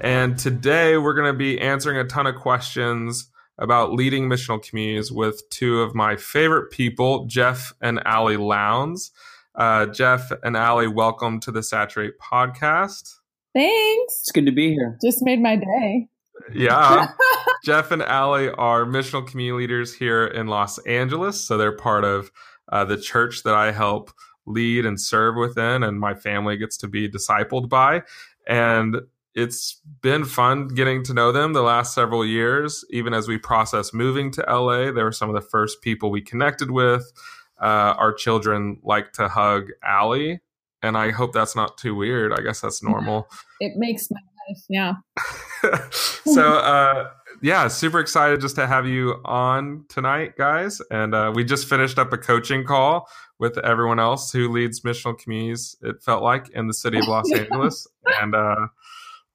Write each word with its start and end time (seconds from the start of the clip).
and 0.00 0.38
today 0.38 0.96
we're 0.96 1.14
going 1.14 1.32
to 1.32 1.36
be 1.38 1.60
answering 1.60 1.98
a 1.98 2.04
ton 2.04 2.26
of 2.26 2.36
questions 2.36 3.30
about 3.58 3.92
leading 3.92 4.28
missional 4.28 4.62
communities 4.62 5.10
with 5.10 5.42
two 5.50 5.80
of 5.80 5.94
my 5.94 6.16
favorite 6.16 6.70
people, 6.70 7.26
Jeff 7.26 7.72
and 7.80 8.00
Ali 8.06 8.36
Lowndes. 8.36 9.10
Uh, 9.54 9.86
Jeff 9.86 10.30
and 10.44 10.56
Ali, 10.56 10.86
welcome 10.86 11.40
to 11.40 11.50
the 11.50 11.62
Saturate 11.62 12.18
podcast. 12.18 13.16
Thanks. 13.54 14.20
It's 14.20 14.30
good 14.32 14.46
to 14.46 14.52
be 14.52 14.72
here. 14.72 14.96
Just 15.02 15.24
made 15.24 15.40
my 15.40 15.56
day. 15.56 16.08
Yeah. 16.54 17.08
Jeff 17.64 17.90
and 17.90 18.02
Ali 18.02 18.50
are 18.50 18.84
missional 18.84 19.26
community 19.26 19.66
leaders 19.66 19.92
here 19.92 20.26
in 20.26 20.46
Los 20.46 20.78
Angeles. 20.86 21.40
So 21.40 21.58
they're 21.58 21.76
part 21.76 22.04
of 22.04 22.30
uh, 22.70 22.84
the 22.84 22.96
church 22.96 23.42
that 23.42 23.54
I 23.54 23.72
help 23.72 24.12
lead 24.46 24.86
and 24.86 25.00
serve 25.00 25.36
within, 25.36 25.82
and 25.82 25.98
my 25.98 26.14
family 26.14 26.56
gets 26.56 26.76
to 26.78 26.88
be 26.88 27.08
discipled 27.08 27.68
by. 27.68 28.02
And 28.46 28.96
it's 29.34 29.80
been 30.02 30.24
fun 30.24 30.68
getting 30.68 31.02
to 31.04 31.14
know 31.14 31.32
them 31.32 31.52
the 31.52 31.62
last 31.62 31.94
several 31.94 32.24
years. 32.24 32.84
Even 32.90 33.14
as 33.14 33.28
we 33.28 33.38
process 33.38 33.92
moving 33.92 34.30
to 34.32 34.44
LA, 34.48 34.90
they 34.90 35.02
were 35.02 35.12
some 35.12 35.28
of 35.28 35.34
the 35.34 35.48
first 35.48 35.80
people 35.82 36.10
we 36.10 36.20
connected 36.20 36.70
with. 36.70 37.12
Uh, 37.60 37.94
our 37.98 38.12
children 38.12 38.78
like 38.84 39.12
to 39.12 39.28
hug 39.28 39.68
Ali, 39.86 40.40
and 40.82 40.96
I 40.96 41.10
hope 41.10 41.32
that's 41.32 41.56
not 41.56 41.76
too 41.76 41.94
weird. 41.94 42.32
I 42.32 42.40
guess 42.40 42.60
that's 42.60 42.82
normal. 42.82 43.28
It 43.58 43.72
makes 43.76 44.08
my 44.10 44.20
life, 44.48 44.62
yeah. 44.68 44.94
so, 45.90 46.58
uh, 46.58 47.10
yeah, 47.42 47.68
super 47.68 47.98
excited 47.98 48.40
just 48.40 48.56
to 48.56 48.66
have 48.66 48.86
you 48.86 49.20
on 49.24 49.84
tonight, 49.88 50.36
guys. 50.36 50.80
And 50.90 51.14
uh, 51.14 51.32
we 51.34 51.44
just 51.44 51.68
finished 51.68 51.98
up 51.98 52.12
a 52.12 52.18
coaching 52.18 52.64
call 52.64 53.08
with 53.38 53.58
everyone 53.58 53.98
else 53.98 54.32
who 54.32 54.50
leads 54.50 54.80
missional 54.80 55.18
communities. 55.18 55.76
It 55.82 56.02
felt 56.02 56.22
like 56.22 56.48
in 56.50 56.66
the 56.66 56.74
city 56.74 56.98
of 56.98 57.06
Los 57.06 57.30
Angeles, 57.34 57.86
and 58.20 58.34
uh, 58.34 58.68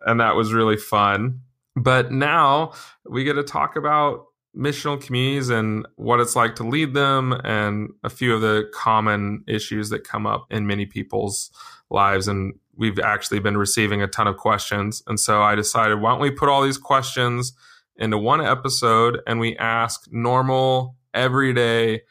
and 0.05 0.19
that 0.19 0.35
was 0.35 0.53
really 0.53 0.77
fun. 0.77 1.41
But 1.75 2.11
now 2.11 2.73
we 3.09 3.23
get 3.23 3.33
to 3.33 3.43
talk 3.43 3.75
about 3.75 4.25
missional 4.55 5.01
communities 5.03 5.49
and 5.49 5.87
what 5.95 6.19
it's 6.19 6.35
like 6.35 6.55
to 6.55 6.63
lead 6.63 6.93
them, 6.93 7.33
and 7.43 7.89
a 8.03 8.09
few 8.09 8.35
of 8.35 8.41
the 8.41 8.69
common 8.73 9.43
issues 9.47 9.89
that 9.89 10.03
come 10.03 10.27
up 10.27 10.45
in 10.51 10.67
many 10.67 10.85
people's 10.85 11.49
lives. 11.89 12.27
And 12.27 12.53
we've 12.75 12.99
actually 12.99 13.39
been 13.39 13.57
receiving 13.57 14.01
a 14.01 14.07
ton 14.07 14.27
of 14.27 14.37
questions, 14.37 15.01
and 15.07 15.19
so 15.19 15.41
I 15.41 15.55
decided, 15.55 16.01
why 16.01 16.11
don't 16.11 16.21
we 16.21 16.31
put 16.31 16.49
all 16.49 16.61
these 16.61 16.77
questions 16.77 17.53
into 17.95 18.17
one 18.17 18.41
episode 18.41 19.19
and 19.27 19.39
we 19.39 19.57
ask 19.57 20.07
normal, 20.11 20.95
everyday 21.13 22.01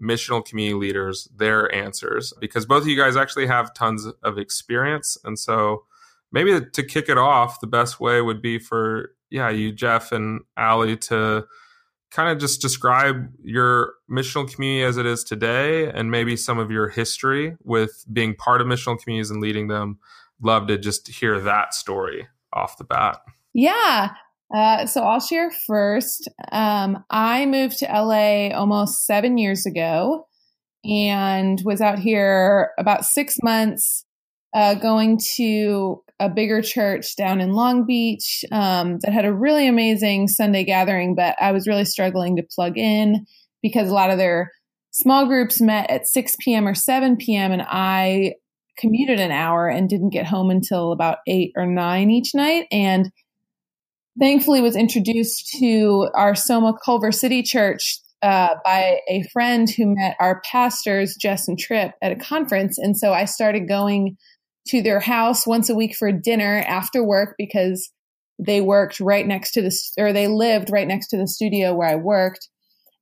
missional 0.00 0.44
community 0.44 0.74
leaders 0.74 1.28
their 1.34 1.72
answers 1.74 2.32
because 2.40 2.66
both 2.66 2.82
of 2.82 2.88
you 2.88 2.96
guys 2.96 3.16
actually 3.16 3.46
have 3.46 3.74
tons 3.74 4.06
of 4.22 4.38
experience. 4.38 5.16
And 5.24 5.38
so 5.38 5.84
maybe 6.32 6.60
to 6.60 6.82
kick 6.82 7.08
it 7.08 7.18
off, 7.18 7.60
the 7.60 7.66
best 7.66 8.00
way 8.00 8.20
would 8.20 8.42
be 8.42 8.58
for, 8.58 9.14
yeah, 9.30 9.50
you, 9.50 9.72
Jeff 9.72 10.12
and 10.12 10.40
Ali, 10.56 10.96
to 10.96 11.46
kind 12.10 12.30
of 12.30 12.38
just 12.38 12.60
describe 12.60 13.30
your 13.42 13.94
missional 14.10 14.50
community 14.52 14.84
as 14.84 14.98
it 14.98 15.06
is 15.06 15.24
today 15.24 15.90
and 15.90 16.10
maybe 16.10 16.36
some 16.36 16.58
of 16.58 16.70
your 16.70 16.88
history 16.88 17.56
with 17.62 18.04
being 18.12 18.34
part 18.34 18.60
of 18.60 18.66
missional 18.66 18.98
communities 18.98 19.30
and 19.30 19.40
leading 19.40 19.68
them. 19.68 19.98
Love 20.42 20.66
to 20.66 20.76
just 20.76 21.08
hear 21.08 21.40
that 21.40 21.72
story 21.72 22.26
off 22.52 22.76
the 22.76 22.84
bat. 22.84 23.18
Yeah. 23.54 24.10
Uh, 24.54 24.84
so 24.84 25.02
I'll 25.02 25.20
share 25.20 25.50
first. 25.66 26.28
Um, 26.50 27.02
I 27.08 27.46
moved 27.46 27.78
to 27.78 27.86
LA 27.86 28.48
almost 28.48 29.06
seven 29.06 29.38
years 29.38 29.64
ago 29.64 30.26
and 30.84 31.62
was 31.64 31.80
out 31.80 31.98
here 31.98 32.72
about 32.78 33.06
six 33.06 33.38
months 33.42 34.04
uh, 34.54 34.74
going 34.74 35.18
to 35.36 36.02
a 36.20 36.28
bigger 36.28 36.62
church 36.62 37.16
down 37.16 37.40
in 37.40 37.52
Long 37.52 37.84
Beach 37.84 38.44
um, 38.52 38.98
that 39.00 39.12
had 39.12 39.24
a 39.24 39.32
really 39.32 39.66
amazing 39.66 40.28
Sunday 40.28 40.64
gathering, 40.64 41.14
but 41.14 41.34
I 41.40 41.52
was 41.52 41.66
really 41.66 41.84
struggling 41.84 42.36
to 42.36 42.42
plug 42.54 42.78
in 42.78 43.26
because 43.62 43.88
a 43.88 43.94
lot 43.94 44.10
of 44.10 44.18
their 44.18 44.52
small 44.92 45.26
groups 45.26 45.60
met 45.60 45.90
at 45.90 46.06
6 46.06 46.36
p.m. 46.40 46.68
or 46.68 46.74
7 46.74 47.16
p.m. 47.16 47.50
and 47.50 47.62
I 47.66 48.34
commuted 48.78 49.20
an 49.20 49.30
hour 49.30 49.68
and 49.68 49.88
didn't 49.88 50.10
get 50.10 50.26
home 50.26 50.50
until 50.50 50.92
about 50.92 51.18
8 51.26 51.52
or 51.56 51.66
9 51.66 52.10
each 52.10 52.34
night. 52.34 52.66
And 52.70 53.10
thankfully 54.18 54.60
was 54.60 54.76
introduced 54.76 55.48
to 55.58 56.08
our 56.14 56.34
Soma 56.34 56.74
Culver 56.84 57.12
City 57.12 57.42
Church 57.42 57.98
uh, 58.22 58.54
by 58.64 59.00
a 59.08 59.24
friend 59.32 59.68
who 59.68 59.94
met 59.94 60.16
our 60.20 60.40
pastors, 60.50 61.16
Jess 61.16 61.48
and 61.48 61.58
Trip, 61.58 61.92
at 62.00 62.12
a 62.12 62.16
conference. 62.16 62.78
And 62.78 62.96
so 62.96 63.12
I 63.12 63.24
started 63.24 63.68
going 63.68 64.16
to 64.68 64.82
their 64.82 65.00
house 65.00 65.46
once 65.46 65.68
a 65.68 65.74
week 65.74 65.94
for 65.94 66.12
dinner 66.12 66.64
after 66.66 67.02
work 67.02 67.34
because 67.38 67.90
they 68.38 68.60
worked 68.60 69.00
right 69.00 69.26
next 69.26 69.52
to 69.52 69.62
the, 69.62 69.76
or 69.98 70.12
they 70.12 70.28
lived 70.28 70.70
right 70.70 70.88
next 70.88 71.08
to 71.08 71.16
the 71.16 71.26
studio 71.26 71.74
where 71.74 71.88
I 71.88 71.96
worked. 71.96 72.48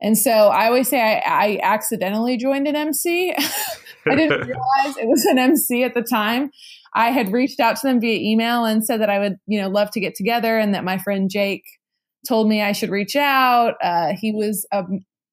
And 0.02 0.16
so 0.16 0.30
I 0.30 0.66
always 0.66 0.88
say 0.88 1.00
I, 1.00 1.22
I 1.26 1.60
accidentally 1.62 2.36
joined 2.36 2.66
an 2.66 2.76
MC. 2.76 3.34
I 4.06 4.14
didn't 4.14 4.40
realize 4.46 4.96
it 4.96 5.08
was 5.08 5.24
an 5.26 5.38
MC 5.38 5.84
at 5.84 5.94
the 5.94 6.02
time. 6.02 6.50
I 6.94 7.10
had 7.10 7.32
reached 7.32 7.60
out 7.60 7.76
to 7.76 7.86
them 7.86 8.00
via 8.00 8.18
email 8.18 8.64
and 8.64 8.84
said 8.84 9.00
that 9.00 9.10
I 9.10 9.18
would, 9.18 9.36
you 9.46 9.60
know, 9.60 9.68
love 9.68 9.90
to 9.92 10.00
get 10.00 10.14
together 10.14 10.58
and 10.58 10.74
that 10.74 10.84
my 10.84 10.98
friend 10.98 11.30
Jake 11.30 11.64
told 12.26 12.48
me 12.48 12.62
I 12.62 12.72
should 12.72 12.90
reach 12.90 13.14
out. 13.14 13.74
Uh, 13.82 14.14
he 14.18 14.32
was 14.32 14.66
a 14.72 14.84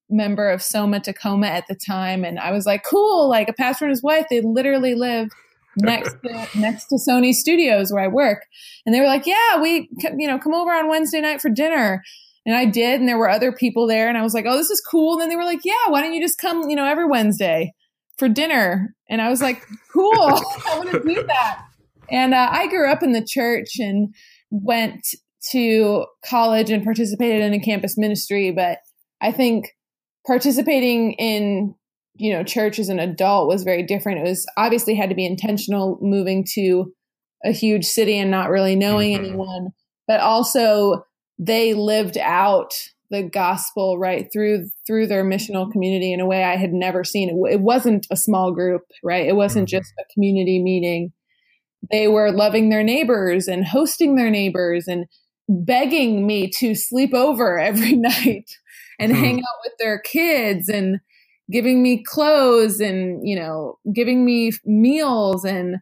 member 0.09 0.50
of 0.50 0.62
Soma 0.62 1.00
Tacoma 1.00 1.48
at 1.48 1.66
the 1.68 1.76
time. 1.76 2.24
And 2.24 2.40
I 2.40 2.52
was 2.52 2.66
like, 2.66 2.84
cool, 2.84 3.30
like 3.30 3.50
a 3.50 3.54
pastor 3.54 3.86
and 3.86 3.92
his 3.92 4.04
wife, 4.04 4.28
they 4.30 4.42
literally 4.42 4.96
live 4.96 5.30
next 5.78 6.16
to, 6.24 6.60
next 6.60 6.88
to 6.88 6.96
Sony 6.96 7.34
Studios 7.34 7.92
where 7.92 8.04
I 8.04 8.08
work. 8.08 8.46
And 8.86 8.94
they 8.94 9.00
were 9.00 9.08
like, 9.08 9.26
yeah, 9.26 9.62
we, 9.62 9.90
you 10.18 10.28
know, 10.28 10.40
come 10.40 10.54
over 10.54 10.72
on 10.72 10.90
Wednesday 10.90 11.22
night 11.22 11.42
for 11.42 11.50
dinner. 11.50 12.04
And 12.46 12.56
I 12.56 12.66
did. 12.66 13.00
And 13.00 13.10
there 13.10 13.18
were 13.18 13.30
other 13.30 13.52
people 13.52 13.88
there. 13.88 14.08
And 14.08 14.18
I 14.18 14.24
was 14.24 14.34
like, 14.34 14.46
oh, 14.48 14.58
this 14.58 14.70
is 14.70 14.82
cool. 14.82 15.14
And 15.14 15.22
then 15.22 15.30
they 15.30 15.36
were 15.36 15.44
like, 15.44 15.66
yeah, 15.66 15.74
why 15.90 16.02
don't 16.02 16.14
you 16.14 16.22
just 16.22 16.40
come, 16.40 16.70
you 16.70 16.76
know, 16.76 16.86
every 16.86 17.06
Wednesday? 17.06 17.74
for 18.18 18.28
dinner. 18.28 18.96
And 19.10 19.22
I 19.22 19.30
was 19.30 19.42
like, 19.42 19.64
cool, 19.94 20.14
I 20.20 20.78
want 20.78 20.92
to 20.92 21.00
do 21.00 21.24
that. 21.24 21.64
And 22.09 22.34
uh, 22.34 22.50
I 22.52 22.68
grew 22.68 22.92
up 22.92 23.04
in 23.04 23.12
the 23.12 23.26
church 23.26 23.78
and 23.80 24.14
went 24.50 25.06
to 25.52 26.06
college 26.26 26.70
and 26.70 26.84
participated 26.84 27.42
in 27.42 27.54
a 27.54 27.59
campus 27.59 27.98
ministry. 27.98 28.52
But 28.52 28.80
I 29.22 29.32
think 29.32 29.70
participating 30.26 31.14
in 31.14 31.76
you 32.17 32.33
know 32.33 32.44
church 32.44 32.79
as 32.79 32.89
an 32.89 33.00
adult 33.00 33.47
was 33.47 33.63
very 33.63 33.83
different. 33.83 34.19
It 34.19 34.29
was 34.29 34.45
obviously 34.57 34.95
had 34.95 35.09
to 35.09 35.16
be 35.16 35.25
intentional 35.25 35.97
moving 36.01 36.45
to 36.53 36.94
a 37.45 37.51
huge 37.51 37.85
city 37.85 38.17
and 38.17 38.31
not 38.31 38.50
really 38.50 38.75
knowing 38.75 39.16
mm-hmm. 39.16 39.25
anyone, 39.25 39.69
but 40.07 40.19
also 40.19 41.03
they 41.39 41.73
lived 41.73 42.17
out 42.17 42.73
the 43.09 43.23
gospel 43.23 43.97
right 43.97 44.28
through 44.33 44.67
through 44.85 45.07
their 45.07 45.23
missional 45.23 45.72
community 45.72 46.11
in 46.11 46.19
a 46.19 46.25
way 46.25 46.44
I 46.44 46.57
had 46.57 46.73
never 46.73 47.03
seen. 47.03 47.29
It, 47.29 47.53
it 47.53 47.61
wasn't 47.61 48.07
a 48.11 48.17
small 48.17 48.51
group, 48.51 48.81
right? 49.03 49.28
It 49.28 49.35
wasn't 49.35 49.67
mm-hmm. 49.67 49.78
just 49.78 49.94
a 49.99 50.13
community 50.13 50.61
meeting. 50.61 51.13
They 51.91 52.08
were 52.08 52.31
loving 52.31 52.70
their 52.70 52.84
neighbors 52.84 53.47
and 53.47 53.66
hosting 53.66 54.16
their 54.16 54.29
neighbors 54.29 54.87
and 54.87 55.05
begging 55.47 56.28
me 56.28 56.49
to 56.58 56.75
sleep 56.75 57.13
over 57.13 57.58
every 57.58 57.93
night 57.96 58.49
and 58.99 59.11
hmm. 59.13 59.20
hang 59.20 59.40
out 59.40 59.59
with 59.63 59.73
their 59.79 59.99
kids 59.99 60.70
and 60.70 60.99
giving 61.52 61.82
me 61.82 62.03
clothes 62.03 62.79
and 62.79 63.28
you 63.28 63.35
know 63.35 63.78
giving 63.94 64.26
me 64.26 64.52
meals 64.66 65.46
and 65.46 65.78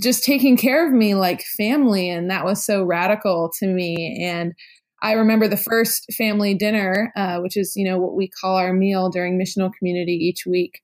just 0.00 0.24
taking 0.24 0.56
care 0.56 0.86
of 0.86 0.92
me 0.92 1.14
like 1.14 1.42
family 1.56 2.08
and 2.08 2.30
that 2.30 2.44
was 2.44 2.64
so 2.64 2.84
radical 2.84 3.50
to 3.58 3.66
me 3.66 4.18
and 4.22 4.54
I 5.02 5.12
remember 5.12 5.48
the 5.48 5.56
first 5.56 6.12
family 6.12 6.52
dinner, 6.54 7.10
uh, 7.16 7.38
which 7.38 7.56
is, 7.56 7.74
you 7.74 7.86
know, 7.86 7.98
what 7.98 8.14
we 8.14 8.28
call 8.28 8.56
our 8.56 8.72
meal 8.72 9.08
during 9.08 9.38
missional 9.38 9.72
community 9.72 10.12
each 10.12 10.44
week. 10.46 10.82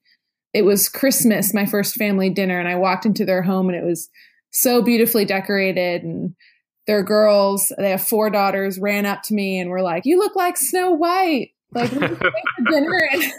It 0.54 0.62
was 0.62 0.88
Christmas, 0.88 1.52
my 1.52 1.66
first 1.66 1.96
family 1.96 2.30
dinner, 2.30 2.58
and 2.58 2.66
I 2.66 2.76
walked 2.76 3.04
into 3.04 3.26
their 3.26 3.42
home 3.42 3.68
and 3.68 3.76
it 3.76 3.84
was 3.84 4.08
so 4.52 4.80
beautifully 4.80 5.26
decorated 5.26 6.02
and 6.02 6.34
their 6.86 7.02
girls, 7.02 7.72
they 7.78 7.90
have 7.90 8.06
four 8.06 8.30
daughters, 8.30 8.78
ran 8.78 9.06
up 9.06 9.22
to 9.24 9.34
me 9.34 9.58
and 9.58 9.70
were 9.70 9.82
like, 9.82 10.04
You 10.06 10.18
look 10.18 10.36
like 10.36 10.56
Snow 10.56 10.92
White. 10.92 11.50
Like, 11.72 11.90
dinner. 12.70 13.00
And 13.12 13.32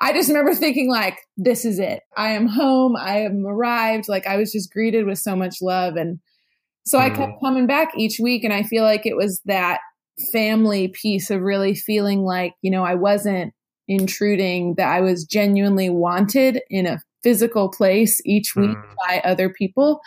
I 0.00 0.12
just 0.12 0.28
remember 0.28 0.54
thinking, 0.54 0.90
like, 0.90 1.18
this 1.36 1.64
is 1.64 1.78
it. 1.78 2.02
I 2.16 2.32
am 2.32 2.46
home. 2.46 2.96
I 2.96 3.20
am 3.20 3.46
arrived. 3.46 4.08
Like, 4.08 4.26
I 4.26 4.36
was 4.36 4.52
just 4.52 4.72
greeted 4.72 5.06
with 5.06 5.18
so 5.18 5.34
much 5.34 5.62
love. 5.62 5.96
And 5.96 6.20
So 6.86 6.98
mm-hmm. 6.98 7.12
I 7.12 7.16
kept 7.16 7.40
coming 7.42 7.66
back 7.66 7.92
each 7.96 8.18
week, 8.20 8.44
and 8.44 8.52
I 8.52 8.62
feel 8.62 8.84
like 8.84 9.06
it 9.06 9.16
was 9.16 9.40
that 9.44 9.80
family 10.32 10.88
piece 10.88 11.30
of 11.30 11.42
really 11.42 11.74
feeling 11.74 12.22
like, 12.22 12.54
you 12.62 12.70
know, 12.70 12.84
I 12.84 12.94
wasn't 12.94 13.52
intruding, 13.88 14.74
that 14.76 14.88
I 14.88 15.00
was 15.00 15.24
genuinely 15.24 15.90
wanted 15.90 16.60
in 16.70 16.86
a 16.86 17.00
physical 17.22 17.70
place 17.70 18.20
each 18.24 18.54
week 18.56 18.76
mm. 18.76 18.94
by 19.06 19.20
other 19.20 19.48
people 19.50 20.00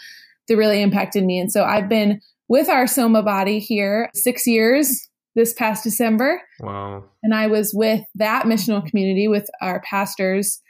that 0.48 0.58
really 0.58 0.82
impacted 0.82 1.26
me. 1.26 1.40
And 1.40 1.52
so 1.52 1.64
I've 1.64 1.90
been 1.90 2.22
with 2.48 2.70
our 2.70 2.88
Soma 2.88 3.24
body 3.24 3.60
here 3.60 4.10
six 4.14 4.48
years 4.48 5.09
this 5.40 5.54
past 5.54 5.86
December. 5.86 6.42
Wow. 6.60 7.06
And 7.24 7.34
I 7.34 7.48
was 7.48 7.74
with 7.74 8.02
that 8.16 8.44
missional 8.44 8.86
community 8.86 9.30
with 9.30 9.50
our 9.62 9.82
pastor's 9.90 10.62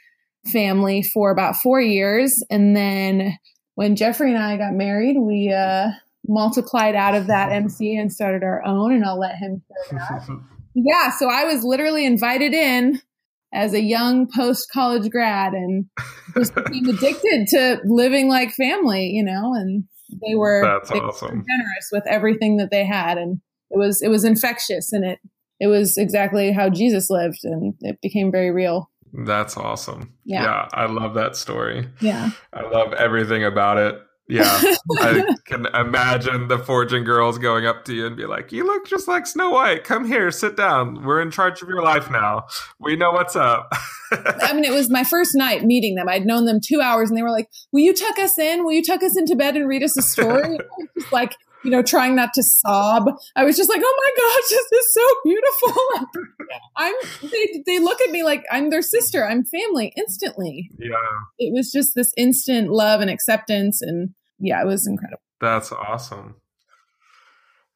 family 0.46 1.02
for 1.02 1.32
about 1.32 1.56
four 1.56 1.80
years. 1.80 2.42
And 2.50 2.76
then 2.76 3.36
when 3.74 3.96
Jeffrey 3.96 4.32
and 4.32 4.42
I 4.42 4.56
got 4.56 4.72
married, 4.72 5.16
we 5.18 5.52
uh, 5.52 5.88
multiplied 6.28 6.94
out 6.94 7.16
of 7.16 7.26
that 7.26 7.50
MC 7.50 7.96
and 7.96 8.12
started 8.12 8.44
our 8.44 8.64
own, 8.64 8.92
and 8.92 9.04
I'll 9.04 9.18
let 9.18 9.34
him 9.34 9.62
share 9.90 9.98
that. 9.98 10.40
yeah, 10.74 11.10
so 11.10 11.28
I 11.28 11.44
was 11.44 11.64
literally 11.64 12.06
invited 12.06 12.54
in 12.54 13.00
as 13.52 13.74
a 13.74 13.82
young 13.82 14.28
post 14.32 14.70
college 14.72 15.10
grad 15.10 15.52
and 15.52 15.86
just 16.36 16.54
became 16.54 16.88
addicted 16.88 17.48
to 17.48 17.80
living 17.84 18.28
like 18.28 18.52
family, 18.52 19.06
you 19.06 19.24
know, 19.24 19.52
and 19.54 19.82
they 20.24 20.36
were, 20.36 20.62
That's 20.62 20.90
they 20.90 21.00
awesome. 21.00 21.28
were 21.28 21.44
generous 21.44 21.88
with 21.90 22.06
everything 22.06 22.58
that 22.58 22.70
they 22.70 22.84
had 22.84 23.18
and 23.18 23.40
it 23.70 23.78
was 23.78 24.02
it 24.02 24.08
was 24.08 24.24
infectious 24.24 24.92
and 24.92 25.04
it 25.04 25.18
it 25.58 25.66
was 25.66 25.96
exactly 25.96 26.52
how 26.52 26.68
Jesus 26.68 27.10
lived 27.10 27.40
and 27.44 27.74
it 27.80 28.00
became 28.00 28.30
very 28.30 28.50
real. 28.50 28.90
That's 29.12 29.56
awesome. 29.56 30.14
Yeah. 30.24 30.44
yeah 30.44 30.68
I 30.72 30.86
love 30.86 31.14
that 31.14 31.36
story. 31.36 31.88
Yeah. 32.00 32.30
I 32.52 32.62
love 32.62 32.92
everything 32.94 33.44
about 33.44 33.76
it. 33.78 34.00
Yeah, 34.30 34.44
I 35.00 35.24
can 35.44 35.66
imagine 35.74 36.46
the 36.46 36.58
forging 36.58 37.02
girls 37.02 37.36
going 37.36 37.66
up 37.66 37.84
to 37.86 37.94
you 37.94 38.06
and 38.06 38.16
be 38.16 38.26
like, 38.26 38.52
"You 38.52 38.64
look 38.64 38.86
just 38.86 39.08
like 39.08 39.26
Snow 39.26 39.50
White. 39.50 39.82
Come 39.82 40.04
here, 40.04 40.30
sit 40.30 40.56
down. 40.56 41.04
We're 41.04 41.20
in 41.20 41.32
charge 41.32 41.62
of 41.62 41.68
your 41.68 41.82
life 41.82 42.08
now. 42.12 42.46
We 42.78 42.94
know 42.94 43.10
what's 43.10 43.34
up." 43.34 43.72
I 44.12 44.52
mean, 44.52 44.64
it 44.64 44.70
was 44.70 44.88
my 44.88 45.02
first 45.02 45.34
night 45.34 45.64
meeting 45.64 45.96
them. 45.96 46.08
I'd 46.08 46.26
known 46.26 46.44
them 46.44 46.60
two 46.64 46.80
hours, 46.80 47.10
and 47.10 47.18
they 47.18 47.24
were 47.24 47.32
like, 47.32 47.48
"Will 47.72 47.80
you 47.80 47.92
tuck 47.92 48.20
us 48.20 48.38
in? 48.38 48.64
Will 48.64 48.70
you 48.70 48.84
tuck 48.84 49.02
us 49.02 49.18
into 49.18 49.34
bed 49.34 49.56
and 49.56 49.66
read 49.66 49.82
us 49.82 49.96
a 49.96 50.02
story?" 50.02 50.58
just 50.96 51.12
like 51.12 51.34
you 51.64 51.70
know, 51.70 51.82
trying 51.82 52.16
not 52.16 52.32
to 52.34 52.42
sob. 52.42 53.10
I 53.36 53.44
was 53.44 53.56
just 53.56 53.68
like, 53.68 53.82
"Oh 53.84 53.94
my 53.96 54.22
gosh, 54.22 54.48
this 54.50 54.72
is 54.80 54.94
so 54.94 55.02
beautiful." 55.24 56.08
I'm. 56.76 56.94
They, 57.22 57.62
they 57.66 57.78
look 57.78 58.00
at 58.00 58.10
me 58.10 58.22
like 58.22 58.44
I'm 58.50 58.70
their 58.70 58.82
sister. 58.82 59.26
I'm 59.26 59.44
family 59.44 59.92
instantly. 59.96 60.70
Yeah. 60.78 60.96
It 61.38 61.52
was 61.52 61.70
just 61.70 61.94
this 61.94 62.12
instant 62.16 62.70
love 62.70 63.00
and 63.00 63.10
acceptance 63.10 63.82
and 63.82 64.10
yeah, 64.40 64.60
it 64.62 64.66
was 64.66 64.86
incredible. 64.86 65.20
That's 65.40 65.72
awesome. 65.72 66.36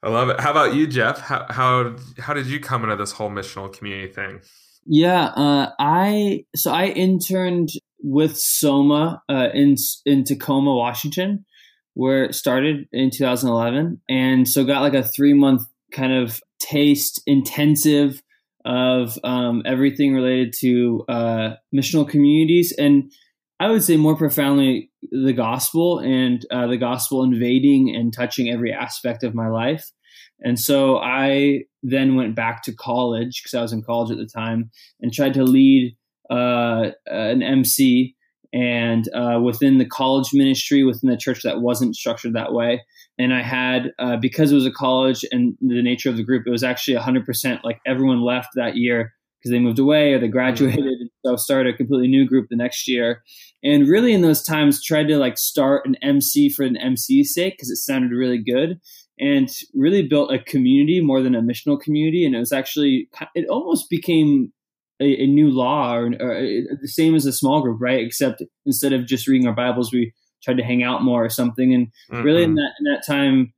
I 0.03 0.11
love 0.11 0.29
it. 0.29 0.41
How 0.41 0.51
about 0.51 0.75
you, 0.75 0.87
Jeff? 0.87 1.19
How 1.19 1.47
how 1.49 1.97
how 2.19 2.35
did 2.35 2.47
you 2.47 2.61
come 2.61 2.85
into 2.85 2.97
this 2.97 3.13
whole 3.13 3.31
missional 3.31 3.73
community 3.73 4.13
thing? 4.13 4.41
Yeah, 4.87 5.27
uh, 5.29 5.71
I 5.79 6.45
so 6.55 6.71
I 6.73 6.87
interned 6.87 7.71
with 8.03 8.37
Soma 8.37 9.23
uh, 9.31 9.49
in 9.55 9.77
in 10.05 10.25
Tacoma, 10.25 10.75
Washington, 10.75 11.47
where 11.95 12.25
it 12.25 12.35
started 12.35 12.89
in 12.93 13.11
2011, 13.11 14.01
and 14.09 14.49
so 14.49 14.65
got 14.65 14.83
like 14.83 14.95
a 14.95 15.03
three 15.03 15.35
month 15.35 15.63
kind 15.93 16.13
of 16.13 16.41
taste 16.59 17.23
intensive 17.27 18.23
of 18.65 19.19
um, 19.25 19.63
everything 19.67 20.15
related 20.15 20.55
to 20.61 21.05
uh, 21.09 21.55
missional 21.75 22.09
communities 22.09 22.73
and 22.73 23.13
I 23.61 23.71
would 23.71 23.85
say 23.85 23.97
more 23.97 24.17
profoundly 24.17 24.91
the 25.11 25.33
gospel 25.33 26.01
and 26.01 26.45
uh, 26.51 26.67
the 26.67 26.77
gospel 26.77 27.23
invading 27.23 27.95
and 27.95 28.13
touching 28.13 28.51
every 28.51 28.73
aspect 28.73 29.23
of 29.23 29.35
my 29.35 29.49
life. 29.49 29.93
And 30.41 30.59
so 30.59 30.99
I 30.99 31.65
then 31.83 32.17
went 32.17 32.35
back 32.35 32.63
to 32.65 32.75
college 32.75 33.43
because 33.43 33.55
I 33.55 33.63
was 33.63 33.73
in 33.73 33.83
college 33.83 34.11
at 34.11 34.19
the 34.19 34.27
time 34.27 34.71
and 35.01 35.13
tried 35.13 35.35
to 35.35 35.45
lead 35.45 35.97
uh, 36.31 36.91
an 37.07 37.43
MC 37.43 38.14
and 38.55 39.13
uh, 39.13 39.41
within 39.43 39.79
the 39.79 39.85
college 39.85 40.31
ministry, 40.33 40.85
within 40.85 41.11
the 41.11 41.17
church 41.17 41.43
that 41.43 41.61
wasn't 41.61 41.97
structured 41.97 42.35
that 42.35 42.53
way. 42.53 42.81
And 43.19 43.35
I 43.35 43.43
had, 43.43 43.93
uh, 43.99 44.17
because 44.17 44.53
it 44.53 44.55
was 44.55 44.65
a 44.65 44.71
college 44.71 45.25
and 45.33 45.57
the 45.61 45.83
nature 45.83 46.09
of 46.09 46.17
the 46.17 46.23
group, 46.23 46.47
it 46.47 46.51
was 46.51 46.63
actually 46.63 46.97
100% 46.97 47.65
like 47.65 47.81
everyone 47.85 48.23
left 48.23 48.51
that 48.55 48.77
year 48.77 49.13
because 49.39 49.51
they 49.51 49.59
moved 49.59 49.81
away 49.81 50.13
or 50.13 50.21
they 50.21 50.29
graduated. 50.29 50.85
Mm-hmm. 50.85 51.29
So 51.29 51.37
started 51.37 51.75
a 51.75 51.77
completely 51.77 52.07
new 52.07 52.29
group 52.29 52.47
the 52.49 52.57
next 52.57 52.87
year. 52.87 53.25
And 53.65 53.89
really 53.89 54.13
in 54.13 54.23
those 54.23 54.45
times 54.45 54.83
tried 54.83 55.09
to 55.09 55.19
like 55.19 55.37
start 55.37 55.85
an 55.85 55.97
MC 56.01 56.49
for 56.49 56.63
an 56.63 56.77
MC's 56.77 57.35
sake 57.35 57.55
because 57.55 57.71
it 57.71 57.77
sounded 57.77 58.13
really 58.13 58.39
good 58.39 58.81
and 59.19 59.49
really 59.75 60.07
built 60.07 60.33
a 60.33 60.39
community 60.39 61.01
more 61.01 61.23
than 61.23 61.35
a 61.35 61.43
missional 61.43 61.81
community. 61.81 62.25
And 62.25 62.37
it 62.37 62.39
was 62.39 62.53
actually, 62.53 63.09
it 63.35 63.49
almost 63.49 63.91
became 63.91 64.53
a, 65.01 65.23
a 65.23 65.27
new 65.27 65.51
law 65.51 65.97
or, 65.97 66.07
or, 66.21 66.41
the 66.81 66.89
same 66.89 67.15
as 67.15 67.27
a 67.27 67.33
small 67.33 67.63
group, 67.63 67.81
right? 67.81 68.05
Except 68.05 68.43
instead 68.65 68.93
of 68.93 69.07
just 69.07 69.27
reading 69.27 69.47
our 69.47 69.55
Bibles, 69.55 69.93
we 69.93 70.13
tried 70.43 70.59
to 70.59 70.65
hang 70.65 70.83
out 70.83 71.03
more 71.03 71.25
or 71.25 71.31
something. 71.31 71.75
And 71.75 71.89
mm-hmm. 72.11 72.23
really 72.23 72.45
in 72.45 72.55
that, 72.55 72.73
in 72.79 72.93
that 72.93 73.07
time, 73.07 73.53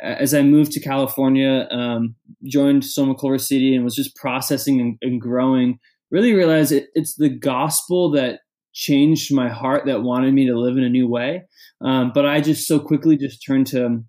as 0.00 0.32
I 0.32 0.42
moved 0.42 0.72
to 0.72 0.80
California, 0.80 1.66
um, 1.70 2.14
joined 2.44 2.84
Soma 2.84 3.14
Culver 3.14 3.38
City 3.38 3.74
and 3.74 3.84
was 3.84 3.96
just 3.96 4.14
processing 4.16 4.80
and, 4.80 4.96
and 5.02 5.20
growing, 5.20 5.78
really 6.10 6.32
realized 6.32 6.72
it, 6.72 6.86
it's 6.94 7.16
the 7.16 7.28
gospel 7.28 8.10
that 8.12 8.40
changed 8.72 9.34
my 9.34 9.48
heart 9.48 9.86
that 9.86 10.02
wanted 10.02 10.32
me 10.32 10.46
to 10.46 10.58
live 10.58 10.76
in 10.76 10.84
a 10.84 10.88
new 10.88 11.08
way. 11.08 11.42
Um, 11.80 12.12
but 12.14 12.26
I 12.26 12.40
just 12.40 12.66
so 12.66 12.78
quickly 12.78 13.16
just 13.16 13.44
turned 13.44 13.66
to 13.68 14.04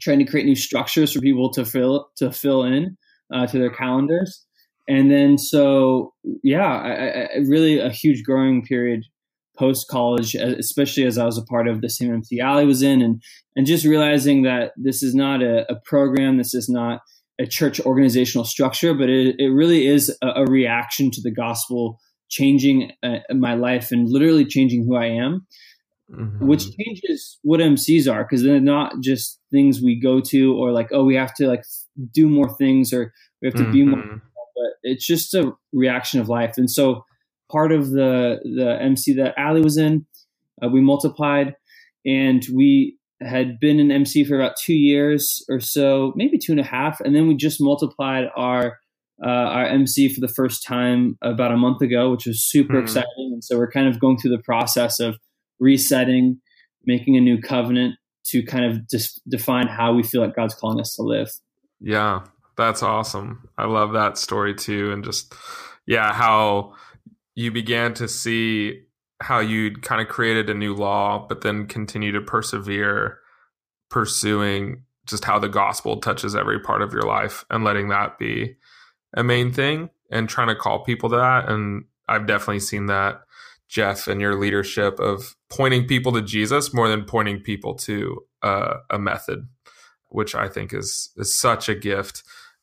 trying 0.00 0.18
to 0.20 0.24
create 0.24 0.46
new 0.46 0.56
structures 0.56 1.12
for 1.12 1.20
people 1.20 1.50
to 1.52 1.64
fill 1.64 2.08
to 2.16 2.30
fill 2.30 2.64
in 2.64 2.96
uh, 3.32 3.46
to 3.46 3.58
their 3.58 3.70
calendars. 3.70 4.46
And 4.88 5.10
then 5.10 5.38
so 5.38 6.12
yeah, 6.42 6.66
I, 6.66 6.90
I, 6.90 7.38
really 7.46 7.78
a 7.78 7.90
huge 7.90 8.24
growing 8.24 8.64
period 8.64 9.04
post 9.56 9.88
college, 9.88 10.34
especially 10.34 11.04
as 11.04 11.18
I 11.18 11.24
was 11.24 11.38
a 11.38 11.44
part 11.44 11.68
of 11.68 11.80
the 11.80 11.90
same 11.90 12.12
MC 12.12 12.40
Ali 12.40 12.66
was 12.66 12.82
in, 12.82 13.02
and 13.02 13.22
and 13.54 13.66
just 13.66 13.84
realizing 13.84 14.42
that 14.42 14.72
this 14.76 15.02
is 15.02 15.14
not 15.14 15.42
a, 15.42 15.70
a 15.70 15.76
program, 15.84 16.38
this 16.38 16.54
is 16.54 16.68
not 16.68 17.00
a 17.40 17.46
church 17.46 17.80
organizational 17.80 18.44
structure, 18.44 18.94
but 18.94 19.08
it, 19.08 19.36
it 19.38 19.50
really 19.50 19.86
is 19.86 20.16
a, 20.22 20.42
a 20.42 20.46
reaction 20.46 21.10
to 21.10 21.20
the 21.20 21.30
gospel 21.30 21.98
changing 22.28 22.92
uh, 23.02 23.18
my 23.34 23.54
life 23.54 23.92
and 23.92 24.08
literally 24.08 24.44
changing 24.44 24.84
who 24.84 24.96
I 24.96 25.06
am, 25.06 25.46
mm-hmm. 26.10 26.46
which 26.46 26.64
changes 26.76 27.38
what 27.42 27.60
MCs 27.60 28.10
are 28.10 28.24
because 28.24 28.42
they're 28.42 28.60
not 28.60 28.94
just 29.00 29.38
things 29.50 29.82
we 29.82 30.00
go 30.00 30.20
to 30.20 30.56
or 30.56 30.72
like, 30.72 30.88
oh, 30.92 31.04
we 31.04 31.14
have 31.14 31.34
to 31.34 31.46
like 31.46 31.64
do 32.12 32.28
more 32.28 32.54
things 32.56 32.92
or 32.92 33.12
we 33.40 33.48
have 33.48 33.54
to 33.54 33.62
mm-hmm. 33.64 33.72
be 33.72 33.84
more, 33.84 34.00
mm-hmm. 34.00 34.16
But 34.54 34.72
it's 34.82 35.06
just 35.06 35.34
a 35.34 35.52
reaction 35.72 36.20
of 36.20 36.28
life. 36.28 36.54
And 36.56 36.70
so 36.70 37.04
part 37.50 37.72
of 37.72 37.90
the, 37.90 38.38
the 38.44 38.78
MC 38.80 39.14
that 39.14 39.34
Ali 39.38 39.60
was 39.60 39.76
in, 39.76 40.06
uh, 40.62 40.68
we 40.68 40.80
multiplied 40.80 41.54
and 42.04 42.44
we 42.52 42.96
had 43.20 43.60
been 43.60 43.78
an 43.78 43.90
MC 43.90 44.24
for 44.24 44.36
about 44.36 44.56
two 44.56 44.74
years 44.74 45.44
or 45.48 45.60
so, 45.60 46.12
maybe 46.16 46.38
two 46.38 46.52
and 46.52 46.60
a 46.60 46.64
half. 46.64 47.00
And 47.00 47.14
then 47.14 47.28
we 47.28 47.36
just 47.36 47.60
multiplied 47.60 48.28
our 48.36 48.78
uh, 49.24 49.28
our 49.28 49.66
MC 49.66 50.12
for 50.12 50.20
the 50.20 50.32
first 50.34 50.64
time 50.66 51.16
about 51.22 51.52
a 51.52 51.56
month 51.56 51.80
ago, 51.80 52.10
which 52.10 52.26
was 52.26 52.42
super 52.42 52.74
mm. 52.74 52.82
exciting. 52.82 53.30
And 53.32 53.44
so 53.44 53.56
we're 53.56 53.70
kind 53.70 53.86
of 53.86 54.00
going 54.00 54.18
through 54.18 54.36
the 54.36 54.42
process 54.42 54.98
of 54.98 55.16
resetting, 55.60 56.40
making 56.86 57.16
a 57.16 57.20
new 57.20 57.40
covenant 57.40 57.94
to 58.26 58.42
kind 58.42 58.64
of 58.64 58.88
just 58.90 59.20
define 59.28 59.68
how 59.68 59.92
we 59.92 60.02
feel 60.02 60.20
like 60.20 60.34
God's 60.34 60.54
calling 60.54 60.80
us 60.80 60.94
to 60.94 61.02
live. 61.02 61.30
Yeah, 61.80 62.24
that's 62.56 62.82
awesome. 62.82 63.48
I 63.56 63.66
love 63.66 63.92
that 63.92 64.18
story 64.18 64.54
too. 64.54 64.92
And 64.92 65.04
just, 65.04 65.34
yeah, 65.86 66.12
how 66.12 66.74
you 67.34 67.50
began 67.50 67.94
to 67.94 68.08
see 68.08 68.82
how 69.20 69.38
you'd 69.38 69.82
kind 69.82 70.00
of 70.00 70.08
created 70.08 70.50
a 70.50 70.54
new 70.54 70.74
law, 70.74 71.26
but 71.28 71.42
then 71.42 71.66
continue 71.66 72.12
to 72.12 72.20
persevere 72.20 73.18
pursuing 73.88 74.82
just 75.06 75.24
how 75.24 75.38
the 75.38 75.48
gospel 75.48 75.98
touches 75.98 76.34
every 76.34 76.60
part 76.60 76.82
of 76.82 76.92
your 76.92 77.02
life 77.02 77.44
and 77.50 77.64
letting 77.64 77.88
that 77.88 78.18
be 78.18 78.56
a 79.14 79.22
main 79.22 79.52
thing 79.52 79.90
and 80.10 80.28
trying 80.28 80.48
to 80.48 80.54
call 80.54 80.84
people 80.84 81.08
to 81.10 81.16
that. 81.16 81.48
And 81.48 81.84
I've 82.08 82.26
definitely 82.26 82.60
seen 82.60 82.86
that, 82.86 83.22
Jeff, 83.68 84.08
in 84.08 84.20
your 84.20 84.38
leadership 84.38 84.98
of 85.00 85.36
pointing 85.50 85.86
people 85.86 86.12
to 86.12 86.22
Jesus 86.22 86.74
more 86.74 86.88
than 86.88 87.04
pointing 87.04 87.40
people 87.40 87.74
to 87.76 88.24
uh, 88.42 88.74
a 88.90 88.98
method, 88.98 89.48
which 90.08 90.34
I 90.34 90.48
think 90.48 90.74
is 90.74 91.10
is 91.16 91.34
such 91.34 91.68
a 91.68 91.74
gift 91.74 92.22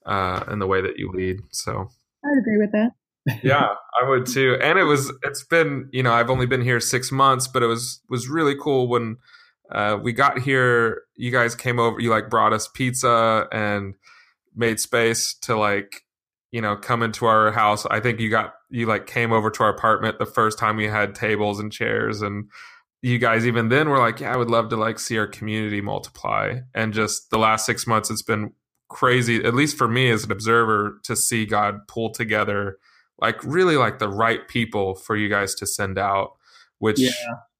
uh, 0.09 0.43
in 0.51 0.59
the 0.59 0.67
way 0.67 0.81
that 0.81 0.97
you 0.97 1.11
lead. 1.13 1.39
So 1.51 1.89
I'd 2.25 2.37
agree 2.37 2.57
with 2.57 2.71
that. 2.71 2.91
yeah, 3.43 3.67
I 4.01 4.09
would 4.09 4.25
too. 4.25 4.57
And 4.61 4.77
it 4.79 4.83
was 4.83 5.13
it's 5.23 5.43
been, 5.43 5.87
you 5.91 6.03
know, 6.03 6.11
I've 6.11 6.29
only 6.29 6.45
been 6.45 6.61
here 6.61 6.79
6 6.79 7.11
months, 7.11 7.47
but 7.47 7.63
it 7.63 7.67
was 7.67 8.01
was 8.09 8.27
really 8.27 8.55
cool 8.59 8.87
when 8.87 9.17
uh, 9.71 9.97
we 10.01 10.11
got 10.13 10.39
here, 10.39 11.03
you 11.15 11.31
guys 11.31 11.55
came 11.55 11.79
over, 11.79 11.99
you 11.99 12.09
like 12.09 12.29
brought 12.29 12.53
us 12.53 12.67
pizza 12.67 13.47
and 13.51 13.93
made 14.55 14.79
space 14.79 15.35
to 15.41 15.55
like 15.55 16.03
you 16.51 16.61
know, 16.61 16.75
come 16.75 17.03
into 17.03 17.27
our 17.27 17.51
house. 17.51 17.85
I 17.85 17.99
think 17.99 18.19
you 18.19 18.31
got 18.31 18.55
you 18.71 18.87
like 18.87 19.05
came 19.05 19.31
over 19.31 19.51
to 19.51 19.63
our 19.63 19.69
apartment 19.69 20.17
the 20.17 20.25
first 20.25 20.57
time 20.57 20.77
we 20.77 20.87
had 20.87 21.13
tables 21.13 21.59
and 21.59 21.71
chairs 21.71 22.23
and 22.23 22.49
you 23.01 23.17
guys 23.17 23.47
even 23.47 23.69
then 23.69 23.89
were 23.89 23.97
like, 23.97 24.19
yeah, 24.19 24.33
I 24.33 24.37
would 24.37 24.49
love 24.49 24.69
to 24.69 24.75
like 24.75 24.99
see 24.99 25.17
our 25.17 25.27
community 25.27 25.81
multiply. 25.81 26.59
And 26.73 26.93
just 26.93 27.29
the 27.29 27.37
last 27.37 27.65
six 27.65 27.87
months, 27.87 28.09
it's 28.09 28.21
been 28.21 28.51
crazy, 28.89 29.43
at 29.43 29.53
least 29.53 29.77
for 29.77 29.87
me 29.87 30.09
as 30.09 30.25
an 30.25 30.31
observer, 30.31 30.99
to 31.03 31.15
see 31.15 31.45
God 31.45 31.87
pull 31.87 32.11
together 32.11 32.77
like 33.21 33.43
really 33.43 33.77
like 33.77 33.99
the 33.99 34.09
right 34.09 34.47
people 34.47 34.95
for 34.95 35.15
you 35.15 35.29
guys 35.29 35.55
to 35.55 35.67
send 35.67 35.97
out, 35.97 36.33
which 36.79 36.99
yeah. 36.99 37.09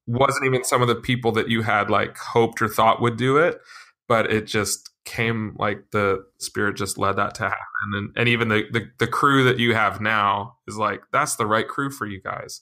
wasn't 0.08 0.46
even 0.46 0.64
some 0.64 0.82
of 0.82 0.88
the 0.88 0.96
people 0.96 1.32
that 1.34 1.50
you 1.50 1.62
had 1.62 1.90
like 1.90 2.18
hoped 2.18 2.62
or 2.62 2.68
thought 2.68 3.02
would 3.02 3.18
do 3.18 3.38
it, 3.38 3.60
but 4.08 4.32
it 4.32 4.46
just 4.46 4.90
came 5.06 5.56
like 5.58 5.92
the 5.92 6.24
spirit 6.38 6.76
just 6.78 6.98
led 6.98 7.14
that 7.14 7.36
to 7.36 7.44
happen. 7.44 7.94
And 7.94 8.12
and 8.16 8.30
even 8.30 8.48
the 8.48 8.64
the, 8.72 8.90
the 9.00 9.08
crew 9.08 9.44
that 9.46 9.60
you 9.60 9.74
have 9.74 10.00
now 10.02 10.58
is 10.68 10.78
like 10.78 11.02
that's 11.12 11.36
the 11.36 11.48
right 11.48 11.68
crew 11.68 11.90
for 11.90 12.06
you 12.06 12.22
guys. 12.22 12.62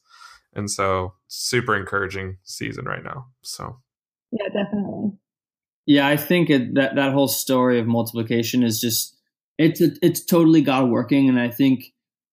And 0.53 0.71
so 0.71 1.13
super 1.27 1.75
encouraging 1.75 2.37
season 2.43 2.85
right 2.85 3.03
now. 3.03 3.27
So 3.41 3.79
yeah, 4.31 4.47
definitely. 4.47 5.11
Yeah, 5.87 6.07
I 6.07 6.17
think 6.17 6.49
it, 6.49 6.75
that 6.75 6.95
that 6.95 7.13
whole 7.13 7.29
story 7.29 7.79
of 7.79 7.87
multiplication 7.87 8.61
is 8.61 8.79
just 8.79 9.15
it's 9.57 9.81
it's 9.81 10.23
totally 10.23 10.61
God 10.61 10.89
working, 10.89 11.29
and 11.29 11.39
I 11.39 11.49
think 11.49 11.85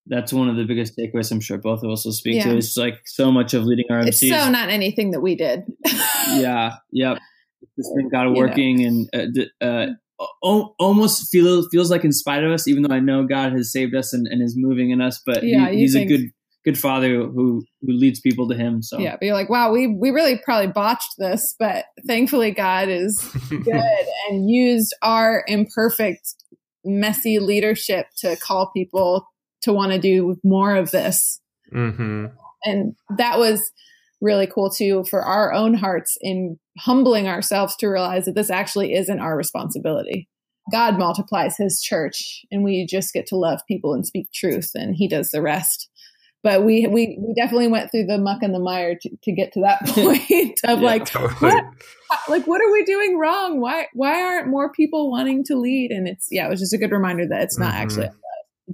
that's 0.06 0.32
one 0.32 0.48
of 0.48 0.56
the 0.56 0.64
biggest 0.64 0.98
takeaways 0.98 1.30
I'm 1.32 1.40
sure 1.40 1.56
both 1.56 1.82
of 1.82 1.90
us 1.90 2.04
will 2.04 2.12
speak 2.12 2.36
yeah. 2.36 2.50
to. 2.50 2.56
It's 2.58 2.76
like 2.76 3.00
so 3.06 3.32
much 3.32 3.54
of 3.54 3.64
leading 3.64 3.86
RMC. 3.90 4.08
It's 4.08 4.20
so 4.20 4.50
not 4.50 4.68
anything 4.68 5.12
that 5.12 5.20
we 5.20 5.34
did. 5.34 5.64
yeah. 5.86 6.76
Yep. 6.92 7.18
Just 7.78 7.94
been 7.96 8.10
God 8.10 8.36
working 8.36 8.80
you 8.80 8.90
know. 8.90 9.06
and 9.12 9.48
uh, 9.60 9.64
uh, 9.64 9.86
o- 10.42 10.74
almost 10.78 11.30
feels 11.30 11.68
feels 11.70 11.90
like 11.90 12.04
in 12.04 12.12
spite 12.12 12.44
of 12.44 12.52
us, 12.52 12.68
even 12.68 12.82
though 12.82 12.94
I 12.94 13.00
know 13.00 13.24
God 13.24 13.52
has 13.52 13.72
saved 13.72 13.94
us 13.94 14.12
and, 14.12 14.26
and 14.26 14.42
is 14.42 14.54
moving 14.56 14.90
in 14.90 15.00
us. 15.00 15.22
But 15.24 15.42
yeah, 15.44 15.70
he, 15.70 15.78
he's 15.78 15.96
a 15.96 16.04
good 16.04 16.30
good 16.64 16.78
father 16.78 17.08
who 17.08 17.64
who 17.82 17.92
leads 17.92 18.20
people 18.20 18.48
to 18.48 18.56
Him. 18.56 18.82
So 18.82 18.98
yeah, 18.98 19.16
but 19.16 19.26
you're 19.26 19.34
like, 19.34 19.50
wow, 19.50 19.72
we 19.72 19.86
we 19.86 20.10
really 20.10 20.40
probably 20.44 20.72
botched 20.72 21.14
this, 21.18 21.54
but 21.58 21.86
thankfully 22.06 22.50
God 22.50 22.88
is 22.88 23.18
good 23.48 24.06
and 24.28 24.50
used 24.50 24.94
our 25.02 25.44
imperfect, 25.46 26.34
messy 26.84 27.38
leadership 27.38 28.06
to 28.18 28.36
call 28.36 28.70
people 28.74 29.26
to 29.62 29.72
want 29.72 29.92
to 29.92 29.98
do 29.98 30.36
more 30.44 30.74
of 30.76 30.90
this. 30.90 31.40
Mm-hmm. 31.74 32.26
And 32.64 32.94
that 33.16 33.38
was 33.38 33.72
really 34.20 34.46
cool 34.46 34.70
too 34.70 35.04
for 35.10 35.22
our 35.22 35.52
own 35.52 35.74
hearts 35.74 36.16
in 36.20 36.58
humbling 36.78 37.28
ourselves 37.28 37.76
to 37.76 37.88
realize 37.88 38.24
that 38.24 38.34
this 38.34 38.50
actually 38.50 38.94
isn't 38.94 39.20
our 39.20 39.36
responsibility. 39.36 40.28
God 40.72 40.98
multiplies 40.98 41.56
his 41.58 41.80
church 41.82 42.42
and 42.50 42.64
we 42.64 42.86
just 42.86 43.12
get 43.12 43.26
to 43.26 43.36
love 43.36 43.60
people 43.68 43.92
and 43.92 44.06
speak 44.06 44.32
truth 44.32 44.70
and 44.74 44.94
he 44.96 45.08
does 45.08 45.28
the 45.30 45.42
rest. 45.42 45.90
But 46.44 46.62
we, 46.62 46.86
we, 46.86 47.18
we 47.18 47.34
definitely 47.34 47.66
went 47.66 47.90
through 47.90 48.04
the 48.04 48.18
muck 48.18 48.42
and 48.42 48.54
the 48.54 48.60
mire 48.60 48.96
to, 49.00 49.10
to 49.22 49.32
get 49.32 49.52
to 49.54 49.62
that 49.62 49.80
point 49.88 50.60
of 50.64 50.80
yeah, 50.80 50.86
like, 50.86 51.06
totally. 51.06 51.34
what, 51.40 51.64
like, 52.28 52.46
what 52.46 52.60
are 52.60 52.70
we 52.70 52.84
doing 52.84 53.18
wrong? 53.18 53.60
Why, 53.60 53.86
why 53.94 54.22
aren't 54.22 54.48
more 54.48 54.70
people 54.70 55.10
wanting 55.10 55.42
to 55.44 55.56
lead? 55.56 55.90
And 55.90 56.06
it's, 56.06 56.28
yeah, 56.30 56.46
it 56.46 56.50
was 56.50 56.60
just 56.60 56.72
a 56.72 56.78
good 56.78 56.92
reminder 56.92 57.26
that 57.26 57.42
it's 57.42 57.58
not 57.58 57.72
mm-hmm. 57.72 57.82
actually 57.82 58.10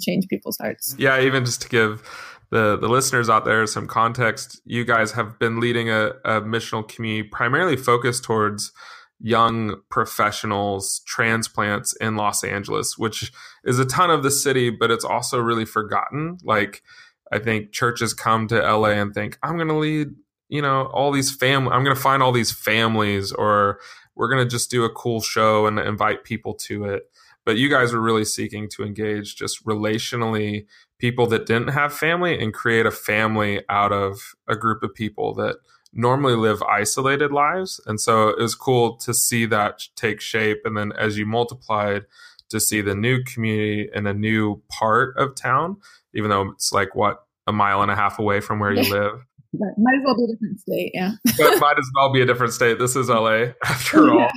change 0.00 0.26
people's 0.28 0.58
hearts. 0.58 0.94
Yeah, 0.98 1.20
even 1.20 1.46
just 1.46 1.62
to 1.62 1.68
give 1.68 2.02
the 2.50 2.76
the 2.76 2.88
listeners 2.88 3.30
out 3.30 3.44
there 3.44 3.66
some 3.66 3.86
context, 3.86 4.60
you 4.64 4.84
guys 4.84 5.12
have 5.12 5.38
been 5.38 5.60
leading 5.60 5.88
a, 5.88 6.12
a 6.24 6.40
missional 6.40 6.86
community 6.86 7.28
primarily 7.28 7.76
focused 7.76 8.24
towards 8.24 8.72
young 9.20 9.76
professionals 9.90 11.02
transplants 11.06 11.94
in 11.96 12.16
Los 12.16 12.42
Angeles, 12.42 12.96
which 12.96 13.32
is 13.64 13.78
a 13.78 13.84
ton 13.84 14.10
of 14.10 14.22
the 14.22 14.30
city, 14.30 14.70
but 14.70 14.90
it's 14.90 15.04
also 15.04 15.38
really 15.38 15.64
forgotten. 15.64 16.38
Like 16.42 16.82
I 17.30 17.38
think 17.38 17.72
churches 17.72 18.14
come 18.14 18.48
to 18.48 18.60
LA 18.60 18.90
and 18.90 19.14
think, 19.14 19.38
I'm 19.42 19.56
going 19.56 19.68
to 19.68 19.74
lead, 19.74 20.08
you 20.48 20.62
know, 20.62 20.86
all 20.86 21.12
these 21.12 21.34
family, 21.34 21.72
I'm 21.72 21.84
going 21.84 21.96
to 21.96 22.02
find 22.02 22.22
all 22.22 22.32
these 22.32 22.52
families 22.52 23.32
or 23.32 23.80
we're 24.16 24.28
going 24.28 24.44
to 24.44 24.50
just 24.50 24.70
do 24.70 24.84
a 24.84 24.90
cool 24.90 25.20
show 25.20 25.66
and 25.66 25.78
invite 25.78 26.24
people 26.24 26.54
to 26.54 26.84
it. 26.84 27.04
But 27.44 27.56
you 27.56 27.70
guys 27.70 27.92
were 27.92 28.00
really 28.00 28.24
seeking 28.24 28.68
to 28.70 28.84
engage 28.84 29.36
just 29.36 29.64
relationally 29.64 30.66
people 30.98 31.26
that 31.28 31.46
didn't 31.46 31.68
have 31.68 31.92
family 31.92 32.38
and 32.38 32.52
create 32.52 32.84
a 32.84 32.90
family 32.90 33.62
out 33.68 33.92
of 33.92 34.34
a 34.46 34.56
group 34.56 34.82
of 34.82 34.94
people 34.94 35.34
that 35.34 35.56
normally 35.92 36.36
live 36.36 36.62
isolated 36.62 37.32
lives. 37.32 37.80
And 37.86 38.00
so 38.00 38.28
it 38.28 38.40
was 38.40 38.54
cool 38.54 38.96
to 38.98 39.14
see 39.14 39.46
that 39.46 39.82
take 39.96 40.20
shape. 40.20 40.60
And 40.64 40.76
then 40.76 40.92
as 40.92 41.18
you 41.18 41.26
multiplied 41.26 42.04
to 42.50 42.60
see 42.60 42.80
the 42.80 42.94
new 42.94 43.22
community 43.24 43.88
in 43.94 44.06
a 44.06 44.14
new 44.14 44.62
part 44.68 45.16
of 45.16 45.34
town 45.34 45.78
even 46.14 46.30
though 46.30 46.50
it's 46.50 46.72
like 46.72 46.94
what 46.94 47.24
a 47.46 47.52
mile 47.52 47.82
and 47.82 47.90
a 47.90 47.96
half 47.96 48.18
away 48.18 48.40
from 48.40 48.58
where 48.58 48.72
you 48.72 48.82
live? 48.94 49.24
Might 49.52 49.96
as 49.96 50.02
well 50.04 50.16
be 50.16 50.24
a 50.24 50.28
different 50.28 50.60
state 50.60 50.90
yeah. 50.94 51.12
But 51.38 51.58
might 51.58 51.78
as 51.78 51.90
well 51.96 52.12
be 52.12 52.20
a 52.20 52.26
different 52.26 52.52
state. 52.52 52.78
This 52.78 52.94
is 52.94 53.08
la 53.08 53.46
after 53.64 54.10
all. 54.10 54.28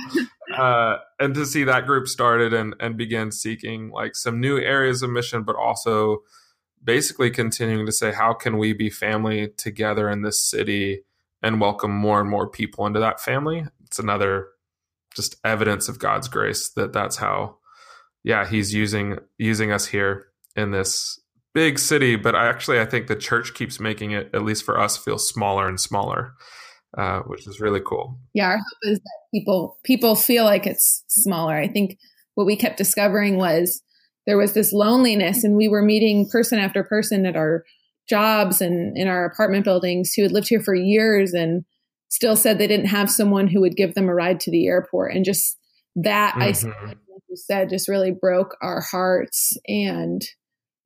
Uh, 0.56 0.96
and 1.20 1.34
to 1.34 1.46
see 1.46 1.64
that 1.64 1.86
group 1.86 2.08
started 2.08 2.52
and 2.52 2.74
and 2.80 2.96
begin 2.96 3.30
seeking 3.30 3.90
like 3.90 4.16
some 4.16 4.40
new 4.40 4.58
areas 4.58 5.02
of 5.02 5.10
mission, 5.10 5.44
but 5.44 5.56
also 5.56 6.22
basically 6.82 7.30
continuing 7.30 7.86
to 7.86 7.92
say 7.92 8.12
how 8.12 8.34
can 8.34 8.58
we 8.58 8.72
be 8.72 8.90
family 8.90 9.48
together 9.56 10.10
in 10.10 10.22
this 10.22 10.40
city 10.40 11.02
and 11.42 11.60
welcome 11.60 11.90
more 11.90 12.20
and 12.20 12.28
more 12.28 12.48
people 12.48 12.86
into 12.86 13.00
that 13.00 13.20
family. 13.20 13.64
It's 13.84 13.98
another 13.98 14.48
just 15.14 15.36
evidence 15.44 15.88
of 15.88 15.98
God's 15.98 16.28
grace 16.28 16.70
that 16.70 16.92
that's 16.92 17.16
how 17.16 17.58
yeah 18.24 18.46
he's 18.46 18.74
using 18.74 19.18
using 19.38 19.70
us 19.70 19.86
here 19.86 20.26
in 20.56 20.70
this 20.72 21.20
big 21.54 21.78
city 21.78 22.16
but 22.16 22.34
I 22.34 22.48
actually 22.48 22.80
I 22.80 22.84
think 22.84 23.06
the 23.06 23.16
church 23.16 23.54
keeps 23.54 23.78
making 23.80 24.10
it 24.10 24.30
at 24.34 24.42
least 24.42 24.64
for 24.64 24.78
us 24.78 24.96
feel 24.96 25.18
smaller 25.18 25.68
and 25.68 25.80
smaller 25.80 26.34
uh, 26.96 27.20
which 27.20 27.46
is 27.46 27.60
really 27.60 27.80
cool. 27.80 28.18
Yeah, 28.34 28.46
our 28.46 28.56
hope 28.56 28.78
is 28.82 28.98
that 28.98 29.18
people 29.32 29.78
people 29.84 30.14
feel 30.14 30.44
like 30.44 30.66
it's 30.66 31.04
smaller. 31.08 31.56
I 31.56 31.68
think 31.68 31.98
what 32.34 32.46
we 32.46 32.56
kept 32.56 32.78
discovering 32.78 33.36
was 33.36 33.82
there 34.26 34.38
was 34.38 34.54
this 34.54 34.72
loneliness, 34.72 35.44
and 35.44 35.56
we 35.56 35.68
were 35.68 35.82
meeting 35.82 36.28
person 36.30 36.58
after 36.58 36.84
person 36.84 37.26
at 37.26 37.36
our 37.36 37.64
jobs 38.08 38.60
and 38.60 38.96
in 38.96 39.08
our 39.08 39.24
apartment 39.24 39.64
buildings 39.64 40.12
who 40.12 40.22
had 40.22 40.32
lived 40.32 40.48
here 40.48 40.60
for 40.60 40.74
years 40.74 41.32
and 41.32 41.64
still 42.10 42.36
said 42.36 42.58
they 42.58 42.66
didn't 42.66 42.86
have 42.86 43.10
someone 43.10 43.48
who 43.48 43.60
would 43.60 43.76
give 43.76 43.94
them 43.94 44.08
a 44.08 44.14
ride 44.14 44.38
to 44.40 44.50
the 44.50 44.66
airport, 44.66 45.14
and 45.14 45.24
just 45.24 45.58
that 45.96 46.34
mm-hmm. 46.34 46.70
I 46.70 46.86
like 46.86 46.98
you 47.28 47.36
said 47.36 47.70
just 47.70 47.88
really 47.88 48.12
broke 48.12 48.56
our 48.62 48.80
hearts 48.80 49.56
and 49.66 50.22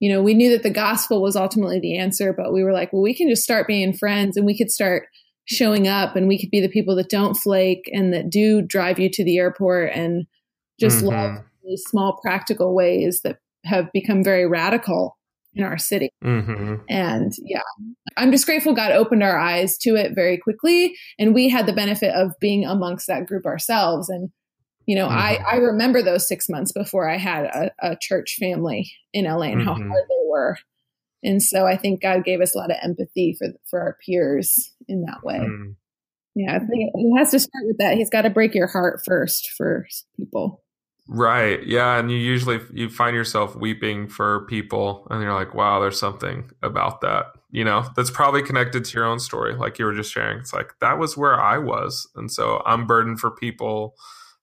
you 0.01 0.13
know 0.13 0.23
we 0.23 0.35
knew 0.35 0.51
that 0.51 0.63
the 0.63 0.71
gospel 0.71 1.23
was 1.23 1.37
ultimately 1.37 1.81
the 1.81 1.97
answer 1.97 2.33
but 2.33 2.53
we 2.53 2.63
were 2.63 2.73
like 2.73 2.93
well 2.93 3.03
we 3.03 3.15
can 3.15 3.29
just 3.29 3.43
start 3.43 3.67
being 3.67 3.93
friends 3.93 4.37
and 4.37 4.47
we 4.47 4.57
could 4.57 4.71
start 4.71 5.09
showing 5.47 5.89
up 5.89 6.15
and 6.15 6.29
we 6.29 6.39
could 6.39 6.51
be 6.51 6.61
the 6.61 6.69
people 6.69 6.95
that 6.95 7.09
don't 7.09 7.35
flake 7.35 7.89
and 7.93 8.13
that 8.13 8.29
do 8.29 8.61
drive 8.61 8.99
you 8.99 9.09
to 9.11 9.25
the 9.25 9.39
airport 9.39 9.91
and 9.95 10.27
just 10.79 10.99
mm-hmm. 10.99 11.09
love 11.09 11.45
these 11.65 11.83
small 11.87 12.19
practical 12.23 12.75
ways 12.75 13.21
that 13.25 13.39
have 13.65 13.91
become 13.93 14.23
very 14.23 14.47
radical 14.47 15.17
in 15.55 15.65
our 15.65 15.79
city. 15.79 16.11
Mm-hmm. 16.25 16.77
And 16.89 17.33
yeah, 17.43 17.63
I'm 18.17 18.31
just 18.31 18.47
grateful 18.47 18.75
God 18.75 18.93
opened 18.93 19.23
our 19.23 19.39
eyes 19.39 19.77
to 19.79 19.97
it 19.97 20.13
very 20.15 20.39
quickly. 20.39 20.95
And 21.19 21.35
we 21.35 21.49
had 21.49 21.67
the 21.67 21.73
benefit 21.73 22.15
of 22.15 22.33
being 22.41 22.65
amongst 22.65 23.07
that 23.09 23.27
group 23.27 23.45
ourselves. 23.45 24.09
And, 24.09 24.31
you 24.89 24.95
know, 24.95 25.07
mm-hmm. 25.07 25.19
I, 25.19 25.39
I 25.47 25.57
remember 25.57 26.03
those 26.03 26.27
six 26.27 26.49
months 26.49 26.73
before 26.73 27.07
I 27.07 27.19
had 27.19 27.45
a, 27.45 27.71
a 27.83 27.97
church 28.01 28.37
family 28.41 28.91
in 29.13 29.27
LA 29.27 29.43
and 29.43 29.63
how 29.63 29.75
mm-hmm. 29.75 29.91
hard 29.91 30.05
they 30.09 30.27
were. 30.27 30.57
And 31.23 31.43
so 31.43 31.67
I 31.67 31.77
think 31.77 32.01
God 32.01 32.25
gave 32.25 32.41
us 32.41 32.55
a 32.55 32.59
lot 32.59 32.71
of 32.71 32.79
empathy 32.83 33.37
for 33.39 33.49
for 33.69 33.81
our 33.81 33.99
peers 34.07 34.73
in 34.89 35.03
that 35.03 35.23
way. 35.23 35.41
Mm. 35.41 35.75
Yeah, 36.35 36.57
I 36.57 36.61
think 36.61 36.91
he 36.95 37.15
has 37.19 37.33
to 37.33 37.39
start 37.39 37.67
with 37.67 37.77
that. 37.79 37.99
He's 37.99 38.09
got 38.09 38.23
to 38.23 38.31
break 38.31 38.55
your 38.55 38.69
heart 38.69 39.03
first 39.05 39.51
for 39.59 39.87
people. 40.17 40.63
Right. 41.07 41.63
Yeah, 41.67 41.99
and 41.99 42.11
you 42.11 42.17
usually 42.17 42.61
you 42.73 42.89
find 42.89 43.15
yourself 43.15 43.57
weeping 43.57 44.09
for 44.09 44.47
people 44.47 45.07
and 45.11 45.23
you're 45.23 45.35
like, 45.35 45.53
"Wow, 45.55 45.81
there's 45.81 46.01
something 46.01 46.51
about 46.63 47.03
that." 47.03 47.27
You 47.51 47.65
know, 47.65 47.85
that's 47.95 48.11
probably 48.11 48.43
connected 48.43 48.87
to 48.87 48.97
your 48.97 49.05
own 49.05 49.19
story 49.19 49.55
like 49.55 49.79
you 49.79 49.85
were 49.85 49.95
just 49.95 50.13
sharing. 50.13 50.39
It's 50.39 50.55
like 50.55 50.73
that 50.81 50.99
was 50.99 51.15
where 51.15 51.39
I 51.39 51.59
was. 51.59 52.09
And 52.17 52.33
so 52.33 52.63
I'm 52.65 52.87
burdened 52.87 53.21
for 53.21 53.31
people 53.31 53.97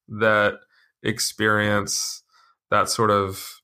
that 0.08 0.60
experience 1.04 2.24
that 2.72 2.90
sort 2.90 3.12
of 3.12 3.62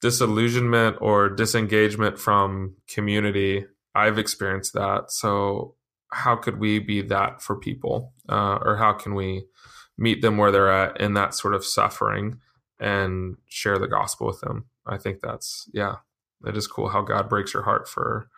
disillusionment 0.00 0.96
or 1.00 1.28
disengagement 1.28 2.18
from 2.18 2.76
community. 2.88 3.64
I've 3.94 4.18
experienced 4.18 4.74
that. 4.74 5.10
So, 5.10 5.76
how 6.12 6.36
could 6.36 6.58
we 6.58 6.78
be 6.78 7.02
that 7.02 7.42
for 7.42 7.56
people? 7.56 8.12
Uh, 8.28 8.58
or 8.62 8.76
how 8.76 8.92
can 8.92 9.14
we 9.14 9.46
meet 9.98 10.22
them 10.22 10.36
where 10.36 10.52
they're 10.52 10.70
at 10.70 11.00
in 11.00 11.14
that 11.14 11.34
sort 11.34 11.54
of 11.54 11.64
suffering 11.64 12.38
and 12.78 13.36
share 13.46 13.78
the 13.78 13.88
gospel 13.88 14.26
with 14.26 14.40
them? 14.40 14.66
I 14.86 14.98
think 14.98 15.20
that's, 15.22 15.68
yeah, 15.72 15.96
it 16.46 16.56
is 16.56 16.66
cool 16.66 16.90
how 16.90 17.02
God 17.02 17.28
breaks 17.28 17.54
your 17.54 17.64
heart 17.64 17.88
for 17.88 18.28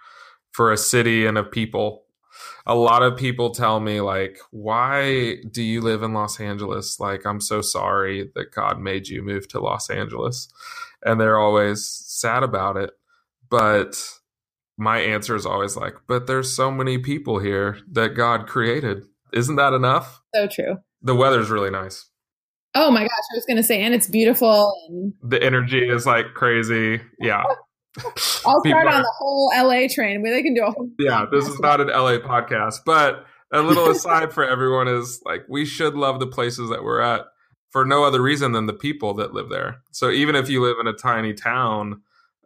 for 0.52 0.72
a 0.72 0.76
city 0.78 1.26
and 1.26 1.36
a 1.36 1.42
people 1.42 2.05
a 2.66 2.74
lot 2.74 3.02
of 3.02 3.16
people 3.16 3.50
tell 3.50 3.80
me 3.80 4.00
like 4.00 4.38
why 4.50 5.36
do 5.50 5.62
you 5.62 5.80
live 5.80 6.02
in 6.02 6.12
los 6.12 6.40
angeles 6.40 6.98
like 7.00 7.24
i'm 7.24 7.40
so 7.40 7.60
sorry 7.60 8.30
that 8.34 8.52
god 8.52 8.80
made 8.80 9.08
you 9.08 9.22
move 9.22 9.46
to 9.48 9.60
los 9.60 9.90
angeles 9.90 10.48
and 11.04 11.20
they're 11.20 11.38
always 11.38 11.86
sad 11.86 12.42
about 12.42 12.76
it 12.76 12.90
but 13.48 13.96
my 14.78 14.98
answer 14.98 15.34
is 15.34 15.46
always 15.46 15.76
like, 15.76 15.94
but 16.06 16.26
there's 16.26 16.54
so 16.54 16.70
many 16.70 16.98
people 16.98 17.38
here 17.38 17.78
that 17.92 18.10
God 18.10 18.46
created. 18.46 19.04
Isn't 19.32 19.56
that 19.56 19.72
enough? 19.72 20.22
So 20.34 20.46
true. 20.46 20.76
The 21.02 21.14
weather's 21.14 21.50
really 21.50 21.70
nice. 21.70 22.06
Oh 22.74 22.90
my 22.90 23.02
gosh, 23.02 23.10
I 23.32 23.36
was 23.36 23.46
going 23.46 23.56
to 23.56 23.62
say, 23.62 23.82
and 23.82 23.94
it's 23.94 24.06
beautiful. 24.06 24.74
And 24.88 25.14
The 25.22 25.42
energy 25.42 25.88
is 25.88 26.04
like 26.04 26.34
crazy. 26.34 27.00
Yeah. 27.18 27.44
I'll 28.46 28.60
People 28.62 28.80
start 28.80 28.86
on 28.86 28.94
are- 28.94 29.02
the 29.02 29.12
whole 29.18 29.50
LA 29.56 29.88
train. 29.88 30.22
Where 30.22 30.32
they 30.32 30.42
can 30.42 30.54
do 30.54 30.64
a 30.64 30.70
whole. 30.70 30.90
yeah, 30.98 31.26
this 31.30 31.46
is 31.48 31.58
not 31.60 31.80
an 31.80 31.88
LA 31.88 32.18
podcast, 32.18 32.80
but 32.84 33.24
a 33.52 33.62
little 33.62 33.88
aside 33.90 34.32
for 34.32 34.44
everyone 34.44 34.88
is 34.88 35.22
like 35.24 35.44
we 35.48 35.64
should 35.64 35.94
love 35.94 36.20
the 36.20 36.26
places 36.26 36.68
that 36.70 36.82
we're 36.84 37.00
at 37.00 37.26
for 37.70 37.84
no 37.84 38.04
other 38.04 38.22
reason 38.22 38.52
than 38.52 38.66
the 38.66 38.72
people 38.72 39.14
that 39.14 39.32
live 39.34 39.48
there. 39.48 39.82
So 39.90 40.10
even 40.10 40.34
if 40.34 40.48
you 40.48 40.62
live 40.62 40.76
in 40.80 40.86
a 40.86 40.92
tiny 40.92 41.34
town 41.34 42.00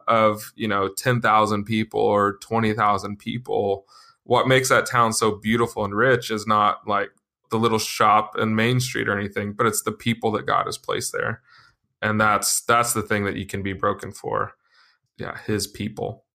of, 0.07 0.51
you 0.55 0.67
know, 0.67 0.89
10,000 0.89 1.63
people 1.63 2.01
or 2.01 2.37
20,000 2.41 3.17
people, 3.17 3.85
what 4.23 4.47
makes 4.47 4.67
that 4.69 4.85
town 4.85 5.13
so 5.13 5.31
beautiful 5.31 5.85
and 5.85 5.95
rich 5.95 6.31
is 6.31 6.45
not 6.47 6.85
like 6.87 7.11
the 7.49 7.57
little 7.57 7.79
shop 7.79 8.35
and 8.35 8.55
Main 8.55 8.79
Street 8.79 9.07
or 9.07 9.17
anything, 9.17 9.53
but 9.53 9.67
it's 9.67 9.83
the 9.83 9.91
people 9.91 10.31
that 10.31 10.45
God 10.45 10.65
has 10.65 10.77
placed 10.77 11.13
there. 11.13 11.41
And 12.01 12.19
that's 12.19 12.61
that's 12.61 12.93
the 12.93 13.01
thing 13.03 13.23
that 13.25 13.35
you 13.35 13.45
can 13.45 13.61
be 13.61 13.73
broken 13.73 14.11
for. 14.11 14.53
Yeah, 15.21 15.37
his 15.45 15.67
people. 15.67 16.25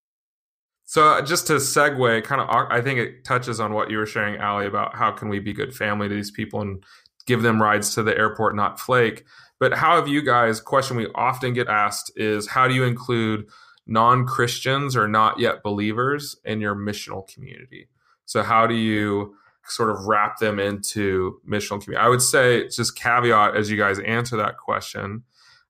So 0.85 1.09
uh, 1.09 1.23
just 1.23 1.49
to 1.49 1.55
segue, 1.55 2.23
kind 2.23 2.41
of, 2.41 2.49
I 2.49 2.81
think 2.81 3.01
it 3.01 3.25
touches 3.25 3.59
on 3.59 3.73
what 3.75 3.91
you 3.91 3.99
were 3.99 4.07
sharing, 4.07 4.41
Ali, 4.41 4.67
about 4.67 4.95
how 4.95 5.11
can 5.11 5.29
we 5.29 5.41
be 5.41 5.53
good 5.53 5.75
family 5.75 6.09
to 6.09 6.15
these 6.15 6.31
people 6.31 6.61
and 6.61 6.85
give 7.27 7.43
them 7.43 7.61
rides 7.61 7.93
to 7.97 8.05
the 8.05 8.17
airport, 8.17 8.55
not 8.55 8.79
flake. 8.79 9.25
But 9.59 9.75
how 9.75 9.97
have 9.97 10.07
you 10.07 10.23
guys? 10.23 10.61
Question 10.61 10.97
we 10.97 11.09
often 11.17 11.55
get 11.55 11.67
asked 11.67 12.13
is 12.15 12.47
how 12.47 12.69
do 12.69 12.75
you 12.75 12.85
include 12.85 13.49
non 13.89 14.25
Christians 14.27 14.95
or 14.95 15.09
not 15.09 15.41
yet 15.41 15.65
believers 15.65 16.37
in 16.45 16.61
your 16.61 16.77
missional 16.77 17.27
community? 17.27 17.89
So 18.25 18.45
how 18.45 18.69
do 18.69 18.75
you 18.75 19.35
sort 19.67 19.91
of 19.91 20.07
wrap 20.07 20.39
them 20.39 20.61
into 20.61 21.41
missional 21.49 21.83
community? 21.83 21.97
I 21.97 22.09
would 22.09 22.23
say 22.23 22.69
just 22.69 22.97
caveat 22.97 23.57
as 23.57 23.71
you 23.73 23.77
guys 23.77 23.99
answer 23.99 24.37
that 24.37 24.59
question. 24.59 25.25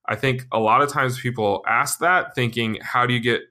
I 0.07 0.15
think 0.15 0.45
a 0.51 0.59
lot 0.59 0.81
of 0.81 0.91
times 0.91 1.19
people 1.19 1.63
ask 1.67 1.99
that 1.99 2.33
thinking, 2.35 2.79
how 2.81 3.05
do 3.05 3.13
you 3.13 3.19
get 3.19 3.41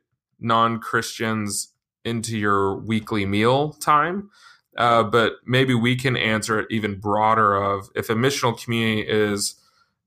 non 0.41 0.79
Christians 0.81 1.73
into 2.05 2.39
your 2.39 2.77
weekly 2.77 3.27
meal 3.27 3.73
time? 3.75 4.31
Uh, 4.77 5.03
but 5.03 5.35
maybe 5.47 5.75
we 5.75 5.97
can 5.97 6.17
answer 6.17 6.59
it 6.61 6.67
even 6.71 7.01
broader 7.01 7.57
of 7.57 7.89
if 7.95 8.11
a 8.11 8.15
missional 8.15 8.59
community 8.63 9.07
is 9.09 9.55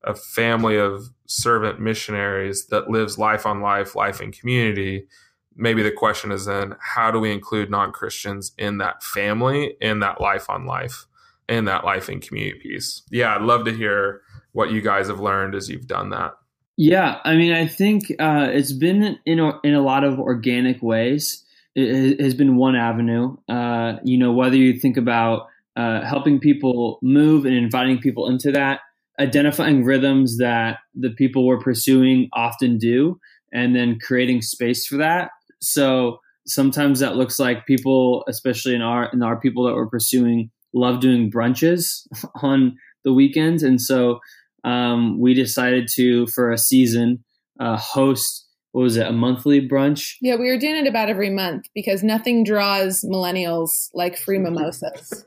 a 0.03 0.15
family 0.15 0.77
of 0.77 1.09
servant 1.25 1.79
missionaries 1.79 2.67
that 2.67 2.89
lives 2.89 3.17
life 3.17 3.45
on 3.45 3.61
life, 3.61 3.95
life 3.95 4.21
in 4.21 4.31
community, 4.31 5.07
maybe 5.55 5.83
the 5.83 5.91
question 5.91 6.31
is 6.31 6.45
then 6.45 6.75
how 6.79 7.11
do 7.11 7.19
we 7.19 7.31
include 7.31 7.69
non-Christians 7.69 8.53
in 8.57 8.77
that 8.77 9.03
family, 9.03 9.75
in 9.81 9.99
that 9.99 10.21
life 10.21 10.49
on 10.49 10.65
life, 10.65 11.05
in 11.47 11.65
that 11.65 11.83
life 11.83 12.09
in 12.09 12.21
community 12.21 12.59
piece? 12.59 13.03
Yeah, 13.11 13.35
I'd 13.35 13.41
love 13.41 13.65
to 13.65 13.73
hear 13.73 14.21
what 14.53 14.71
you 14.71 14.81
guys 14.81 15.07
have 15.07 15.19
learned 15.19 15.55
as 15.55 15.69
you've 15.69 15.87
done 15.87 16.09
that. 16.09 16.33
Yeah, 16.81 17.19
I 17.25 17.35
mean, 17.35 17.51
I 17.51 17.67
think 17.67 18.05
uh, 18.19 18.47
it's 18.51 18.71
been 18.71 19.19
in 19.25 19.39
a, 19.39 19.59
in 19.63 19.73
a 19.73 19.81
lot 19.81 20.05
of 20.05 20.17
organic 20.17 20.81
ways. 20.81 21.43
It 21.75 22.21
has 22.21 22.33
been 22.33 22.55
one 22.55 22.75
avenue. 22.75 23.35
Uh, 23.49 23.97
you 24.03 24.17
know, 24.17 24.31
whether 24.31 24.55
you 24.55 24.79
think 24.79 24.95
about 24.95 25.47
uh, 25.75 26.05
helping 26.05 26.39
people 26.39 26.99
move 27.01 27.45
and 27.45 27.53
inviting 27.53 27.99
people 27.99 28.29
into 28.29 28.51
that, 28.53 28.79
identifying 29.19 29.83
rhythms 29.83 30.37
that 30.37 30.77
the 30.95 31.09
people 31.09 31.45
we're 31.45 31.59
pursuing 31.59 32.29
often 32.33 32.77
do, 32.77 33.19
and 33.51 33.75
then 33.75 33.99
creating 33.99 34.41
space 34.41 34.85
for 34.85 34.97
that. 34.97 35.31
So 35.61 36.19
sometimes 36.47 36.99
that 36.99 37.15
looks 37.15 37.39
like 37.39 37.65
people, 37.65 38.23
especially 38.27 38.73
in 38.73 38.81
our 38.81 39.09
in 39.11 39.21
our 39.21 39.39
people 39.39 39.65
that 39.65 39.75
we're 39.75 39.87
pursuing, 39.87 40.49
love 40.73 41.01
doing 41.01 41.31
brunches 41.31 42.07
on 42.41 42.77
the 43.03 43.13
weekends, 43.13 43.63
and 43.63 43.81
so 43.81 44.19
um, 44.63 45.19
we 45.19 45.33
decided 45.33 45.87
to 45.95 46.27
for 46.27 46.51
a 46.51 46.57
season 46.57 47.23
uh, 47.59 47.77
host 47.77 48.45
what 48.71 48.83
was 48.83 48.97
it 48.97 49.07
a 49.07 49.11
monthly 49.11 49.67
brunch 49.67 50.13
Yeah, 50.21 50.35
we 50.35 50.47
were 50.47 50.57
doing 50.59 50.75
it 50.75 50.87
about 50.87 51.09
every 51.09 51.31
month 51.31 51.65
because 51.73 52.03
nothing 52.03 52.43
draws 52.43 53.01
millennials 53.03 53.89
like 53.95 54.15
free 54.15 54.37
mimosas, 54.37 55.23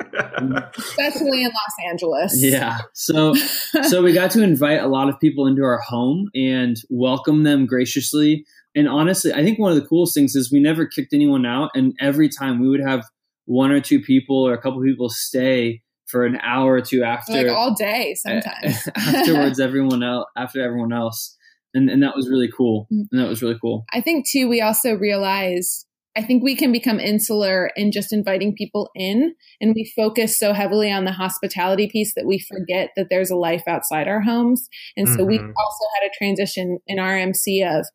especially 0.79 1.43
in 1.43 1.49
Los 1.51 1.91
Angeles. 1.91 2.33
yeah 2.37 2.79
so 2.95 3.35
so 3.89 4.03
we 4.03 4.13
got 4.13 4.31
to 4.33 4.43
invite 4.43 4.81
a 4.81 4.87
lot 4.87 5.09
of 5.09 5.19
people 5.21 5.47
into 5.47 5.65
our 5.65 5.81
home 5.81 6.29
and 6.35 6.77
welcome 6.89 7.43
them 7.43 7.67
graciously 7.67 8.45
and 8.75 8.89
honestly 8.89 9.33
i 9.35 9.43
think 9.43 9.59
one 9.59 9.73
of 9.73 9.77
the 9.81 9.87
coolest 9.87 10.15
things 10.15 10.35
is 10.37 10.53
we 10.53 10.61
never 10.61 10.87
kicked 10.87 11.13
anyone 11.13 11.45
out 11.45 11.71
and 11.75 11.95
every 12.01 12.29
time 12.29 12.61
we 12.61 12.69
would 12.69 12.81
have 12.81 13.05
one 13.47 13.73
or 13.73 13.81
two 13.81 14.01
people 14.01 14.37
or 14.47 14.55
a 14.55 14.63
couple 14.63 14.81
people 14.83 15.11
stay 15.11 15.82
for 16.13 16.25
an 16.27 16.37
hour 16.43 16.75
or 16.75 16.81
two 16.83 17.03
after 17.03 17.33
like 17.33 17.49
all 17.49 17.75
day 17.75 18.15
sometimes. 18.15 18.89
afterwards 18.97 19.59
everyone 19.59 20.03
else 20.05 20.27
after 20.37 20.63
everyone 20.63 20.93
else 20.93 21.37
and 21.75 21.91
and 21.91 22.03
that 22.03 22.15
was 22.15 22.29
really 22.29 22.51
cool 22.57 22.87
Mm. 22.93 23.07
and 23.11 23.21
that 23.21 23.29
was 23.29 23.43
really 23.43 23.59
cool 23.61 23.85
I 23.93 24.01
think 24.01 24.29
too, 24.29 24.49
we 24.49 24.61
also 24.61 24.95
realize 24.95 25.87
I 26.15 26.23
think 26.23 26.43
we 26.45 26.55
can 26.55 26.73
become 26.73 27.01
insular 27.01 27.71
in 27.75 27.91
just 27.91 28.13
inviting 28.13 28.55
people 28.55 28.91
in, 28.95 29.35
and 29.63 29.75
we 29.75 29.91
focus 29.97 30.39
so 30.39 30.53
heavily 30.53 30.93
on 30.93 31.07
the 31.07 31.11
hospitality 31.13 31.89
piece 31.91 32.13
that 32.17 32.27
we 32.27 32.39
forget 32.39 32.91
that 32.97 33.07
there's 33.09 33.31
a 33.31 33.35
life 33.37 33.63
outside 33.67 34.09
our 34.09 34.21
homes. 34.21 34.69
And 34.95 35.09
so 35.09 35.25
we 35.25 35.39
Mhm. 35.39 35.53
also 35.57 35.85
had 35.97 36.07
a 36.07 36.15
transition 36.19 36.79
in 36.87 36.99
our 36.99 37.17
MC 37.17 37.63
of, 37.63 37.87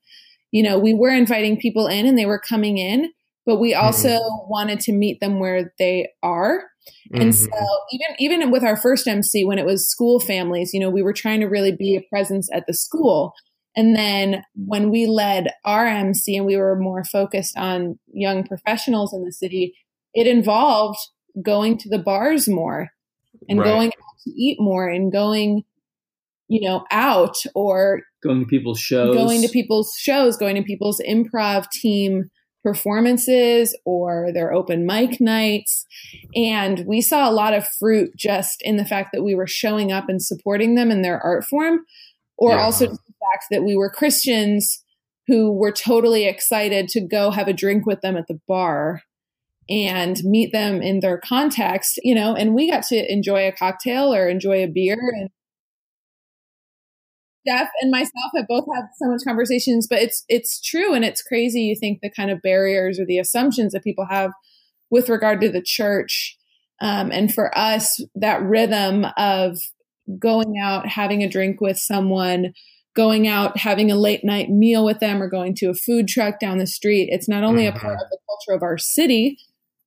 you 0.51 0.63
know, 0.63 0.79
we 0.79 0.95
were 0.95 1.11
inviting 1.13 1.57
people 1.57 1.85
in 1.85 2.07
and 2.07 2.17
they 2.17 2.25
were 2.25 2.39
coming 2.39 2.79
in, 2.79 3.11
but 3.45 3.59
we 3.59 3.75
also 3.75 4.17
wanted 4.49 4.79
to 4.79 4.93
meet 4.93 5.19
them 5.19 5.37
where 5.39 5.71
they 5.77 6.09
are. 6.23 6.63
And 7.19 7.33
so 7.35 7.47
Mhm. 7.49 7.65
even 7.91 8.15
even 8.19 8.51
with 8.51 8.63
our 8.63 8.77
first 8.77 9.07
MC 9.07 9.45
when 9.45 9.59
it 9.59 9.65
was 9.65 9.89
school 9.89 10.19
families, 10.19 10.73
you 10.73 10.79
know, 10.79 10.89
we 10.89 11.03
were 11.03 11.13
trying 11.13 11.39
to 11.41 11.47
really 11.47 11.71
be 11.71 11.95
a 11.95 12.01
presence 12.09 12.49
at 12.53 12.65
the 12.67 12.73
school. 12.73 13.33
And 13.75 13.95
then 13.95 14.43
when 14.55 14.89
we 14.89 15.05
led 15.05 15.51
our 15.65 15.85
MC 15.85 16.35
and 16.35 16.45
we 16.45 16.57
were 16.57 16.75
more 16.75 17.03
focused 17.03 17.57
on 17.57 17.99
young 18.13 18.43
professionals 18.43 19.13
in 19.13 19.23
the 19.23 19.31
city, 19.31 19.75
it 20.13 20.27
involved 20.27 20.99
going 21.43 21.77
to 21.79 21.89
the 21.89 21.99
bars 21.99 22.47
more 22.47 22.89
and 23.49 23.59
Right. 23.59 23.65
going 23.67 23.87
out 23.89 24.17
to 24.23 24.31
eat 24.31 24.59
more 24.59 24.87
and 24.87 25.11
going, 25.11 25.63
you 26.47 26.67
know, 26.67 26.85
out 26.91 27.37
or 27.53 28.01
going 28.23 28.41
to 28.41 28.47
people's 28.47 28.79
shows 28.79 29.15
going 29.15 29.41
to 29.41 29.49
people's 29.49 29.93
shows, 29.97 30.37
going 30.37 30.55
to 30.55 30.63
people's 30.63 31.01
improv 31.07 31.69
team 31.71 32.23
performances 32.67 33.77
or 33.85 34.29
their 34.33 34.51
open 34.51 34.85
mic 34.85 35.21
nights. 35.21 35.85
And 36.35 36.85
we 36.85 36.99
saw 36.99 37.29
a 37.29 37.31
lot 37.31 37.53
of 37.53 37.65
fruit 37.79 38.11
just 38.17 38.61
in 38.61 38.75
the 38.75 38.83
fact 38.83 39.11
that 39.13 39.23
we 39.23 39.35
were 39.35 39.47
showing 39.47 39.93
up 39.93 40.09
and 40.09 40.21
supporting 40.21 40.75
them 40.75 40.91
in 40.91 41.01
their 41.01 41.17
art 41.21 41.45
form, 41.45 41.85
or 42.37 42.51
Yeah. 42.51 42.63
also 42.63 42.87
the 42.87 42.97
fact 42.97 43.45
that 43.51 43.63
we 43.63 43.77
were 43.77 43.89
Christians 43.89 44.83
who 45.27 45.53
were 45.53 45.71
totally 45.71 46.25
excited 46.25 46.89
to 46.89 46.99
go 46.99 47.31
have 47.31 47.47
a 47.47 47.53
drink 47.53 47.85
with 47.85 48.01
them 48.01 48.17
at 48.17 48.27
the 48.27 48.39
bar 48.49 49.01
and 49.69 50.17
meet 50.25 50.51
them 50.51 50.81
in 50.81 50.99
their 50.99 51.17
context, 51.17 51.99
you 52.03 52.15
know, 52.15 52.35
and 52.35 52.53
we 52.53 52.69
got 52.69 52.83
to 52.83 53.11
enjoy 53.11 53.47
a 53.47 53.51
cocktail 53.53 54.13
or 54.13 54.27
enjoy 54.27 54.61
a 54.63 54.67
beer 54.67 54.97
and 55.19 55.29
Jeff 57.47 57.69
and 57.81 57.91
myself 57.91 58.31
have 58.35 58.47
both 58.47 58.65
had 58.73 58.85
so 58.97 59.09
much 59.09 59.21
conversations, 59.25 59.87
but 59.89 59.99
it's 60.01 60.23
it's 60.27 60.59
true 60.61 60.93
and 60.93 61.05
it's 61.05 61.21
crazy. 61.21 61.61
You 61.61 61.75
think 61.75 61.99
the 62.01 62.09
kind 62.09 62.29
of 62.31 62.41
barriers 62.41 62.99
or 62.99 63.05
the 63.05 63.19
assumptions 63.19 63.73
that 63.73 63.83
people 63.83 64.05
have 64.09 64.31
with 64.89 65.09
regard 65.09 65.41
to 65.41 65.49
the 65.49 65.61
church, 65.61 66.37
um, 66.81 67.11
and 67.11 67.33
for 67.33 67.55
us, 67.57 68.03
that 68.15 68.41
rhythm 68.43 69.05
of 69.17 69.57
going 70.19 70.55
out, 70.61 70.87
having 70.87 71.23
a 71.23 71.29
drink 71.29 71.59
with 71.61 71.77
someone, 71.77 72.53
going 72.95 73.27
out, 73.27 73.57
having 73.57 73.91
a 73.91 73.95
late 73.95 74.23
night 74.23 74.49
meal 74.49 74.85
with 74.85 74.99
them, 74.99 75.21
or 75.21 75.29
going 75.29 75.53
to 75.55 75.69
a 75.69 75.73
food 75.73 76.07
truck 76.07 76.39
down 76.39 76.57
the 76.57 76.67
street. 76.67 77.09
It's 77.11 77.27
not 77.27 77.43
only 77.43 77.67
a 77.67 77.71
part 77.71 77.97
Mhm. 77.97 78.03
of 78.03 78.09
the 78.09 78.17
culture 78.27 78.55
of 78.55 78.63
our 78.63 78.77
city, 78.77 79.37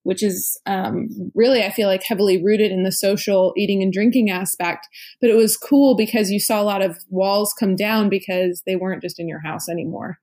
which 0.02 0.22
is 0.22 0.60
um, 0.66 1.08
really, 1.34 1.62
I 1.62 1.70
feel 1.70 1.88
like, 1.88 2.02
heavily 2.02 2.42
rooted 2.42 2.72
in 2.72 2.82
the 2.84 2.92
social 2.92 3.52
eating 3.56 3.82
and 3.82 3.92
drinking 3.92 4.30
aspect. 4.30 4.86
But 5.20 5.30
it 5.30 5.36
was 5.36 5.56
cool 5.56 5.96
because 5.96 6.30
you 6.30 6.40
saw 6.40 6.60
a 6.60 6.64
lot 6.64 6.82
of 6.82 6.98
walls 7.08 7.54
come 7.58 7.76
down 7.76 8.08
because 8.08 8.62
they 8.66 8.76
weren't 8.76 9.02
just 9.02 9.20
in 9.20 9.28
your 9.28 9.40
house 9.40 9.68
anymore. 9.68 10.18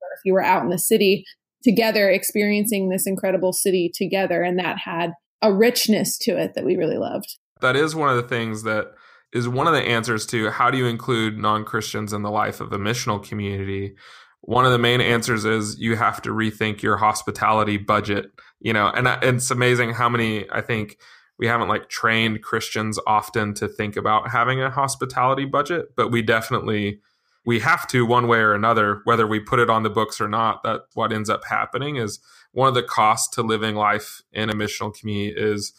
Or 0.00 0.08
if 0.16 0.20
you 0.24 0.32
were 0.32 0.44
out 0.44 0.62
in 0.62 0.70
the 0.70 0.78
city 0.78 1.24
together, 1.62 2.08
experiencing 2.08 2.88
this 2.88 3.06
incredible 3.06 3.52
city 3.52 3.90
together, 3.94 4.42
and 4.42 4.58
that 4.58 4.78
had 4.78 5.12
a 5.42 5.52
richness 5.52 6.18
to 6.18 6.36
it 6.36 6.54
that 6.54 6.64
we 6.64 6.76
really 6.76 6.98
loved. 6.98 7.38
that 7.60 7.76
is 7.76 7.94
one 7.94 8.10
of 8.10 8.16
the 8.16 8.28
things 8.28 8.62
that 8.64 8.86
is 9.32 9.48
one 9.48 9.66
of 9.66 9.72
the 9.72 9.82
answers 9.82 10.26
to 10.26 10.50
how 10.50 10.70
do 10.70 10.78
you 10.78 10.86
include 10.86 11.38
non-christians 11.38 12.12
in 12.12 12.22
the 12.22 12.30
life 12.30 12.60
of 12.60 12.72
a 12.72 12.78
missional 12.78 13.22
community 13.22 13.94
one 14.42 14.64
of 14.64 14.72
the 14.72 14.78
main 14.78 15.00
answers 15.00 15.44
is 15.44 15.78
you 15.78 15.96
have 15.96 16.22
to 16.22 16.30
rethink 16.30 16.80
your 16.82 16.96
hospitality 16.96 17.76
budget 17.76 18.26
you 18.60 18.72
know 18.72 18.88
and, 18.88 19.06
and 19.08 19.36
it's 19.36 19.50
amazing 19.50 19.92
how 19.92 20.08
many 20.08 20.48
i 20.50 20.60
think 20.60 20.98
we 21.38 21.46
haven't 21.46 21.68
like 21.68 21.88
trained 21.88 22.42
christians 22.42 22.98
often 23.06 23.54
to 23.54 23.68
think 23.68 23.96
about 23.96 24.30
having 24.30 24.60
a 24.60 24.70
hospitality 24.70 25.44
budget 25.44 25.94
but 25.96 26.10
we 26.10 26.22
definitely 26.22 27.00
we 27.48 27.60
have 27.60 27.86
to 27.86 28.04
one 28.04 28.28
way 28.28 28.40
or 28.40 28.52
another, 28.52 29.00
whether 29.04 29.26
we 29.26 29.40
put 29.40 29.58
it 29.58 29.70
on 29.70 29.82
the 29.82 29.88
books 29.88 30.20
or 30.20 30.28
not. 30.28 30.62
That 30.64 30.82
what 30.92 31.14
ends 31.14 31.30
up 31.30 31.46
happening 31.46 31.96
is 31.96 32.20
one 32.52 32.68
of 32.68 32.74
the 32.74 32.82
costs 32.82 33.34
to 33.36 33.42
living 33.42 33.74
life 33.74 34.20
in 34.34 34.50
a 34.50 34.52
missional 34.52 34.94
community 34.94 35.34
is 35.34 35.72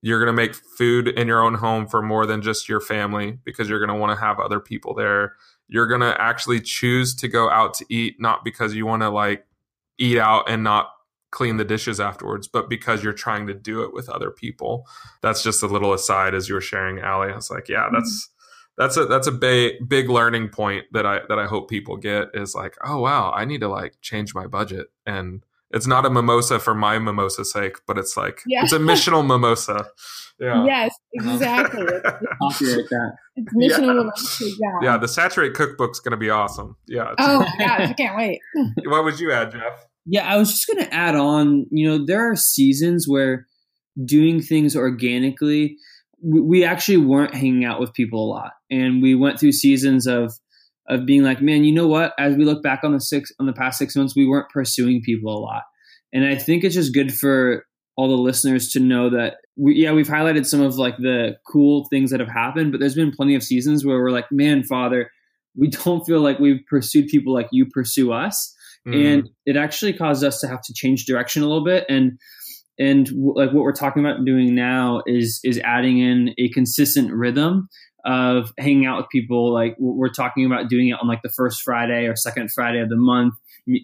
you're 0.00 0.18
going 0.18 0.34
to 0.34 0.42
make 0.42 0.56
food 0.76 1.06
in 1.06 1.28
your 1.28 1.40
own 1.40 1.54
home 1.54 1.86
for 1.86 2.02
more 2.02 2.26
than 2.26 2.42
just 2.42 2.68
your 2.68 2.80
family 2.80 3.38
because 3.44 3.68
you're 3.68 3.78
going 3.78 3.88
to 3.88 3.94
want 3.94 4.10
to 4.10 4.20
have 4.20 4.40
other 4.40 4.58
people 4.58 4.94
there. 4.94 5.36
You're 5.68 5.86
going 5.86 6.00
to 6.00 6.20
actually 6.20 6.60
choose 6.60 7.14
to 7.14 7.28
go 7.28 7.48
out 7.48 7.74
to 7.74 7.86
eat, 7.88 8.16
not 8.18 8.44
because 8.44 8.74
you 8.74 8.84
want 8.84 9.02
to 9.02 9.08
like 9.08 9.46
eat 9.98 10.18
out 10.18 10.50
and 10.50 10.64
not 10.64 10.90
clean 11.32 11.56
the 11.56 11.64
dishes 11.64 11.98
afterwards, 11.98 12.46
but 12.46 12.70
because 12.70 13.02
you're 13.02 13.12
trying 13.12 13.48
to 13.48 13.54
do 13.54 13.82
it 13.82 13.92
with 13.92 14.08
other 14.08 14.30
people. 14.30 14.86
That's 15.22 15.42
just 15.42 15.62
a 15.62 15.66
little 15.66 15.92
aside 15.92 16.34
as 16.34 16.48
you 16.48 16.54
were 16.54 16.60
sharing, 16.60 17.02
Ali. 17.02 17.32
I 17.32 17.36
was 17.36 17.50
like, 17.50 17.68
yeah, 17.68 17.88
that's 17.92 18.28
mm-hmm. 18.28 18.82
that's 18.82 18.96
a 18.96 19.06
that's 19.06 19.26
a 19.26 19.32
big 19.32 19.88
big 19.88 20.08
learning 20.08 20.50
point 20.50 20.84
that 20.92 21.04
I 21.04 21.20
that 21.28 21.40
I 21.40 21.46
hope 21.46 21.68
people 21.68 21.96
get 21.96 22.28
is 22.34 22.54
like, 22.54 22.76
oh 22.84 23.00
wow, 23.00 23.32
I 23.34 23.44
need 23.44 23.62
to 23.62 23.68
like 23.68 23.94
change 24.00 24.34
my 24.34 24.46
budget 24.46 24.86
and 25.04 25.44
it's 25.72 25.86
not 25.86 26.04
a 26.04 26.10
mimosa 26.10 26.58
for 26.58 26.74
my 26.74 26.98
mimosa's 26.98 27.50
sake, 27.50 27.78
but 27.86 27.96
it's 27.96 28.16
like 28.16 28.42
yeah. 28.46 28.62
it's 28.62 28.72
a 28.72 28.78
missional 28.78 29.26
mimosa. 29.26 29.86
Yeah. 30.38 30.64
Yes, 30.64 30.94
exactly. 31.14 31.86
Copyright 31.86 32.88
that. 32.90 33.12
It's 33.36 33.54
missional 33.54 33.86
yeah. 33.86 33.92
mimosa. 33.94 34.44
Yeah. 34.60 34.78
Yeah, 34.82 34.96
the 34.98 35.08
Saturate 35.08 35.54
cookbook's 35.54 35.98
going 35.98 36.10
to 36.10 36.18
be 36.18 36.28
awesome. 36.28 36.76
Yeah. 36.86 37.14
Oh 37.18 37.40
my 37.40 37.54
gosh, 37.58 37.88
I 37.88 37.92
can't 37.94 38.16
wait. 38.16 38.40
what 38.84 39.04
would 39.04 39.18
you 39.18 39.32
add, 39.32 39.52
Jeff? 39.52 39.86
Yeah, 40.04 40.26
I 40.26 40.36
was 40.36 40.50
just 40.50 40.66
going 40.66 40.84
to 40.84 40.92
add 40.92 41.14
on. 41.14 41.66
You 41.70 41.88
know, 41.88 42.04
there 42.04 42.30
are 42.30 42.36
seasons 42.36 43.06
where 43.08 43.46
doing 44.04 44.40
things 44.40 44.74
organically, 44.74 45.76
we, 46.22 46.64
actually 46.64 46.96
weren't 46.98 47.34
hanging 47.34 47.64
out 47.64 47.80
with 47.80 47.92
people 47.92 48.24
a 48.24 48.30
lot, 48.30 48.52
and 48.70 49.02
we 49.02 49.14
went 49.14 49.38
through 49.38 49.52
seasons 49.52 50.06
of 50.06 50.32
of 50.88 51.06
being 51.06 51.22
like, 51.22 51.40
man, 51.40 51.62
you 51.62 51.72
know 51.72 51.86
what? 51.86 52.12
As 52.18 52.34
we 52.36 52.44
look 52.44 52.62
back 52.62 52.80
on 52.82 52.92
the 52.92 53.00
six 53.00 53.30
on 53.38 53.46
the 53.46 53.52
past 53.52 53.78
six 53.78 53.94
months, 53.94 54.16
we 54.16 54.26
weren't 54.26 54.50
pursuing 54.50 55.02
people 55.02 55.36
a 55.36 55.38
lot, 55.38 55.62
and 56.12 56.24
I 56.24 56.36
think 56.36 56.64
it's 56.64 56.74
just 56.74 56.94
good 56.94 57.14
for 57.14 57.64
all 57.96 58.08
the 58.08 58.14
listeners 58.14 58.70
to 58.70 58.80
know 58.80 59.10
that 59.10 59.36
we, 59.56 59.74
yeah, 59.74 59.92
we've 59.92 60.08
highlighted 60.08 60.46
some 60.46 60.62
of 60.62 60.76
like 60.76 60.96
the 60.96 61.36
cool 61.46 61.86
things 61.90 62.10
that 62.10 62.20
have 62.20 62.28
happened, 62.28 62.72
but 62.72 62.80
there's 62.80 62.94
been 62.94 63.12
plenty 63.12 63.34
of 63.34 63.42
seasons 63.42 63.84
where 63.84 63.98
we're 63.98 64.10
like, 64.10 64.30
man, 64.30 64.62
Father, 64.62 65.10
we 65.54 65.68
don't 65.84 66.04
feel 66.04 66.20
like 66.20 66.38
we've 66.38 66.64
pursued 66.68 67.08
people 67.08 67.34
like 67.34 67.48
you 67.52 67.66
pursue 67.66 68.12
us, 68.12 68.54
mm. 68.86 69.14
and 69.14 69.28
it 69.46 69.56
actually 69.56 69.92
caused 69.92 70.24
us 70.24 70.40
to 70.40 70.48
have 70.48 70.62
to 70.62 70.72
change 70.74 71.06
direction 71.06 71.42
a 71.42 71.46
little 71.46 71.64
bit 71.64 71.84
and 71.88 72.18
and 72.78 73.08
like 73.12 73.52
what 73.52 73.62
we're 73.62 73.72
talking 73.72 74.04
about 74.04 74.24
doing 74.24 74.54
now 74.54 75.02
is 75.06 75.40
is 75.44 75.58
adding 75.58 75.98
in 75.98 76.34
a 76.38 76.48
consistent 76.50 77.12
rhythm 77.12 77.68
of 78.04 78.52
hanging 78.58 78.86
out 78.86 78.98
with 78.98 79.08
people. 79.10 79.52
Like 79.52 79.76
we're 79.78 80.10
talking 80.10 80.44
about 80.44 80.68
doing 80.68 80.88
it 80.88 80.96
on 81.00 81.08
like 81.08 81.22
the 81.22 81.32
first 81.36 81.62
Friday 81.62 82.06
or 82.06 82.16
second 82.16 82.50
Friday 82.50 82.80
of 82.80 82.88
the 82.88 82.96
month, 82.96 83.34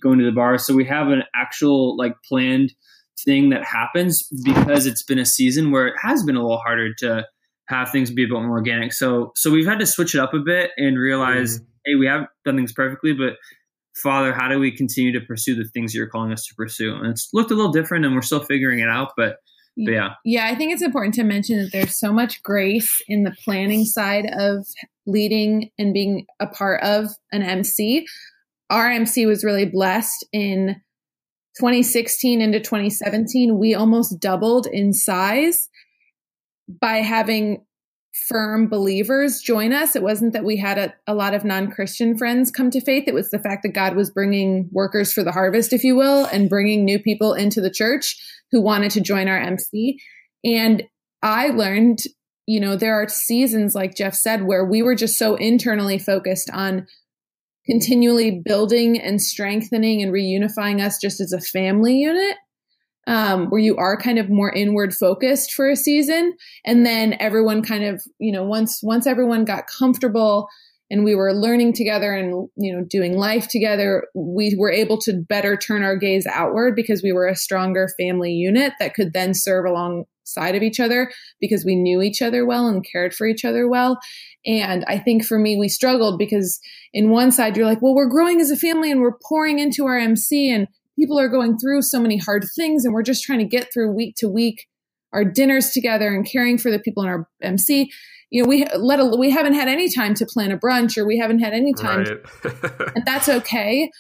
going 0.03 0.19
to 0.19 0.25
the 0.25 0.33
bar. 0.33 0.59
So 0.59 0.75
we 0.75 0.85
have 0.87 1.09
an 1.09 1.23
actual 1.35 1.97
like 1.97 2.15
planned 2.29 2.73
thing 3.25 3.51
that 3.51 3.65
happens 3.65 4.29
because 4.45 4.87
it's 4.87 5.03
been 5.03 5.19
a 5.19 5.27
season 5.27 5.71
where 5.71 5.87
it 5.87 5.95
has 6.03 6.25
been 6.25 6.37
a 6.37 6.43
little 6.43 6.59
harder 6.59 6.95
to 6.95 7.27
have 7.67 7.91
things 7.91 8.11
be 8.11 8.25
a 8.25 8.27
bit 8.27 8.33
more 8.33 8.57
organic. 8.57 8.93
So 8.93 9.33
so 9.37 9.51
we've 9.51 9.67
had 9.67 9.79
to 9.81 9.87
switch 9.87 10.15
it 10.15 10.21
up 10.21 10.35
a 10.35 10.41
bit 10.41 10.71
and 10.77 10.99
realize, 10.99 11.61
mm. 11.61 11.67
hey, 11.85 11.95
we 11.95 12.07
haven't 12.07 12.31
done 12.45 12.57
things 12.57 12.73
perfectly, 12.73 13.13
but 13.13 13.35
Father, 14.03 14.33
how 14.33 14.49
do 14.49 14.59
we 14.59 14.71
continue 14.71 15.13
to 15.13 15.25
pursue 15.25 15.55
the 15.55 15.69
things 15.69 15.95
you're 15.95 16.09
calling 16.09 16.33
us 16.33 16.47
to 16.47 16.55
pursue? 16.55 16.95
And 16.95 17.07
it's 17.07 17.29
looked 17.33 17.51
a 17.51 17.55
little 17.55 17.73
different 17.73 18.05
and 18.05 18.15
we're 18.15 18.23
still 18.23 18.45
figuring 18.45 18.81
it 18.81 18.89
out, 18.89 19.13
but 19.17 19.39
but 19.85 19.93
yeah. 19.93 20.09
Yeah, 20.25 20.47
I 20.47 20.57
think 20.57 20.73
it's 20.73 20.83
important 20.83 21.15
to 21.15 21.25
mention 21.25 21.59
that 21.59 21.71
there's 21.73 21.99
so 21.99 22.13
much 22.13 22.43
grace 22.43 23.01
in 23.07 23.23
the 23.23 23.35
planning 23.45 23.85
side 23.85 24.27
of 24.37 24.67
leading 25.07 25.71
and 25.79 25.95
being 25.95 26.27
a 26.41 26.49
part 26.49 26.83
of 26.83 27.11
an 27.31 27.43
MC. 27.43 28.07
Our 28.71 28.91
MC 28.91 29.27
was 29.27 29.45
really 29.45 29.67
blessed 29.67 30.27
in 30.33 30.81
2016 31.59 32.41
into 32.41 32.59
2017. 32.59 33.57
We 33.57 33.75
almost 33.75 34.19
doubled 34.21 34.67
in 34.67 34.93
size 34.93 35.69
by 36.81 36.97
having 36.97 37.65
firm 38.27 38.69
believers 38.69 39.41
join 39.41 39.73
us. 39.73 39.95
It 39.95 40.03
wasn't 40.03 40.33
that 40.33 40.45
we 40.45 40.57
had 40.57 40.79
a, 40.79 40.95
a 41.07 41.15
lot 41.15 41.35
of 41.35 41.45
non 41.45 41.71
Christian 41.71 42.17
friends 42.17 42.51
come 42.51 42.71
to 42.71 42.81
faith. 42.81 43.05
It 43.07 43.15
was 43.15 43.31
the 43.31 43.39
fact 43.39 43.63
that 43.63 43.75
God 43.75 43.97
was 43.97 44.11
bringing 44.11 44.69
workers 44.73 45.13
for 45.13 45.23
the 45.23 45.33
harvest, 45.33 45.73
if 45.73 45.85
you 45.85 45.97
will, 45.97 46.25
and 46.27 46.49
bringing 46.49 46.85
new 46.85 46.99
people 46.99 47.35
into 47.35 47.61
the 47.61 47.71
church 47.71 48.17
who 48.51 48.61
wanted 48.61 48.91
to 48.93 49.01
join 49.01 49.29
our 49.29 49.39
MC. 49.39 49.99
And 50.45 50.85
I 51.23 51.49
learned, 51.49 52.01
you 52.47 52.61
know, 52.61 52.77
there 52.77 52.95
are 52.95 53.09
seasons, 53.09 53.75
like 53.75 53.95
Jeff 53.95 54.15
said, 54.15 54.45
where 54.45 54.65
we 54.65 54.83
were 54.83 54.95
just 54.95 55.19
so 55.19 55.35
internally 55.37 55.99
focused 55.99 56.51
on 56.53 56.87
continually 57.67 58.41
building 58.45 58.99
and 58.99 59.21
strengthening 59.21 60.03
and 60.03 60.13
reunifying 60.13 60.85
us 60.85 60.99
just 60.99 61.21
as 61.21 61.33
a 61.33 61.41
family 61.41 61.97
unit 61.97 62.37
um, 63.09 63.47
where 63.47 63.61
you 63.61 63.75
are 63.77 63.97
kind 63.97 64.19
of 64.19 64.29
more 64.29 64.53
inward 64.53 64.95
focused 64.95 65.55
for 65.55 65.69
a 65.69 65.75
season. 65.75 66.35
And 66.65 66.85
then 66.85 67.17
everyone 67.19 67.63
kind 67.63 67.83
of 67.83 68.03
you 68.21 68.31
know 68.31 68.45
once 68.45 68.81
once 68.83 69.07
everyone 69.07 69.45
got 69.45 69.65
comfortable 69.67 70.49
and 70.91 71.05
we 71.05 71.15
were 71.15 71.35
learning 71.35 71.73
together 71.73 72.15
and 72.15 72.49
you 72.57 72.77
know 72.77 72.85
doing 72.85 73.17
life 73.17 73.49
together 73.49 74.07
we 74.15 74.55
were 74.59 74.71
able 74.71 74.99
to 74.99 75.13
better 75.15 75.57
turn 75.57 75.83
our 75.83 75.97
gaze 75.97 76.27
outward 76.27 76.77
because 76.77 77.03
we 77.03 77.13
were 77.13 77.27
a 77.27 77.37
stronger 77.37 77.89
family 77.99 78.33
unit 78.33 78.73
that 78.79 78.95
could 78.95 79.13
then 79.13 79.35
serve 79.35 79.67
alongside 79.67 80.55
of 80.55 80.63
each 80.63 80.81
other 80.81 81.11
because 81.41 81.65
we 81.65 81.75
knew 81.75 82.01
each 82.03 82.23
other 82.23 82.47
well 82.47 82.67
and 82.69 82.87
cared 82.91 83.15
for 83.15 83.27
each 83.27 83.45
other 83.45 83.69
well. 83.69 83.99
And 84.47 84.85
i 84.87 84.99
think 84.99 85.25
for 85.25 85.39
me 85.39 85.57
we 85.57 85.69
struggled 85.69 86.19
because 86.19 86.61
in 86.93 87.11
one 87.11 87.33
side 87.33 87.57
you're 87.57 87.67
like 87.67 87.81
well 87.81 87.95
we're 87.95 88.09
growing 88.09 88.41
as 88.41 88.51
a 88.51 88.57
family 88.57 88.91
and 88.91 89.01
we're 89.01 89.19
pouring 89.27 89.59
into 89.59 89.87
our 89.87 89.99
mc 89.99 90.51
and 90.51 90.69
people 90.99 91.19
are 91.19 91.29
going 91.29 91.59
through 91.59 91.83
so 91.83 92.01
many 92.01 92.17
hard 92.17 92.45
things 92.57 92.85
and 92.85 92.93
we're 92.93 93.03
just 93.03 93.23
trying 93.23 93.39
to 93.39 93.45
get 93.45 93.73
through 93.73 93.93
week 93.93 94.15
to 94.17 94.29
week 94.29 94.67
our 95.13 95.25
dinners 95.25 95.71
together 95.71 96.15
and 96.15 96.31
caring 96.31 96.59
for 96.59 96.71
the 96.71 96.79
people 96.79 97.03
in 97.03 97.09
our 97.09 97.29
MC. 97.43 97.91
You 98.31 98.43
know, 98.43 98.49
we 98.49 98.67
let 98.77 99.01
a, 99.01 99.07
we 99.07 99.31
haven't 99.31 99.55
had 99.55 99.69
any 99.69 99.89
time 99.89 100.15
to 100.15 100.27
plan 100.27 100.53
a 100.53 100.59
brunch 100.59 100.99
or 100.99 101.07
we 101.07 101.19
haven't 101.19 101.39
had 101.39 101.55
any 101.55 101.73
time, 101.73 102.01
right. 102.01 102.43
to, 102.43 102.93
and 102.97 103.07
that's 103.07 103.29
okay 103.29 103.91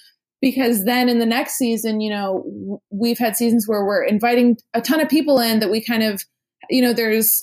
because 0.40 0.84
then 0.84 1.08
in 1.08 1.18
the 1.18 1.26
next 1.26 1.56
season, 1.56 2.00
you 2.00 2.10
know, 2.10 2.80
we've 2.90 3.18
had 3.18 3.36
seasons 3.36 3.66
where 3.66 3.84
we're 3.84 4.04
inviting 4.04 4.56
a 4.74 4.80
ton 4.80 5.00
of 5.00 5.08
people 5.08 5.40
in 5.40 5.60
that 5.60 5.70
we 5.70 5.82
kind 5.82 6.02
of, 6.02 6.22
you 6.68 6.82
know, 6.82 6.92
there's 6.92 7.42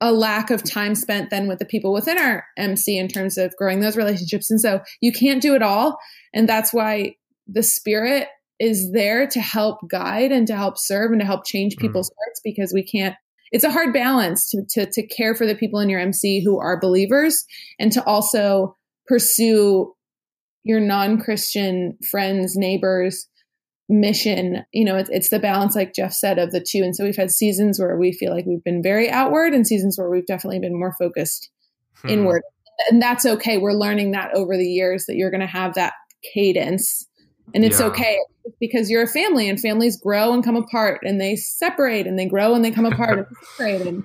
a 0.00 0.12
lack 0.12 0.50
of 0.50 0.62
time 0.62 0.94
spent 0.94 1.30
then 1.30 1.48
with 1.48 1.58
the 1.58 1.64
people 1.64 1.92
within 1.92 2.18
our 2.18 2.44
MC 2.56 2.98
in 2.98 3.08
terms 3.08 3.36
of 3.36 3.54
growing 3.56 3.80
those 3.80 3.96
relationships. 3.96 4.50
And 4.50 4.60
so 4.60 4.80
you 5.00 5.12
can't 5.12 5.42
do 5.42 5.54
it 5.54 5.62
all. 5.62 5.98
And 6.32 6.48
that's 6.48 6.72
why 6.72 7.16
the 7.46 7.62
spirit 7.62 8.28
is 8.60 8.92
there 8.92 9.26
to 9.26 9.40
help 9.40 9.88
guide 9.88 10.32
and 10.32 10.46
to 10.46 10.56
help 10.56 10.78
serve 10.78 11.12
and 11.12 11.20
to 11.20 11.26
help 11.26 11.46
change 11.46 11.76
mm. 11.76 11.80
people's 11.80 12.10
mm. 12.10 12.14
hearts 12.18 12.40
because 12.44 12.72
we 12.72 12.82
can't 12.82 13.14
it's 13.50 13.64
a 13.64 13.70
hard 13.70 13.94
balance 13.94 14.50
to, 14.50 14.62
to 14.68 14.90
to 14.90 15.06
care 15.06 15.34
for 15.34 15.46
the 15.46 15.54
people 15.54 15.80
in 15.80 15.88
your 15.88 16.00
MC 16.00 16.42
who 16.44 16.58
are 16.58 16.78
believers 16.78 17.44
and 17.78 17.92
to 17.92 18.04
also 18.04 18.76
pursue 19.06 19.94
your 20.64 20.80
non-Christian 20.80 21.96
friends, 22.10 22.56
neighbors 22.56 23.26
mission. 23.88 24.64
You 24.72 24.84
know, 24.84 24.96
it's, 24.96 25.08
it's 25.08 25.30
the 25.30 25.38
balance, 25.38 25.74
like 25.74 25.94
Jeff 25.94 26.12
said, 26.12 26.38
of 26.38 26.52
the 26.52 26.60
two. 26.60 26.82
And 26.82 26.94
so 26.94 27.04
we've 27.04 27.16
had 27.16 27.30
seasons 27.30 27.80
where 27.80 27.96
we 27.96 28.12
feel 28.12 28.32
like 28.32 28.44
we've 28.44 28.62
been 28.62 28.82
very 28.82 29.08
outward 29.08 29.54
and 29.54 29.66
seasons 29.66 29.96
where 29.96 30.10
we've 30.10 30.26
definitely 30.26 30.60
been 30.60 30.78
more 30.78 30.94
focused 30.98 31.48
hmm. 32.02 32.10
inward. 32.10 32.42
And 32.90 33.00
that's 33.00 33.24
okay. 33.24 33.56
We're 33.56 33.72
learning 33.72 34.10
that 34.12 34.34
over 34.34 34.56
the 34.56 34.68
years 34.68 35.06
that 35.06 35.16
you're 35.16 35.30
going 35.30 35.40
to 35.40 35.46
have 35.46 35.74
that 35.74 35.94
cadence 36.34 37.07
and 37.54 37.64
it's 37.64 37.80
yeah. 37.80 37.86
okay. 37.86 38.18
Because 38.60 38.90
you're 38.90 39.02
a 39.02 39.08
family 39.08 39.48
and 39.48 39.60
families 39.60 39.96
grow 39.96 40.32
and 40.32 40.42
come 40.42 40.56
apart 40.56 41.00
and 41.04 41.20
they 41.20 41.36
separate 41.36 42.06
and 42.06 42.18
they 42.18 42.26
grow 42.26 42.54
and 42.54 42.64
they 42.64 42.70
come 42.70 42.86
apart 42.86 43.18
and 43.18 43.26
separate 43.56 43.86
and 43.86 44.04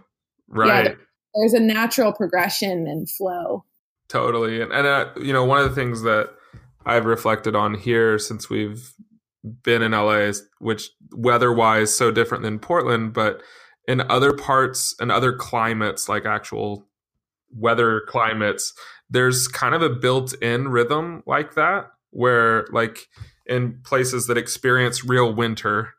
right. 0.49 0.85
yeah, 0.85 0.95
there's 1.35 1.53
a 1.53 1.59
natural 1.59 2.13
progression 2.13 2.87
and 2.87 3.09
flow. 3.09 3.63
Totally. 4.09 4.61
And, 4.61 4.71
and 4.71 4.85
uh, 4.85 5.09
you 5.19 5.33
know 5.33 5.45
one 5.45 5.59
of 5.59 5.69
the 5.69 5.75
things 5.75 6.01
that 6.03 6.31
i've 6.85 7.05
reflected 7.05 7.55
on 7.55 7.73
here 7.73 8.19
since 8.19 8.49
we've 8.49 8.93
been 9.63 9.81
in 9.81 9.91
la 9.91 10.31
which 10.59 10.89
weather-wise 11.11 11.95
so 11.95 12.11
different 12.11 12.43
than 12.43 12.59
portland 12.59 13.13
but 13.13 13.41
in 13.87 14.01
other 14.09 14.33
parts 14.33 14.95
and 14.99 15.11
other 15.11 15.33
climates 15.33 16.07
like 16.07 16.25
actual 16.25 16.85
weather 17.51 18.01
climates 18.07 18.73
there's 19.09 19.47
kind 19.47 19.75
of 19.75 19.81
a 19.81 19.89
built-in 19.89 20.67
rhythm 20.67 21.23
like 21.25 21.55
that 21.55 21.87
where 22.13 22.67
like 22.71 23.07
in 23.45 23.81
places 23.83 24.27
that 24.27 24.37
experience 24.37 25.03
real 25.03 25.33
winter, 25.33 25.93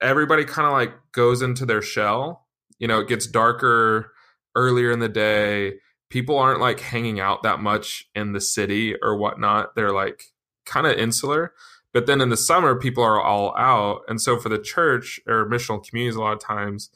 everybody 0.00 0.44
kind 0.44 0.66
of 0.66 0.72
like 0.72 0.92
goes 1.12 1.42
into 1.42 1.66
their 1.66 1.82
shell. 1.82 2.46
You 2.78 2.88
know, 2.88 3.00
it 3.00 3.08
gets 3.08 3.26
darker 3.26 4.12
earlier 4.54 4.92
in 4.92 5.00
the 5.00 5.08
day. 5.08 5.74
People 6.10 6.38
aren't 6.38 6.60
like 6.60 6.80
hanging 6.80 7.18
out 7.18 7.42
that 7.42 7.60
much 7.60 8.06
in 8.14 8.32
the 8.32 8.40
city 8.40 8.94
or 9.02 9.16
whatnot. 9.16 9.74
They're 9.74 9.92
like 9.92 10.24
kind 10.64 10.86
of 10.86 10.96
insular. 10.96 11.52
But 11.92 12.06
then 12.06 12.20
in 12.20 12.28
the 12.28 12.36
summer, 12.36 12.74
people 12.74 13.04
are 13.04 13.20
all 13.20 13.56
out. 13.56 14.02
And 14.08 14.20
so 14.20 14.38
for 14.38 14.48
the 14.48 14.58
church 14.58 15.20
or 15.26 15.48
missional 15.48 15.84
communities, 15.84 16.16
a 16.16 16.20
lot 16.20 16.32
of 16.32 16.40
times, 16.40 16.90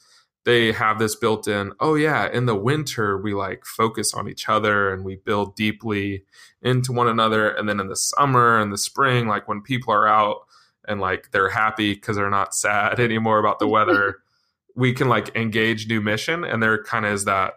they 0.48 0.72
have 0.72 0.98
this 0.98 1.14
built 1.14 1.46
in 1.46 1.74
oh 1.78 1.94
yeah 1.94 2.26
in 2.32 2.46
the 2.46 2.54
winter 2.54 3.18
we 3.18 3.34
like 3.34 3.66
focus 3.66 4.14
on 4.14 4.26
each 4.26 4.48
other 4.48 4.90
and 4.90 5.04
we 5.04 5.16
build 5.16 5.54
deeply 5.54 6.24
into 6.62 6.90
one 6.90 7.06
another. 7.06 7.50
And 7.50 7.68
then 7.68 7.78
in 7.80 7.88
the 7.88 7.96
summer 7.96 8.58
and 8.58 8.72
the 8.72 8.78
spring 8.78 9.28
like 9.28 9.46
when 9.46 9.60
people 9.60 9.92
are 9.92 10.08
out 10.08 10.46
and 10.86 11.02
like 11.02 11.32
they're 11.32 11.50
happy 11.50 11.92
because 11.92 12.16
they're 12.16 12.30
not 12.30 12.54
sad 12.54 12.98
anymore 13.00 13.38
about 13.38 13.58
the 13.58 13.68
weather 13.68 14.20
we 14.74 14.94
can 14.94 15.10
like 15.10 15.36
engage 15.36 15.86
new 15.86 16.00
mission. 16.00 16.44
And 16.44 16.62
there 16.62 16.82
kind 16.82 17.04
of 17.04 17.12
is 17.12 17.26
that 17.26 17.52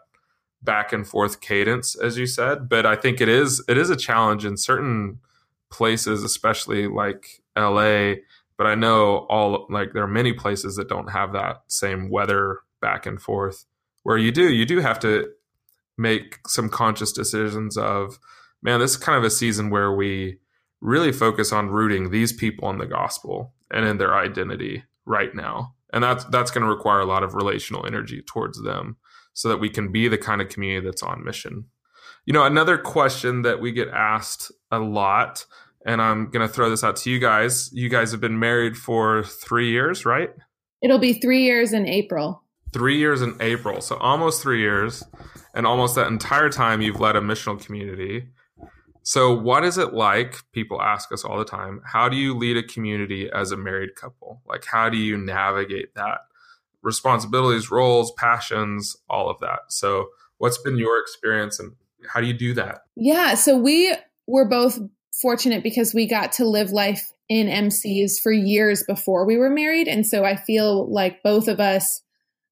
back 0.61 0.91
and 0.91 1.07
forth 1.07 1.39
cadence 1.39 1.95
as 1.95 2.17
you 2.17 2.25
said. 2.25 2.67
But 2.67 2.85
i 2.85 2.97
think 2.97 3.21
it 3.21 3.29
is 3.29 3.63
it 3.69 3.77
is 3.77 3.89
a 3.89 3.95
challenge 3.95 4.43
in 4.43 4.57
certain 4.57 5.19
places 5.69 6.23
especially 6.23 6.89
like 6.89 7.41
la 7.55 8.15
but 8.57 8.67
i 8.67 8.75
know 8.75 9.19
all 9.29 9.65
like 9.69 9.93
there 9.93 10.03
are 10.03 10.07
many 10.07 10.33
places 10.33 10.75
that 10.75 10.89
don't 10.89 11.09
have 11.09 11.31
that 11.31 11.61
same 11.67 12.09
weather 12.09 12.59
back 12.81 13.05
and 13.05 13.21
forth 13.21 13.65
where 14.03 14.17
you 14.17 14.31
do 14.31 14.51
you 14.51 14.65
do 14.65 14.79
have 14.79 14.99
to 14.99 15.29
make 15.97 16.39
some 16.47 16.69
conscious 16.69 17.11
decisions 17.11 17.77
of 17.77 18.19
man 18.61 18.79
this 18.79 18.91
is 18.91 18.97
kind 18.97 19.17
of 19.17 19.23
a 19.23 19.29
season 19.29 19.69
where 19.69 19.93
we 19.93 20.37
really 20.81 21.11
focus 21.11 21.53
on 21.53 21.69
rooting 21.69 22.09
these 22.09 22.33
people 22.33 22.69
in 22.69 22.79
the 22.79 22.87
gospel 22.87 23.53
and 23.69 23.85
in 23.85 23.97
their 23.97 24.15
identity 24.15 24.83
right 25.05 25.33
now. 25.35 25.75
And 25.93 26.03
that's 26.03 26.25
that's 26.25 26.51
going 26.51 26.63
to 26.63 26.69
require 26.69 26.99
a 26.99 27.05
lot 27.05 27.23
of 27.23 27.35
relational 27.35 27.85
energy 27.85 28.21
towards 28.21 28.61
them 28.61 28.97
so 29.33 29.47
that 29.49 29.59
we 29.59 29.69
can 29.69 29.91
be 29.91 30.07
the 30.07 30.17
kind 30.17 30.41
of 30.41 30.49
community 30.49 30.85
that's 30.85 31.03
on 31.03 31.23
mission. 31.23 31.65
You 32.25 32.33
know 32.33 32.43
another 32.43 32.77
question 32.77 33.43
that 33.43 33.61
we 33.61 33.71
get 33.71 33.89
asked 33.89 34.51
a 34.69 34.79
lot 34.79 35.45
and 35.85 35.99
i'm 36.01 36.29
going 36.29 36.47
to 36.47 36.53
throw 36.53 36.69
this 36.69 36.83
out 36.83 36.95
to 36.95 37.09
you 37.09 37.17
guys 37.17 37.71
you 37.73 37.89
guys 37.89 38.11
have 38.11 38.21
been 38.21 38.37
married 38.37 38.77
for 38.77 39.23
three 39.23 39.71
years 39.71 40.05
right? 40.05 40.29
It'll 40.83 40.99
be 40.99 41.13
three 41.13 41.43
years 41.43 41.73
in 41.73 41.87
april 41.87 42.43
three 42.73 42.97
years 42.97 43.21
in 43.21 43.35
April. 43.39 43.81
So 43.81 43.97
almost 43.97 44.41
three 44.41 44.61
years. 44.61 45.03
And 45.53 45.67
almost 45.67 45.95
that 45.95 46.07
entire 46.07 46.49
time 46.49 46.81
you've 46.81 46.99
led 46.99 47.15
a 47.15 47.21
missional 47.21 47.63
community. 47.63 48.29
So, 49.03 49.33
what 49.33 49.63
is 49.63 49.77
it 49.77 49.93
like? 49.93 50.35
People 50.51 50.81
ask 50.81 51.11
us 51.11 51.25
all 51.25 51.37
the 51.37 51.45
time, 51.45 51.81
how 51.85 52.07
do 52.07 52.15
you 52.15 52.35
lead 52.35 52.57
a 52.57 52.63
community 52.63 53.29
as 53.33 53.51
a 53.51 53.57
married 53.57 53.95
couple? 53.95 54.41
Like, 54.47 54.63
how 54.65 54.89
do 54.89 54.97
you 54.97 55.17
navigate 55.17 55.95
that? 55.95 56.19
Responsibilities, 56.83 57.71
roles, 57.71 58.11
passions, 58.13 58.95
all 59.09 59.29
of 59.29 59.39
that. 59.39 59.59
So, 59.69 60.09
what's 60.37 60.59
been 60.59 60.77
your 60.77 60.99
experience 60.99 61.59
and 61.59 61.73
how 62.07 62.21
do 62.21 62.27
you 62.27 62.33
do 62.33 62.53
that? 62.53 62.81
Yeah. 62.95 63.33
So, 63.33 63.57
we 63.57 63.93
were 64.27 64.47
both 64.47 64.79
fortunate 65.19 65.63
because 65.63 65.95
we 65.95 66.07
got 66.07 66.31
to 66.33 66.45
live 66.45 66.71
life 66.71 67.11
in 67.27 67.47
MCs 67.47 68.19
for 68.21 68.31
years 68.31 68.83
before 68.83 69.25
we 69.25 69.37
were 69.37 69.49
married. 69.49 69.87
And 69.87 70.05
so, 70.05 70.25
I 70.25 70.35
feel 70.35 70.87
like 70.91 71.23
both 71.23 71.47
of 71.47 71.59
us 71.59 72.03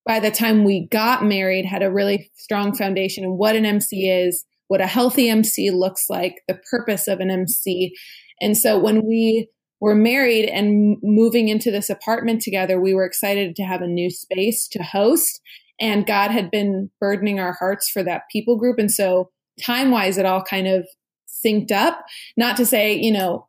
by 0.10 0.20
the 0.20 0.32
time 0.32 0.64
we 0.64 0.88
got 0.88 1.24
married 1.24 1.66
had 1.66 1.84
a 1.84 1.92
really 1.92 2.32
strong 2.36 2.76
foundation 2.76 3.24
in 3.24 3.38
what 3.38 3.56
an 3.56 3.64
MC 3.64 4.10
is, 4.10 4.44
what 4.68 4.82
a 4.82 4.88
healthy 4.88 5.30
MC 5.30 5.70
looks 5.70 6.10
like, 6.10 6.42
the 6.48 6.60
purpose 6.72 7.08
of 7.08 7.20
an 7.20 7.30
MC. 7.30 7.94
And 8.42 8.58
so 8.58 8.80
when 8.80 9.06
we 9.06 9.50
were 9.80 9.94
married 9.94 10.50
and 10.50 10.98
moving 11.04 11.48
into 11.48 11.70
this 11.70 11.92
apartment 11.92 12.42
together, 12.42 12.82
we 12.82 12.96
were 12.96 13.06
excited 13.06 13.56
to 13.56 13.64
have 13.64 13.84
a 13.84 13.88
new 13.88 14.10
space 14.10 14.68
to 14.70 14.82
host. 14.82 15.42
And 15.80 16.08
God 16.08 16.32
had 16.32 16.50
been 16.50 16.90
burdening 17.00 17.40
our 17.40 17.54
hearts 17.54 17.88
for 17.88 18.02
that 18.02 18.24
people 18.32 18.58
group. 18.58 18.80
And 18.80 18.92
so 18.92 19.30
time 19.62 19.92
wise, 19.92 20.18
it 20.18 20.26
all 20.26 20.42
kind 20.42 20.66
of 20.66 20.88
synced 21.28 21.72
up. 21.72 22.04
Not 22.36 22.58
to 22.58 22.66
say, 22.66 22.96
you 22.96 23.12
know, 23.12 23.48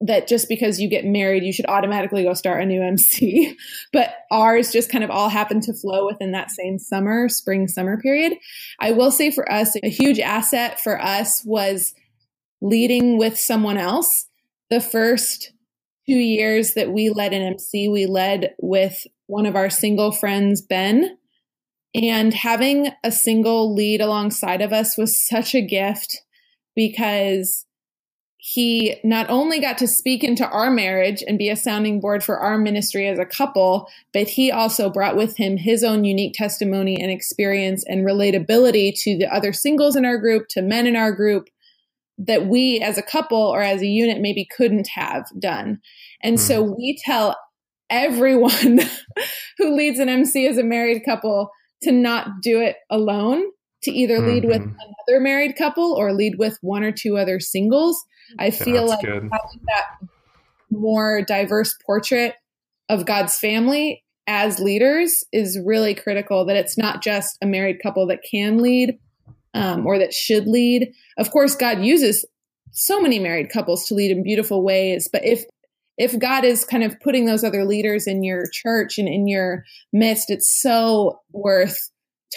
that 0.00 0.26
just 0.26 0.48
because 0.48 0.80
you 0.80 0.88
get 0.88 1.04
married, 1.04 1.44
you 1.44 1.52
should 1.52 1.66
automatically 1.66 2.22
go 2.22 2.32
start 2.32 2.62
a 2.62 2.66
new 2.66 2.82
MC. 2.82 3.56
but 3.92 4.14
ours 4.30 4.72
just 4.72 4.90
kind 4.90 5.04
of 5.04 5.10
all 5.10 5.28
happened 5.28 5.62
to 5.64 5.74
flow 5.74 6.06
within 6.06 6.32
that 6.32 6.50
same 6.50 6.78
summer, 6.78 7.28
spring, 7.28 7.68
summer 7.68 8.00
period. 8.00 8.34
I 8.78 8.92
will 8.92 9.10
say 9.10 9.30
for 9.30 9.50
us, 9.50 9.76
a 9.82 9.90
huge 9.90 10.18
asset 10.18 10.80
for 10.80 11.00
us 11.00 11.42
was 11.44 11.94
leading 12.62 13.18
with 13.18 13.38
someone 13.38 13.76
else. 13.76 14.26
The 14.70 14.80
first 14.80 15.52
two 16.08 16.16
years 16.16 16.74
that 16.74 16.90
we 16.90 17.10
led 17.10 17.32
an 17.32 17.42
MC, 17.42 17.88
we 17.88 18.06
led 18.06 18.54
with 18.58 19.06
one 19.26 19.46
of 19.46 19.56
our 19.56 19.68
single 19.68 20.12
friends, 20.12 20.62
Ben. 20.62 21.16
And 21.94 22.32
having 22.32 22.90
a 23.04 23.10
single 23.10 23.74
lead 23.74 24.00
alongside 24.00 24.62
of 24.62 24.72
us 24.72 24.96
was 24.96 25.20
such 25.20 25.54
a 25.54 25.60
gift 25.60 26.22
because 26.76 27.66
he 28.52 28.96
not 29.04 29.30
only 29.30 29.60
got 29.60 29.78
to 29.78 29.86
speak 29.86 30.24
into 30.24 30.44
our 30.48 30.72
marriage 30.72 31.22
and 31.28 31.38
be 31.38 31.48
a 31.48 31.54
sounding 31.54 32.00
board 32.00 32.24
for 32.24 32.40
our 32.40 32.58
ministry 32.58 33.06
as 33.06 33.16
a 33.16 33.24
couple, 33.24 33.88
but 34.12 34.26
he 34.26 34.50
also 34.50 34.90
brought 34.90 35.16
with 35.16 35.36
him 35.36 35.56
his 35.56 35.84
own 35.84 36.04
unique 36.04 36.34
testimony 36.34 37.00
and 37.00 37.12
experience 37.12 37.84
and 37.86 38.04
relatability 38.04 38.92
to 39.02 39.16
the 39.16 39.32
other 39.32 39.52
singles 39.52 39.94
in 39.94 40.04
our 40.04 40.18
group, 40.18 40.48
to 40.48 40.62
men 40.62 40.88
in 40.88 40.96
our 40.96 41.12
group 41.12 41.48
that 42.18 42.46
we 42.46 42.80
as 42.80 42.98
a 42.98 43.02
couple 43.02 43.38
or 43.38 43.62
as 43.62 43.82
a 43.82 43.86
unit 43.86 44.20
maybe 44.20 44.48
couldn't 44.56 44.88
have 44.88 45.26
done. 45.38 45.80
And 46.20 46.36
mm. 46.36 46.40
so 46.40 46.60
we 46.60 46.98
tell 47.04 47.36
everyone 47.88 48.80
who 49.58 49.76
leads 49.76 50.00
an 50.00 50.08
MC 50.08 50.48
as 50.48 50.58
a 50.58 50.64
married 50.64 51.04
couple 51.04 51.50
to 51.84 51.92
not 51.92 52.26
do 52.42 52.60
it 52.60 52.78
alone 52.90 53.44
to 53.84 53.92
either 53.92 54.18
mm-hmm. 54.18 54.28
lead 54.28 54.44
with 54.44 54.60
mm-hmm. 54.60 54.74
another 55.08 55.20
married 55.20 55.54
couple 55.56 55.92
or 55.92 56.12
lead 56.12 56.34
with 56.36 56.58
one 56.62 56.82
or 56.82 56.90
two 56.90 57.16
other 57.16 57.38
singles 57.38 58.04
I 58.38 58.50
feel 58.50 58.86
like 58.86 59.04
good. 59.04 59.22
having 59.22 59.60
that 59.66 60.08
more 60.70 61.22
diverse 61.22 61.76
portrait 61.84 62.34
of 62.88 63.06
God's 63.06 63.36
family 63.36 64.04
as 64.26 64.60
leaders 64.60 65.24
is 65.32 65.58
really 65.64 65.94
critical. 65.94 66.44
That 66.44 66.56
it's 66.56 66.78
not 66.78 67.02
just 67.02 67.38
a 67.42 67.46
married 67.46 67.78
couple 67.82 68.06
that 68.08 68.20
can 68.28 68.58
lead 68.58 68.98
um, 69.54 69.86
or 69.86 69.98
that 69.98 70.14
should 70.14 70.46
lead. 70.46 70.92
Of 71.18 71.30
course, 71.30 71.54
God 71.54 71.82
uses 71.82 72.24
so 72.72 73.00
many 73.00 73.18
married 73.18 73.50
couples 73.50 73.86
to 73.86 73.94
lead 73.94 74.10
in 74.10 74.22
beautiful 74.22 74.62
ways, 74.62 75.08
but 75.12 75.24
if 75.24 75.44
if 75.98 76.18
God 76.18 76.44
is 76.44 76.64
kind 76.64 76.82
of 76.82 76.98
putting 77.00 77.26
those 77.26 77.44
other 77.44 77.66
leaders 77.66 78.06
in 78.06 78.22
your 78.22 78.44
church 78.50 78.96
and 78.96 79.06
in 79.06 79.28
your 79.28 79.64
midst, 79.92 80.30
it's 80.30 80.50
so 80.62 81.20
worth 81.32 81.90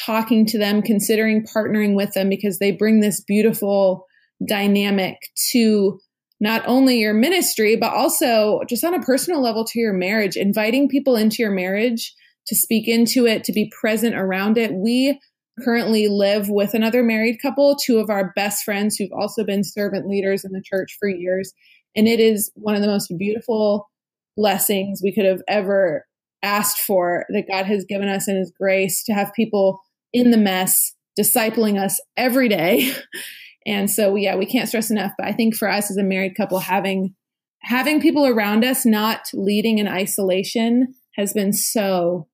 talking 0.05 0.45
to 0.47 0.57
them, 0.57 0.81
considering 0.81 1.45
partnering 1.45 1.95
with 1.95 2.13
them 2.13 2.27
because 2.27 2.59
they 2.59 2.71
bring 2.71 2.99
this 2.99 3.21
beautiful 3.21 4.05
dynamic 4.47 5.17
to 5.51 5.99
not 6.39 6.63
only 6.67 6.99
your 6.99 7.13
ministry, 7.13 7.75
but 7.75 7.93
also 7.93 8.61
just 8.67 8.83
on 8.83 8.93
a 8.93 9.01
personal 9.01 9.41
level 9.41 9.63
to 9.63 9.79
your 9.79 9.93
marriage, 9.93 10.35
inviting 10.35 10.89
people 10.89 11.15
into 11.15 11.37
your 11.39 11.51
marriage 11.51 12.13
to 12.47 12.55
speak 12.55 12.87
into 12.87 13.25
it, 13.25 13.43
to 13.45 13.53
be 13.53 13.71
present 13.79 14.15
around 14.15 14.57
it. 14.57 14.73
We 14.73 15.19
currently 15.63 16.07
live 16.07 16.49
with 16.49 16.73
another 16.73 17.03
married 17.03 17.41
couple, 17.41 17.75
two 17.75 17.99
of 17.99 18.09
our 18.09 18.33
best 18.35 18.63
friends 18.63 18.95
who've 18.95 19.13
also 19.13 19.43
been 19.45 19.63
servant 19.63 20.07
leaders 20.07 20.43
in 20.43 20.51
the 20.51 20.61
church 20.61 20.97
for 20.99 21.07
years. 21.07 21.53
And 21.95 22.07
it 22.07 22.19
is 22.19 22.51
one 22.55 22.75
of 22.75 22.81
the 22.81 22.87
most 22.87 23.13
beautiful 23.17 23.89
blessings 24.35 25.01
we 25.03 25.13
could 25.13 25.25
have 25.25 25.41
ever 25.47 26.05
asked 26.41 26.79
for 26.79 27.25
that 27.29 27.47
God 27.49 27.65
has 27.67 27.85
given 27.85 28.09
us 28.09 28.27
in 28.27 28.35
His 28.35 28.51
grace 28.51 29.03
to 29.05 29.13
have 29.13 29.31
people 29.33 29.79
in 30.11 30.31
the 30.31 30.37
mess 30.37 30.93
discipling 31.17 31.79
us 31.79 32.01
every 32.17 32.49
day 32.49 32.91
And 33.65 33.89
so, 33.89 34.15
yeah, 34.15 34.35
we 34.35 34.45
can't 34.45 34.67
stress 34.67 34.91
enough. 34.91 35.11
But 35.17 35.27
I 35.27 35.31
think 35.31 35.55
for 35.55 35.69
us 35.69 35.89
as 35.89 35.97
a 35.97 36.03
married 36.03 36.35
couple, 36.35 36.59
having 36.59 37.15
having 37.61 38.01
people 38.01 38.25
around 38.25 38.65
us 38.65 38.85
not 38.85 39.29
leading 39.33 39.77
in 39.77 39.87
isolation 39.87 40.93
has 41.15 41.33
been 41.33 41.53
so 41.53 42.27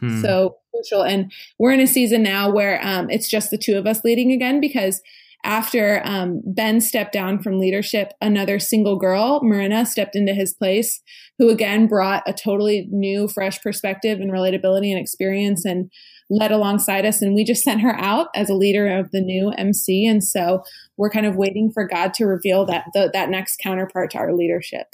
hmm. 0.00 0.20
so 0.20 0.56
crucial. 0.72 1.02
And 1.02 1.32
we're 1.58 1.72
in 1.72 1.80
a 1.80 1.86
season 1.86 2.22
now 2.22 2.50
where 2.50 2.80
um, 2.82 3.08
it's 3.10 3.28
just 3.28 3.50
the 3.50 3.58
two 3.58 3.78
of 3.78 3.86
us 3.86 4.04
leading 4.04 4.32
again 4.32 4.60
because 4.60 5.00
after 5.44 6.00
um, 6.04 6.40
Ben 6.46 6.80
stepped 6.80 7.12
down 7.12 7.42
from 7.42 7.60
leadership, 7.60 8.14
another 8.20 8.58
single 8.58 8.96
girl, 8.96 9.40
Marina, 9.42 9.84
stepped 9.84 10.16
into 10.16 10.32
his 10.32 10.54
place, 10.54 11.02
who 11.38 11.50
again 11.50 11.86
brought 11.86 12.22
a 12.26 12.32
totally 12.32 12.88
new, 12.90 13.28
fresh 13.28 13.60
perspective 13.60 14.20
and 14.20 14.32
relatability 14.32 14.90
and 14.90 14.98
experience. 14.98 15.66
And 15.66 15.90
led 16.30 16.52
alongside 16.52 17.04
us. 17.04 17.22
And 17.22 17.34
we 17.34 17.44
just 17.44 17.62
sent 17.64 17.80
her 17.80 17.96
out 17.96 18.28
as 18.34 18.48
a 18.48 18.54
leader 18.54 18.86
of 18.98 19.10
the 19.10 19.20
new 19.20 19.50
MC. 19.50 20.06
And 20.06 20.22
so 20.22 20.62
we're 20.96 21.10
kind 21.10 21.26
of 21.26 21.36
waiting 21.36 21.70
for 21.72 21.86
God 21.86 22.14
to 22.14 22.26
reveal 22.26 22.64
that 22.66 22.86
the, 22.94 23.10
that 23.12 23.30
next 23.30 23.58
counterpart 23.62 24.10
to 24.12 24.18
our 24.18 24.32
leadership. 24.32 24.86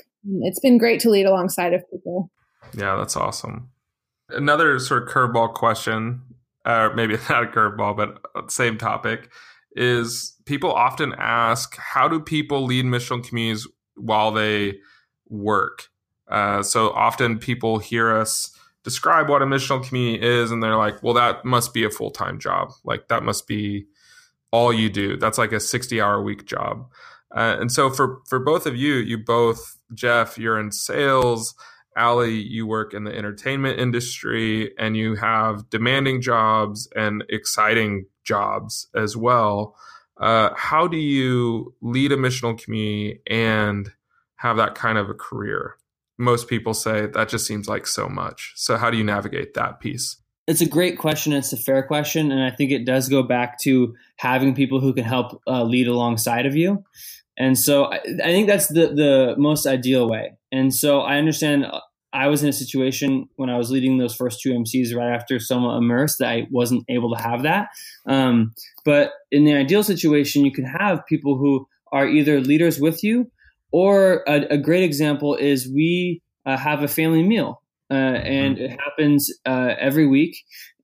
It's 0.42 0.60
been 0.60 0.78
great 0.78 1.00
to 1.00 1.10
lead 1.10 1.24
alongside 1.24 1.72
of 1.72 1.88
people. 1.90 2.30
Yeah, 2.74 2.96
that's 2.96 3.16
awesome. 3.16 3.70
Another 4.28 4.78
sort 4.78 5.04
of 5.04 5.08
curveball 5.08 5.54
question, 5.54 6.22
or 6.66 6.94
maybe 6.94 7.14
not 7.30 7.44
a 7.44 7.46
curveball, 7.46 7.96
but 7.96 8.50
same 8.50 8.76
topic, 8.78 9.30
is 9.72 10.36
people 10.44 10.72
often 10.72 11.14
ask, 11.16 11.76
how 11.76 12.08
do 12.08 12.20
people 12.20 12.64
lead 12.64 12.84
missional 12.84 13.26
communities 13.26 13.66
while 13.94 14.30
they 14.30 14.78
work? 15.28 15.88
Uh, 16.30 16.62
so 16.62 16.90
often 16.90 17.38
people 17.38 17.78
hear 17.78 18.14
us 18.14 18.56
describe 18.84 19.28
what 19.28 19.42
a 19.42 19.46
missional 19.46 19.86
community 19.86 20.24
is 20.24 20.50
and 20.50 20.62
they're 20.62 20.76
like 20.76 21.02
well 21.02 21.14
that 21.14 21.44
must 21.44 21.74
be 21.74 21.84
a 21.84 21.90
full-time 21.90 22.38
job 22.38 22.70
like 22.84 23.08
that 23.08 23.22
must 23.22 23.46
be 23.46 23.86
all 24.52 24.72
you 24.72 24.88
do 24.88 25.16
that's 25.16 25.38
like 25.38 25.52
a 25.52 25.60
60 25.60 26.00
hour 26.00 26.22
week 26.22 26.46
job 26.46 26.86
uh, 27.36 27.56
and 27.60 27.70
so 27.70 27.90
for 27.90 28.20
for 28.26 28.38
both 28.38 28.66
of 28.66 28.76
you 28.76 28.94
you 28.94 29.18
both 29.18 29.78
jeff 29.94 30.38
you're 30.38 30.58
in 30.58 30.72
sales 30.72 31.54
Ali, 31.96 32.40
you 32.40 32.66
work 32.66 32.94
in 32.94 33.04
the 33.04 33.16
entertainment 33.16 33.78
industry 33.78 34.72
and 34.78 34.96
you 34.96 35.16
have 35.16 35.68
demanding 35.70 36.22
jobs 36.22 36.88
and 36.94 37.24
exciting 37.28 38.06
jobs 38.24 38.88
as 38.94 39.16
well. 39.16 39.76
Uh, 40.18 40.50
how 40.54 40.86
do 40.86 40.96
you 40.96 41.74
lead 41.80 42.12
a 42.12 42.16
missional 42.16 42.60
community 42.60 43.20
and 43.26 43.90
have 44.36 44.56
that 44.58 44.74
kind 44.74 44.98
of 44.98 45.10
a 45.10 45.14
career? 45.14 45.76
Most 46.20 46.48
people 46.48 46.74
say 46.74 47.06
that 47.06 47.28
just 47.30 47.46
seems 47.46 47.66
like 47.66 47.86
so 47.86 48.08
much. 48.08 48.52
So, 48.54 48.76
how 48.76 48.90
do 48.90 48.98
you 48.98 49.04
navigate 49.04 49.54
that 49.54 49.80
piece? 49.80 50.18
It's 50.46 50.60
a 50.60 50.68
great 50.68 50.98
question. 50.98 51.32
It's 51.32 51.52
a 51.52 51.56
fair 51.56 51.82
question. 51.82 52.30
And 52.30 52.42
I 52.42 52.50
think 52.50 52.72
it 52.72 52.84
does 52.84 53.08
go 53.08 53.22
back 53.22 53.58
to 53.60 53.94
having 54.16 54.54
people 54.54 54.80
who 54.80 54.92
can 54.92 55.04
help 55.04 55.40
uh, 55.46 55.62
lead 55.62 55.86
alongside 55.86 56.44
of 56.44 56.56
you. 56.56 56.84
And 57.38 57.58
so 57.58 57.84
I, 57.84 58.00
I 58.22 58.28
think 58.28 58.48
that's 58.48 58.68
the, 58.68 58.88
the 58.88 59.34
most 59.38 59.66
ideal 59.66 60.08
way. 60.08 60.36
And 60.52 60.74
so 60.74 61.00
I 61.00 61.16
understand 61.16 61.64
uh, 61.64 61.80
I 62.12 62.26
was 62.26 62.42
in 62.42 62.48
a 62.48 62.52
situation 62.52 63.28
when 63.36 63.48
I 63.48 63.56
was 63.56 63.70
leading 63.70 63.98
those 63.98 64.14
first 64.14 64.40
two 64.40 64.50
MCs 64.50 64.94
right 64.94 65.14
after 65.14 65.38
Soma 65.38 65.78
Immersed 65.78 66.18
that 66.18 66.28
I 66.28 66.48
wasn't 66.50 66.84
able 66.88 67.14
to 67.14 67.22
have 67.22 67.44
that. 67.44 67.68
Um, 68.06 68.54
but 68.84 69.12
in 69.30 69.44
the 69.44 69.54
ideal 69.54 69.82
situation, 69.82 70.44
you 70.44 70.52
can 70.52 70.64
have 70.64 71.06
people 71.06 71.36
who 71.36 71.66
are 71.92 72.06
either 72.06 72.40
leaders 72.40 72.80
with 72.80 73.04
you, 73.04 73.30
or 73.72 74.22
a, 74.26 74.54
a 74.54 74.58
great 74.58 74.82
example 74.82 75.36
is 75.36 75.70
we 75.72 76.22
uh, 76.46 76.56
have 76.56 76.82
a 76.82 76.88
family 76.88 77.22
meal, 77.22 77.62
uh, 77.90 77.94
and 77.94 78.56
mm-hmm. 78.56 78.64
it 78.64 78.78
happens 78.80 79.30
uh, 79.46 79.74
every 79.78 80.06
week 80.06 80.36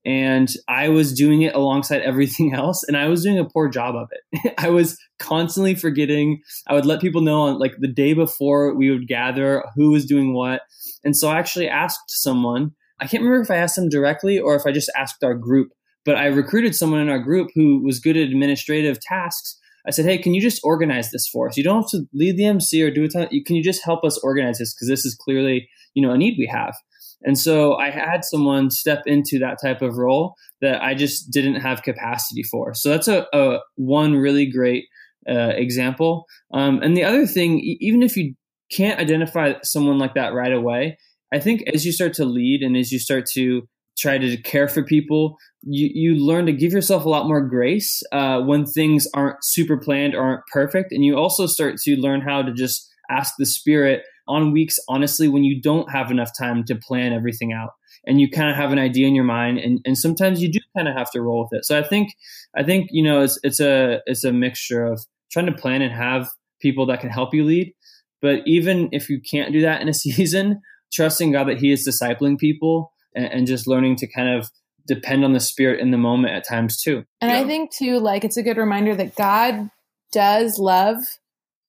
and 0.07 0.47
I 0.69 0.87
was 0.87 1.13
doing 1.13 1.41
it 1.41 1.53
alongside 1.53 2.01
everything 2.01 2.53
else, 2.55 2.81
and 2.87 2.95
I 2.95 3.09
was 3.09 3.23
doing 3.23 3.37
a 3.37 3.45
poor 3.45 3.67
job 3.67 3.95
of 3.95 4.07
it. 4.11 4.53
I 4.57 4.69
was 4.69 4.97
constantly 5.19 5.75
forgetting. 5.75 6.41
I 6.67 6.73
would 6.73 6.85
let 6.85 7.01
people 7.01 7.21
know 7.21 7.41
on 7.41 7.59
like 7.59 7.73
the 7.79 7.91
day 7.91 8.13
before 8.13 8.73
we 8.73 8.89
would 8.89 9.07
gather 9.07 9.65
who 9.75 9.91
was 9.91 10.05
doing 10.05 10.33
what, 10.33 10.61
and 11.03 11.15
so 11.15 11.27
I 11.27 11.37
actually 11.37 11.67
asked 11.67 12.05
someone. 12.07 12.71
I 12.99 13.05
can't 13.05 13.21
remember 13.21 13.43
if 13.43 13.51
I 13.51 13.57
asked 13.57 13.75
them 13.75 13.89
directly 13.89 14.39
or 14.39 14.55
if 14.55 14.65
I 14.65 14.71
just 14.71 14.89
asked 14.97 15.23
our 15.23 15.35
group, 15.35 15.69
but 16.03 16.15
I 16.15 16.27
recruited 16.27 16.73
someone 16.73 17.01
in 17.01 17.09
our 17.09 17.19
group 17.19 17.49
who 17.53 17.83
was 17.83 17.99
good 17.99 18.17
at 18.17 18.23
administrative 18.23 18.99
tasks. 18.99 19.59
I 19.85 19.91
said, 19.91 20.05
"Hey, 20.05 20.17
can 20.17 20.33
you 20.33 20.41
just 20.41 20.61
organize 20.63 21.11
this 21.11 21.27
for 21.27 21.47
us? 21.47 21.57
You 21.57 21.63
don't 21.63 21.83
have 21.83 21.91
to 21.91 22.05
lead 22.13 22.37
the 22.37 22.45
MC 22.45 22.81
or 22.83 22.91
do 22.91 23.03
it. 23.03 23.45
Can 23.45 23.55
you 23.55 23.63
just 23.63 23.83
help 23.83 24.03
us 24.03 24.17
organize 24.23 24.59
this 24.59 24.73
because 24.73 24.87
this 24.87 25.05
is 25.05 25.15
clearly 25.15 25.69
you 25.93 26.01
know 26.01 26.13
a 26.13 26.17
need 26.17 26.35
we 26.37 26.47
have." 26.47 26.75
And 27.23 27.37
so 27.37 27.75
I 27.75 27.89
had 27.89 28.23
someone 28.23 28.69
step 28.69 29.03
into 29.05 29.39
that 29.39 29.57
type 29.61 29.81
of 29.81 29.97
role 29.97 30.35
that 30.61 30.81
I 30.81 30.93
just 30.93 31.31
didn't 31.31 31.61
have 31.61 31.81
capacity 31.81 32.43
for. 32.43 32.73
So 32.73 32.89
that's 32.89 33.07
a, 33.07 33.25
a 33.33 33.59
one 33.75 34.15
really 34.15 34.49
great 34.49 34.85
uh, 35.29 35.53
example. 35.55 36.25
Um, 36.53 36.81
and 36.81 36.95
the 36.95 37.03
other 37.03 37.25
thing, 37.25 37.59
even 37.79 38.03
if 38.03 38.15
you 38.15 38.35
can't 38.71 38.99
identify 38.99 39.53
someone 39.63 39.97
like 39.97 40.13
that 40.13 40.33
right 40.33 40.53
away, 40.53 40.97
I 41.33 41.39
think 41.39 41.63
as 41.73 41.85
you 41.85 41.91
start 41.91 42.13
to 42.15 42.25
lead 42.25 42.61
and 42.61 42.77
as 42.77 42.91
you 42.91 42.99
start 42.99 43.25
to 43.33 43.67
try 43.97 44.17
to 44.17 44.37
care 44.37 44.67
for 44.67 44.83
people, 44.83 45.37
you, 45.63 45.89
you 45.93 46.15
learn 46.15 46.45
to 46.45 46.53
give 46.53 46.71
yourself 46.71 47.05
a 47.05 47.09
lot 47.09 47.27
more 47.27 47.41
grace 47.41 48.03
uh, 48.11 48.39
when 48.41 48.65
things 48.65 49.07
aren't 49.13 49.43
super 49.43 49.77
planned 49.77 50.15
or 50.15 50.21
aren't 50.21 50.45
perfect. 50.51 50.91
And 50.91 51.03
you 51.03 51.17
also 51.17 51.47
start 51.47 51.77
to 51.79 51.95
learn 51.95 52.21
how 52.21 52.41
to 52.41 52.53
just 52.53 52.89
ask 53.09 53.33
the 53.37 53.45
spirit 53.45 54.03
on 54.27 54.51
weeks, 54.51 54.77
honestly, 54.87 55.27
when 55.27 55.43
you 55.43 55.61
don't 55.61 55.91
have 55.91 56.11
enough 56.11 56.31
time 56.37 56.63
to 56.65 56.75
plan 56.75 57.13
everything 57.13 57.53
out 57.53 57.71
and 58.05 58.21
you 58.21 58.29
kind 58.29 58.49
of 58.49 58.55
have 58.55 58.71
an 58.71 58.79
idea 58.79 59.07
in 59.07 59.15
your 59.15 59.23
mind 59.23 59.57
and, 59.57 59.79
and 59.85 59.97
sometimes 59.97 60.41
you 60.41 60.51
do 60.51 60.59
kind 60.75 60.87
of 60.87 60.95
have 60.95 61.09
to 61.11 61.21
roll 61.21 61.43
with 61.43 61.59
it. 61.59 61.65
So 61.65 61.77
I 61.77 61.83
think, 61.83 62.13
I 62.55 62.63
think, 62.63 62.89
you 62.91 63.03
know, 63.03 63.21
it's, 63.21 63.39
it's 63.43 63.59
a, 63.59 64.01
it's 64.05 64.23
a 64.23 64.33
mixture 64.33 64.85
of 64.85 65.05
trying 65.31 65.45
to 65.47 65.53
plan 65.53 65.81
and 65.81 65.93
have 65.93 66.29
people 66.61 66.85
that 66.87 66.99
can 66.99 67.09
help 67.09 67.33
you 67.33 67.43
lead. 67.43 67.73
But 68.21 68.41
even 68.45 68.89
if 68.91 69.09
you 69.09 69.21
can't 69.21 69.53
do 69.53 69.61
that 69.61 69.81
in 69.81 69.89
a 69.89 69.93
season, 69.93 70.61
trusting 70.93 71.31
God 71.31 71.47
that 71.47 71.57
he 71.57 71.71
is 71.71 71.87
discipling 71.87 72.37
people 72.37 72.91
and, 73.17 73.25
and 73.25 73.47
just 73.47 73.67
learning 73.67 73.97
to 73.97 74.07
kind 74.07 74.29
of 74.29 74.49
depend 74.87 75.25
on 75.25 75.33
the 75.33 75.39
spirit 75.39 75.81
in 75.81 75.91
the 75.91 75.97
moment 75.97 76.33
at 76.33 76.47
times 76.47 76.81
too. 76.81 77.03
And 77.19 77.31
yeah. 77.31 77.39
I 77.39 77.43
think 77.43 77.71
too, 77.71 77.99
like 77.99 78.23
it's 78.23 78.37
a 78.37 78.43
good 78.43 78.57
reminder 78.57 78.95
that 78.95 79.15
God 79.15 79.69
does 80.13 80.57
love 80.57 80.97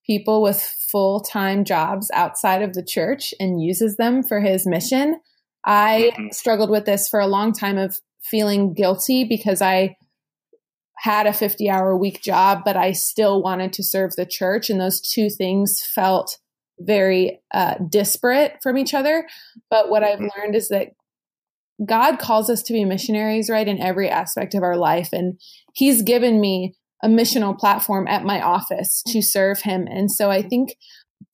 people 0.05 0.41
with 0.41 0.61
full 0.61 1.19
time 1.19 1.65
jobs 1.65 2.09
outside 2.13 2.61
of 2.61 2.73
the 2.73 2.83
church 2.83 3.33
and 3.39 3.61
uses 3.61 3.97
them 3.97 4.23
for 4.23 4.39
his 4.39 4.65
mission. 4.65 5.19
I 5.65 6.11
mm-hmm. 6.13 6.27
struggled 6.31 6.69
with 6.69 6.85
this 6.85 7.09
for 7.09 7.19
a 7.19 7.27
long 7.27 7.51
time 7.51 7.77
of 7.77 7.99
feeling 8.21 8.73
guilty 8.73 9.25
because 9.25 9.61
I 9.61 9.97
had 10.97 11.27
a 11.27 11.33
50 11.33 11.69
hour 11.69 11.95
week 11.95 12.21
job, 12.21 12.61
but 12.65 12.75
I 12.75 12.93
still 12.93 13.41
wanted 13.41 13.73
to 13.73 13.83
serve 13.83 14.15
the 14.15 14.25
church. 14.25 14.69
And 14.69 14.79
those 14.79 15.01
two 15.01 15.29
things 15.29 15.81
felt 15.81 16.37
very 16.79 17.41
uh, 17.53 17.75
disparate 17.89 18.57
from 18.63 18.77
each 18.77 18.93
other. 18.93 19.27
But 19.69 19.89
what 19.89 20.03
I've 20.03 20.19
mm-hmm. 20.19 20.39
learned 20.39 20.55
is 20.55 20.69
that 20.69 20.93
God 21.85 22.19
calls 22.19 22.49
us 22.49 22.61
to 22.63 22.73
be 22.73 22.83
missionaries, 22.85 23.49
right, 23.49 23.67
in 23.67 23.79
every 23.79 24.09
aspect 24.09 24.53
of 24.53 24.63
our 24.63 24.77
life. 24.77 25.09
And 25.13 25.39
He's 25.73 26.01
given 26.01 26.41
me 26.41 26.75
a 27.03 27.07
missional 27.07 27.57
platform 27.57 28.07
at 28.07 28.23
my 28.23 28.41
office 28.41 29.01
to 29.07 29.21
serve 29.21 29.61
him. 29.61 29.87
And 29.89 30.11
so 30.11 30.29
I 30.29 30.41
think 30.41 30.75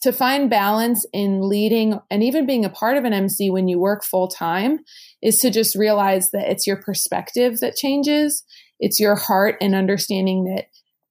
to 0.02 0.12
find 0.12 0.50
balance 0.50 1.06
in 1.14 1.42
leading 1.42 2.00
and 2.12 2.24
even 2.24 2.46
being 2.46 2.66
a 2.66 2.70
part 2.70 2.98
of 2.98 3.06
an 3.06 3.14
MC 3.14 3.50
when 3.50 3.68
you 3.68 3.80
work 3.80 4.04
full 4.04 4.28
time 4.28 4.80
is 5.22 5.40
to 5.40 5.50
just 5.50 5.76
realize 5.76 6.32
that 6.32 6.50
it's 6.50 6.68
your 6.68 6.78
perspective 6.78 7.60
that 7.60 7.76
changes. 7.76 8.44
It's 8.80 9.00
your 9.00 9.16
heart 9.16 9.56
and 9.62 9.74
understanding 9.74 10.46
that 10.46 10.66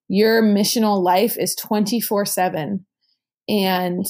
your 0.09 0.43
missional 0.43 1.03
life 1.03 1.37
is 1.39 1.55
24 1.57 2.27
7. 2.27 2.85
And 3.49 4.05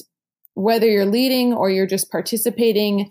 whether 0.54 0.86
you're 0.86 1.06
leading 1.06 1.52
or 1.52 1.70
you're 1.70 1.86
just 1.86 2.10
participating, 2.10 3.10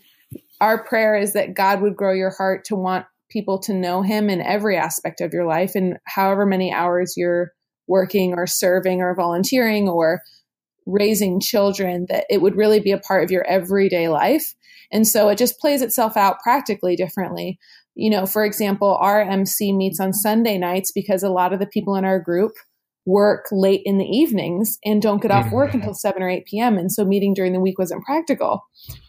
our 0.62 0.84
prayer 0.84 1.16
is 1.16 1.34
that 1.34 1.56
God 1.56 1.82
would 1.82 1.96
grow 1.96 2.14
your 2.14 2.32
heart 2.32 2.66
to 2.66 2.76
want 2.76 3.06
people 3.30 3.60
to 3.60 3.74
know 3.74 4.02
him 4.02 4.30
in 4.30 4.42
every 4.42 4.78
aspect 4.78 5.20
of 5.20 5.34
your 5.34 5.46
life 5.46 5.76
and 5.76 5.98
however 6.06 6.46
many 6.46 6.72
hours 6.72 7.16
you're 7.18 7.52
working 7.88 8.34
or 8.34 8.48
serving 8.48 9.02
or 9.02 9.16
volunteering 9.16 9.90
or 9.90 10.22
raising 10.86 11.40
children 11.40 12.06
that 12.10 12.26
it 12.30 12.42
would 12.42 12.56
really 12.56 12.80
be 12.80 12.92
a 12.92 13.00
part 13.00 13.24
of 13.24 13.32
your 13.32 13.46
everyday 13.46 14.08
life. 14.08 14.54
And 14.92 15.08
so 15.08 15.30
it 15.30 15.38
just 15.38 15.60
plays 15.60 15.82
itself 15.82 16.16
out 16.16 16.40
practically 16.42 16.96
differently. 16.96 17.58
You 17.96 18.10
know 18.10 18.26
for 18.26 18.44
example 18.44 18.98
our 19.02 19.22
mc 19.22 19.72
meets 19.72 20.00
on 20.00 20.14
sunday 20.14 20.58
nights 20.58 20.92
because 20.92 21.22
a 21.22 21.30
lot 21.30 21.54
of 21.54 21.60
the 21.60 21.68
people 21.68 21.96
in 21.96 22.06
our 22.06 22.20
group 22.20 22.54
work 23.06 23.48
late 23.52 23.82
in 23.86 23.98
the 23.98 24.06
evenings 24.06 24.78
and 24.86 25.02
don't 25.02 25.22
get 25.22 25.32
off 25.32 25.52
work 25.52 25.70
mm-hmm. 25.70 25.80
until 25.80 25.94
7 25.94 26.22
or 26.22 26.30
8 26.30 26.46
p.m. 26.46 26.78
And 26.78 26.92
so 26.92 27.04
meeting 27.04 27.34
during 27.34 27.54
the 27.54 27.60
week 27.60 27.78
wasn't 27.78 28.04
practical. 28.04 28.64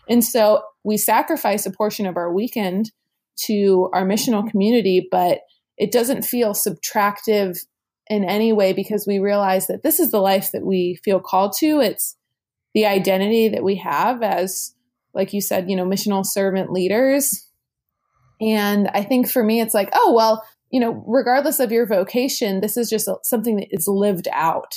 And 0.09 0.25
so 0.25 0.63
we 0.83 0.97
sacrifice 0.97 1.65
a 1.65 1.71
portion 1.71 2.07
of 2.07 2.17
our 2.17 2.33
weekend 2.33 2.91
to 3.47 3.91
our 3.93 4.05
missional 4.05 4.49
community, 4.49 5.07
but 5.11 5.41
it 5.77 5.93
doesn't 5.93 6.23
feel 6.23 6.55
subtractive 6.55 7.59
in 8.09 8.25
any 8.25 8.53
way 8.53 8.73
because 8.73 9.07
we 9.07 9.19
realize 9.19 9.67
that 9.69 9.83
this 9.83 9.99
is 9.99 10.11
the 10.11 10.21
life 10.21 10.51
that 10.53 10.65
we 10.65 10.99
feel 11.05 11.21
called 11.21 11.55
to. 11.59 11.81
It's 11.81 12.17
the 12.75 12.87
identity 12.87 13.49
that 13.49 13.65
we 13.65 13.77
have 13.77 14.23
as, 14.23 14.75
like 15.15 15.33
you 15.33 15.41
said, 15.41 15.71
you 15.71 15.77
know, 15.77 15.87
missional 15.87 16.25
servant 16.27 16.71
leaders. 16.71 17.49
And 18.41 18.89
I 18.89 19.05
think 19.05 19.31
for 19.31 19.43
me, 19.43 19.61
it's 19.61 19.75
like, 19.75 19.91
oh, 19.95 20.13
well, 20.13 20.45
you 20.75 20.81
know, 20.81 21.05
regardless 21.07 21.61
of 21.61 21.71
your 21.71 21.87
vocation, 21.87 22.61
this 22.61 22.77
is 22.77 22.91
just 22.91 23.09
something 23.23 23.59
that 23.59 23.69
is 23.71 23.87
lived 23.87 24.27
out. 24.33 24.75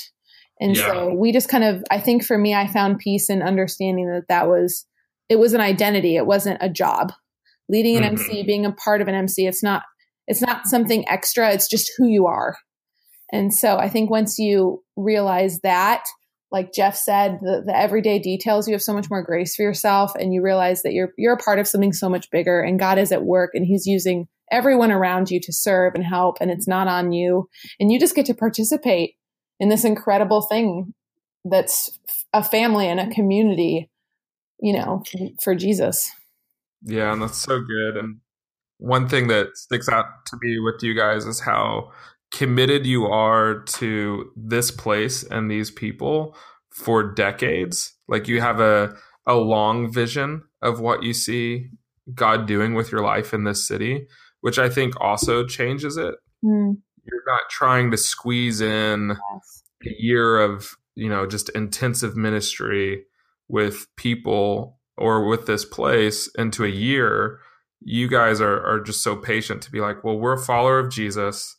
And 0.60 0.76
yeah. 0.76 0.86
so 0.86 1.12
we 1.12 1.32
just 1.32 1.48
kind 1.48 1.64
of, 1.64 1.82
I 1.90 1.98
think 1.98 2.24
for 2.24 2.38
me, 2.38 2.54
I 2.54 2.68
found 2.68 3.00
peace 3.00 3.28
in 3.28 3.42
understanding 3.42 4.06
that 4.06 4.28
that 4.28 4.46
was, 4.46 4.86
it 5.28 5.40
was 5.40 5.54
an 5.54 5.60
identity. 5.60 6.14
It 6.14 6.24
wasn't 6.24 6.58
a 6.60 6.68
job 6.68 7.12
leading 7.68 7.96
an 7.96 8.04
mm-hmm. 8.04 8.30
MC, 8.30 8.44
being 8.44 8.64
a 8.64 8.70
part 8.70 9.00
of 9.00 9.08
an 9.08 9.16
MC. 9.16 9.48
It's 9.48 9.60
not 9.60 9.82
it's 10.28 10.40
not 10.40 10.68
something 10.68 11.08
extra. 11.08 11.50
It's 11.50 11.68
just 11.68 11.90
who 11.96 12.06
you 12.06 12.26
are. 12.26 12.56
And 13.32 13.52
so 13.52 13.78
I 13.78 13.88
think 13.88 14.08
once 14.08 14.38
you 14.38 14.84
realize 14.94 15.58
that, 15.62 16.04
like 16.52 16.72
Jeff 16.72 16.94
said, 16.94 17.40
the, 17.42 17.64
the 17.66 17.76
everyday 17.76 18.20
details, 18.20 18.68
you 18.68 18.74
have 18.74 18.82
so 18.82 18.94
much 18.94 19.10
more 19.10 19.24
grace 19.24 19.56
for 19.56 19.62
yourself 19.62 20.12
and 20.14 20.32
you 20.32 20.44
realize 20.44 20.82
that 20.82 20.92
you're 20.92 21.10
you're 21.18 21.34
a 21.34 21.42
part 21.42 21.58
of 21.58 21.66
something 21.66 21.92
so 21.92 22.08
much 22.08 22.30
bigger 22.30 22.60
and 22.60 22.78
God 22.78 22.98
is 22.98 23.10
at 23.10 23.24
work 23.24 23.50
and 23.54 23.66
he's 23.66 23.84
using 23.84 24.28
everyone 24.50 24.90
around 24.90 25.30
you 25.30 25.40
to 25.40 25.52
serve 25.52 25.94
and 25.94 26.04
help 26.04 26.36
and 26.40 26.50
it's 26.50 26.68
not 26.68 26.88
on 26.88 27.12
you 27.12 27.48
and 27.78 27.92
you 27.92 27.98
just 27.98 28.14
get 28.14 28.26
to 28.26 28.34
participate 28.34 29.14
in 29.60 29.68
this 29.68 29.84
incredible 29.84 30.42
thing 30.42 30.94
that's 31.44 31.98
a 32.32 32.42
family 32.42 32.88
and 32.88 33.00
a 33.00 33.10
community, 33.10 33.90
you 34.60 34.72
know, 34.72 35.02
for 35.42 35.54
Jesus. 35.54 36.10
Yeah, 36.82 37.12
and 37.12 37.22
that's 37.22 37.38
so 37.38 37.60
good. 37.60 37.96
And 37.96 38.18
one 38.78 39.08
thing 39.08 39.28
that 39.28 39.56
sticks 39.56 39.88
out 39.88 40.06
to 40.26 40.36
me 40.40 40.58
with 40.60 40.82
you 40.82 40.94
guys 40.94 41.26
is 41.26 41.40
how 41.40 41.90
committed 42.32 42.86
you 42.86 43.06
are 43.06 43.62
to 43.62 44.30
this 44.36 44.70
place 44.70 45.22
and 45.24 45.50
these 45.50 45.70
people 45.70 46.36
for 46.70 47.02
decades. 47.02 47.94
Like 48.06 48.28
you 48.28 48.40
have 48.40 48.60
a 48.60 48.94
a 49.26 49.34
long 49.34 49.92
vision 49.92 50.42
of 50.62 50.80
what 50.80 51.02
you 51.02 51.12
see 51.12 51.68
God 52.14 52.46
doing 52.46 52.74
with 52.74 52.90
your 52.90 53.02
life 53.02 53.34
in 53.34 53.44
this 53.44 53.66
city, 53.68 54.06
which 54.40 54.58
I 54.58 54.68
think 54.68 54.94
also 55.00 55.44
changes 55.46 55.96
it. 55.96 56.14
Mm. 56.44 56.78
You're 57.04 57.24
not 57.26 57.42
trying 57.50 57.90
to 57.90 57.96
squeeze 57.96 58.60
in 58.60 59.16
yes. 59.34 59.62
a 59.86 60.02
year 60.02 60.40
of, 60.40 60.76
you 60.94 61.08
know, 61.08 61.26
just 61.26 61.48
intensive 61.50 62.16
ministry 62.16 63.04
with 63.48 63.86
people 63.96 64.78
or 64.96 65.26
with 65.26 65.46
this 65.46 65.64
place 65.64 66.28
into 66.36 66.64
a 66.64 66.68
year, 66.68 67.38
you 67.80 68.08
guys 68.08 68.40
are, 68.40 68.64
are 68.66 68.80
just 68.80 69.02
so 69.02 69.16
patient 69.16 69.62
to 69.62 69.70
be 69.70 69.80
like, 69.80 70.02
well, 70.02 70.18
we're 70.18 70.34
a 70.34 70.38
follower 70.38 70.78
of 70.78 70.90
Jesus. 70.90 71.56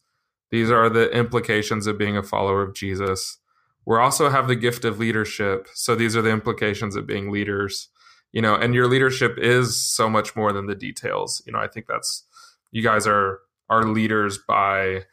These 0.52 0.70
are 0.70 0.90
the 0.90 1.10
implications 1.12 1.88
of 1.88 1.98
being 1.98 2.18
a 2.18 2.24
follower 2.24 2.62
of 2.62 2.74
Jesus. 2.74 3.38
We 3.86 3.98
also 3.98 4.30
have 4.30 4.48
the 4.48 4.56
gift 4.56 4.86
of 4.86 5.00
leadership. 5.00 5.68
So 5.74 5.96
these 5.96 6.16
are 6.16 6.22
the 6.22 6.32
implications 6.32 6.96
of 6.96 7.08
being 7.08 7.32
leaders, 7.32 7.90
you 8.32 8.42
know, 8.42 8.56
and 8.56 8.76
your 8.76 8.88
leadership 8.88 9.38
is 9.38 9.82
so 9.82 10.10
much 10.10 10.36
more 10.36 10.52
than 10.52 10.68
the 10.68 10.76
details. 10.76 11.42
You 11.46 11.54
know, 11.54 11.60
I 11.60 11.68
think 11.68 11.88
that's, 11.88 12.26
you 12.72 12.84
guys 12.84 13.08
are, 13.08 13.40
are 13.70 13.84
leaders 13.84 14.40
by 14.48 15.04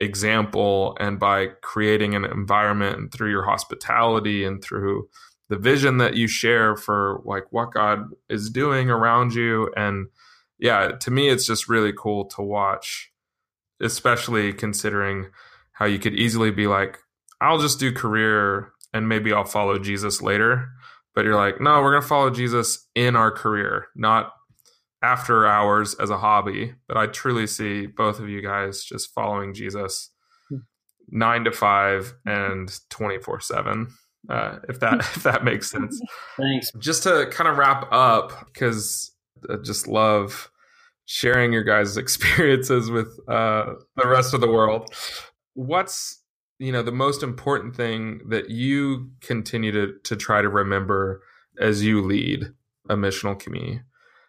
example 0.00 0.96
and 0.98 1.18
by 1.18 1.46
creating 1.62 2.14
an 2.14 2.24
environment 2.24 2.98
and 2.98 3.12
through 3.12 3.30
your 3.30 3.44
hospitality 3.44 4.44
and 4.44 4.62
through 4.62 5.08
the 5.48 5.56
vision 5.56 5.98
that 5.98 6.16
you 6.16 6.26
share 6.26 6.76
for 6.76 7.20
like 7.24 7.44
what 7.50 7.72
God 7.72 8.10
is 8.28 8.50
doing 8.50 8.90
around 8.90 9.34
you. 9.34 9.72
And 9.76 10.08
yeah, 10.58 10.92
to 11.00 11.10
me, 11.10 11.28
it's 11.28 11.46
just 11.46 11.68
really 11.68 11.92
cool 11.96 12.24
to 12.26 12.42
watch, 12.42 13.12
especially 13.80 14.52
considering 14.52 15.28
how 15.72 15.86
you 15.86 15.98
could 15.98 16.14
easily 16.14 16.50
be 16.50 16.66
like, 16.66 16.98
I'll 17.40 17.58
just 17.58 17.78
do 17.78 17.92
career 17.92 18.72
and 18.92 19.08
maybe 19.08 19.32
I'll 19.32 19.44
follow 19.44 19.78
Jesus 19.78 20.22
later. 20.22 20.68
But 21.14 21.24
you're 21.24 21.36
like, 21.36 21.60
no, 21.60 21.82
we're 21.82 21.90
going 21.90 22.02
to 22.02 22.08
follow 22.08 22.30
Jesus 22.30 22.86
in 22.94 23.16
our 23.16 23.30
career, 23.30 23.88
not 23.94 24.32
after 25.02 25.46
hours 25.46 25.94
as 25.94 26.10
a 26.10 26.18
hobby. 26.18 26.74
But 26.88 26.96
I 26.96 27.06
truly 27.06 27.46
see 27.46 27.86
both 27.86 28.20
of 28.20 28.28
you 28.28 28.40
guys 28.40 28.84
just 28.84 29.12
following 29.12 29.54
Jesus 29.54 30.10
hmm. 30.48 30.58
nine 31.08 31.44
to 31.44 31.52
five 31.52 32.14
and 32.24 32.72
24 32.90 33.40
seven. 33.40 33.88
Uh, 34.28 34.58
if 34.68 34.80
that 34.80 35.00
if 35.16 35.22
that 35.22 35.44
makes 35.44 35.70
sense. 35.70 36.00
Thanks. 36.36 36.70
Just 36.78 37.02
to 37.04 37.26
kind 37.30 37.48
of 37.48 37.58
wrap 37.58 37.88
up, 37.92 38.46
because 38.46 39.12
I 39.50 39.56
just 39.56 39.88
love 39.88 40.50
sharing 41.04 41.52
your 41.52 41.64
guys' 41.64 41.96
experiences 41.98 42.90
with 42.90 43.18
uh, 43.28 43.74
the 43.96 44.08
rest 44.08 44.34
of 44.34 44.40
the 44.40 44.48
world. 44.48 44.94
What's 45.54 46.22
you 46.58 46.72
know 46.72 46.82
the 46.82 46.92
most 46.92 47.22
important 47.22 47.74
thing 47.74 48.20
that 48.28 48.50
you 48.50 49.10
continue 49.20 49.72
to 49.72 49.94
to 50.04 50.16
try 50.16 50.42
to 50.42 50.48
remember 50.48 51.22
as 51.60 51.82
you 51.82 52.00
lead 52.02 52.46
a 52.88 52.96
missional 52.96 53.38
community? 53.38 53.82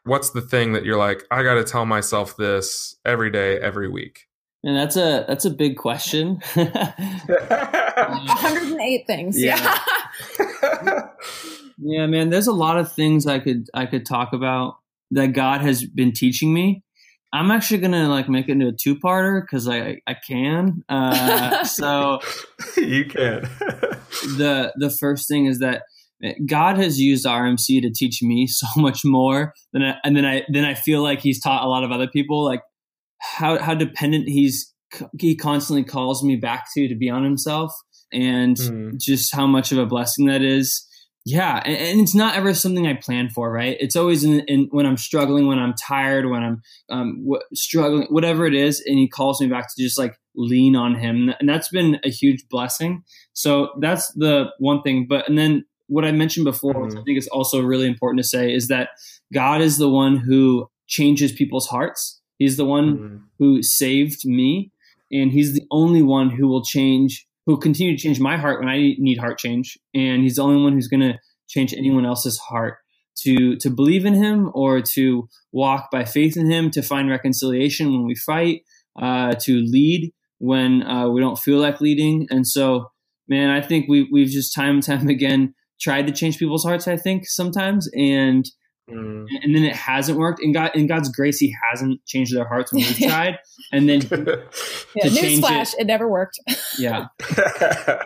What's 0.06 0.32
the 0.32 0.42
thing 0.42 0.74
that 0.74 0.84
you're 0.84 0.98
like, 0.98 1.24
I 1.32 1.44
got 1.44 1.54
to 1.56 1.64
tell 1.64 1.86
myself 1.86 2.36
this 2.36 2.98
every 3.06 3.32
day, 3.32 3.58
every 3.60 3.90
week? 3.90 4.28
And 4.64 4.78
that's 4.78 4.96
a 4.96 5.26
that's 5.28 5.46
a 5.46 5.50
big 5.50 5.78
question. 5.78 6.40
108 6.54 9.08
things. 9.08 9.42
Yeah. 9.42 9.80
Yeah. 10.40 11.08
yeah, 11.78 12.06
man, 12.08 12.30
there's 12.30 12.48
a 12.48 12.54
lot 12.54 12.78
of 12.78 12.92
things 12.92 13.28
I 13.28 13.40
could 13.40 13.68
I 13.74 13.86
could 13.86 14.06
talk 14.06 14.34
about 14.34 14.76
that 15.12 15.28
God 15.28 15.62
has 15.62 15.86
been 15.86 16.12
teaching 16.14 16.54
me. 16.54 16.84
I'm 17.34 17.52
actually 17.52 17.80
gonna 17.80 18.10
like 18.10 18.30
make 18.30 18.48
it 18.48 18.54
into 18.54 18.68
a 18.68 18.72
two 18.72 18.96
parter 18.96 19.42
because 19.42 19.68
I 19.68 20.00
I 20.08 20.14
can. 20.14 20.84
Uh, 20.88 21.64
so 21.66 22.20
you 22.78 23.06
can. 23.06 23.42
the 24.38 24.72
the 24.78 24.90
first 24.90 25.28
thing 25.28 25.46
is 25.46 25.60
that 25.60 25.84
God 26.46 26.78
has 26.78 27.00
used 27.00 27.26
our 27.26 27.46
MC 27.46 27.82
to 27.82 27.92
teach 27.92 28.22
me 28.22 28.48
so 28.48 28.68
much 28.78 29.04
more 29.04 29.54
than 29.72 29.84
I, 29.84 29.96
and 30.04 30.16
then 30.16 30.26
I 30.26 30.44
then 30.50 30.66
I 30.66 30.74
feel 30.74 31.02
like 31.02 31.20
He's 31.20 31.42
taught 31.42 31.64
a 31.64 31.70
lot 31.70 31.84
of 31.84 31.92
other 31.92 32.08
people. 32.08 32.44
Like 32.44 32.62
how 33.24 33.58
how 33.58 33.74
dependent 33.74 34.28
he's 34.28 34.74
he 35.20 35.36
constantly 35.36 35.84
calls 35.84 36.24
me 36.24 36.36
back 36.36 36.66
to 36.74 36.88
to 36.88 36.96
be 36.96 37.10
on 37.10 37.24
himself 37.24 37.74
and 38.12 38.58
mm. 38.58 38.98
just 39.00 39.34
how 39.34 39.48
much 39.48 39.72
of 39.72 39.78
a 39.78 39.86
blessing 39.86 40.26
that 40.26 40.42
is 40.42 40.86
yeah 41.26 41.62
and, 41.66 41.78
and, 41.78 42.02
it's 42.02 42.14
not 42.14 42.36
ever 42.36 42.54
something 42.54 42.86
i 42.86 42.94
plan 42.94 43.30
for 43.30 43.52
right 43.52 43.78
it's 43.80 43.96
always 43.96 44.24
in, 44.24 44.42
in 44.42 44.68
when 44.72 44.86
i'm 44.86 44.98
struggling 44.98 45.48
when 45.48 45.58
i'm 45.58 45.74
tired 45.74 46.30
when 46.30 46.44
i'm 46.44 46.62
um, 46.90 47.24
w- 47.24 47.42
struggling 47.54 48.06
whatever 48.10 48.46
it 48.46 48.54
is 48.54 48.84
and 48.86 49.00
he 49.00 49.08
calls 49.08 49.42
me 49.42 49.48
back 49.48 49.68
to 49.68 49.82
just 49.82 49.98
like 49.98 50.16
lean 50.36 50.76
on 50.76 50.96
him 50.96 51.34
and 51.40 51.48
that's 51.48 51.70
been 51.70 52.00
a 52.04 52.10
huge 52.10 52.44
blessing 52.50 53.02
so 53.32 53.70
that's 53.80 54.12
the 54.14 54.48
one 54.60 54.82
thing 54.82 55.08
but 55.08 55.28
and 55.28 55.38
then 55.38 55.64
what 55.94 56.06
i 56.06 56.12
mentioned 56.12 56.44
before 56.44 56.74
mm. 56.74 56.86
which 56.86 56.96
i 56.96 57.04
think 57.04 57.18
is 57.18 57.28
also 57.28 57.62
really 57.62 57.88
important 57.88 58.22
to 58.22 58.28
say 58.28 58.54
is 58.54 58.68
that 58.68 58.90
god 59.34 59.62
is 59.62 59.78
the 59.78 59.90
one 59.90 60.18
who 60.18 60.68
changes 60.88 61.32
people's 61.32 61.68
hearts 61.68 62.22
He's 62.44 62.58
the 62.58 62.66
one 62.66 62.98
mm-hmm. 62.98 63.18
who 63.40 63.64
saved 63.64 64.26
me, 64.26 64.72
and 65.12 65.32
he's 65.32 65.54
the 65.54 65.66
only 65.72 66.02
one 66.02 66.30
who 66.30 66.48
will 66.48 66.64
change, 66.64 67.26
who 67.46 67.54
will 67.54 67.60
continue 67.60 67.96
to 67.96 68.02
change 68.02 68.20
my 68.20 68.38
heart 68.38 68.60
when 68.60 68.70
I 68.70 68.96
need 68.98 69.18
heart 69.18 69.38
change. 69.38 69.78
And 69.94 70.24
he's 70.24 70.36
the 70.36 70.44
only 70.44 70.62
one 70.62 70.74
who's 70.74 70.88
going 70.88 71.02
to 71.02 71.18
change 71.48 71.74
anyone 71.74 72.06
else's 72.06 72.38
heart 72.38 72.80
to 73.20 73.56
to 73.58 73.70
believe 73.70 74.06
in 74.06 74.16
him 74.16 74.50
or 74.54 74.82
to 74.82 75.30
walk 75.52 75.90
by 75.92 76.04
faith 76.04 76.36
in 76.36 76.50
him, 76.50 76.72
to 76.72 76.82
find 76.82 77.10
reconciliation 77.10 77.94
when 77.94 78.06
we 78.06 78.16
fight, 78.16 78.64
uh, 79.02 79.34
to 79.42 79.62
lead 79.62 80.12
when 80.40 80.84
uh, 80.84 81.08
we 81.08 81.22
don't 81.22 81.40
feel 81.40 81.60
like 81.60 81.80
leading. 81.80 82.28
And 82.30 82.46
so, 82.46 82.88
man, 83.30 83.52
I 83.52 83.62
think 83.62 83.88
we 83.88 84.10
we've 84.12 84.28
just 84.28 84.54
time 84.54 84.76
and 84.76 84.84
time 84.84 85.08
again 85.18 85.54
tried 85.84 86.08
to 86.08 86.14
change 86.14 86.40
people's 86.40 86.64
hearts. 86.64 86.88
I 86.88 86.98
think 86.98 87.28
sometimes 87.28 87.90
and 87.96 88.46
Mm. 88.90 89.28
And 89.42 89.56
then 89.56 89.64
it 89.64 89.76
hasn't 89.76 90.18
worked. 90.18 90.42
In 90.42 90.52
God, 90.52 90.72
in 90.76 90.88
God's 90.88 91.10
grace, 91.10 91.38
He 91.38 91.56
hasn't 91.70 92.06
changed 92.06 92.36
their 92.36 92.46
hearts 92.46 92.74
when 92.74 92.82
we've 92.82 92.98
tried. 93.10 93.40
And 93.72 93.88
then 93.88 94.02
yeah, 94.02 95.06
newsflash, 95.06 95.74
it, 95.74 95.82
it, 95.82 95.88
never 95.88 96.10
worked. 96.10 96.40
yeah, 96.78 97.08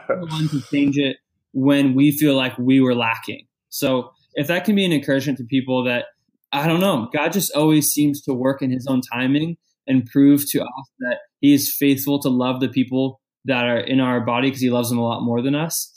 one 0.08 0.50
to 0.50 0.62
change 0.70 0.98
it 0.98 1.18
when 1.54 1.96
we 1.96 2.12
feel 2.12 2.36
like 2.36 2.58
we 2.58 2.80
were 2.80 2.94
lacking. 2.94 3.48
So 3.70 4.12
if 4.34 4.48
that 4.48 4.66
can 4.66 4.76
be 4.76 4.86
an 4.86 4.92
encouragement 4.92 5.40
to 5.40 5.46
people 5.46 5.84
that 5.86 6.06
I 6.52 6.68
don't 6.68 6.80
know, 6.80 7.10
God 7.12 7.34
just 7.34 7.52
always 7.54 7.88
seems 7.88 8.22
to 8.24 8.34
work 8.34 8.62
in 8.62 8.70
His 8.70 8.86
own 8.88 9.02
timing 9.02 9.58
and 9.88 10.06
prove 10.06 10.50
to 10.52 10.62
us 10.62 10.92
that 11.00 11.18
He 11.42 11.54
is 11.54 11.76
faithful 11.76 12.20
to 12.20 12.30
love 12.30 12.60
the 12.60 12.70
people 12.70 13.20
that 13.46 13.66
are 13.66 13.80
in 13.80 14.00
our 14.00 14.22
body 14.22 14.50
because 14.50 14.62
He 14.62 14.70
loves 14.70 14.90
them 14.90 15.00
a 15.00 15.04
lot 15.04 15.24
more 15.24 15.42
than 15.42 15.56
us. 15.56 15.92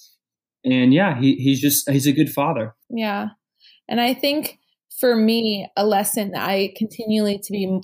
And 0.65 0.93
yeah, 0.93 1.19
he, 1.19 1.37
he's 1.37 1.61
just 1.61 1.89
he's 1.89 2.07
a 2.07 2.13
good 2.13 2.31
father. 2.31 2.75
Yeah, 2.89 3.29
and 3.89 4.01
I 4.01 4.15
think 4.15 4.59
for 5.01 5.17
me 5.17 5.69
a 5.77 5.87
lesson 5.87 6.33
that 6.33 6.47
I 6.47 6.75
continually 6.77 7.39
to 7.39 7.53
be 7.53 7.81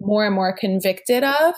more 0.00 0.26
and 0.26 0.34
more 0.34 0.54
convicted 0.56 1.24
of. 1.24 1.54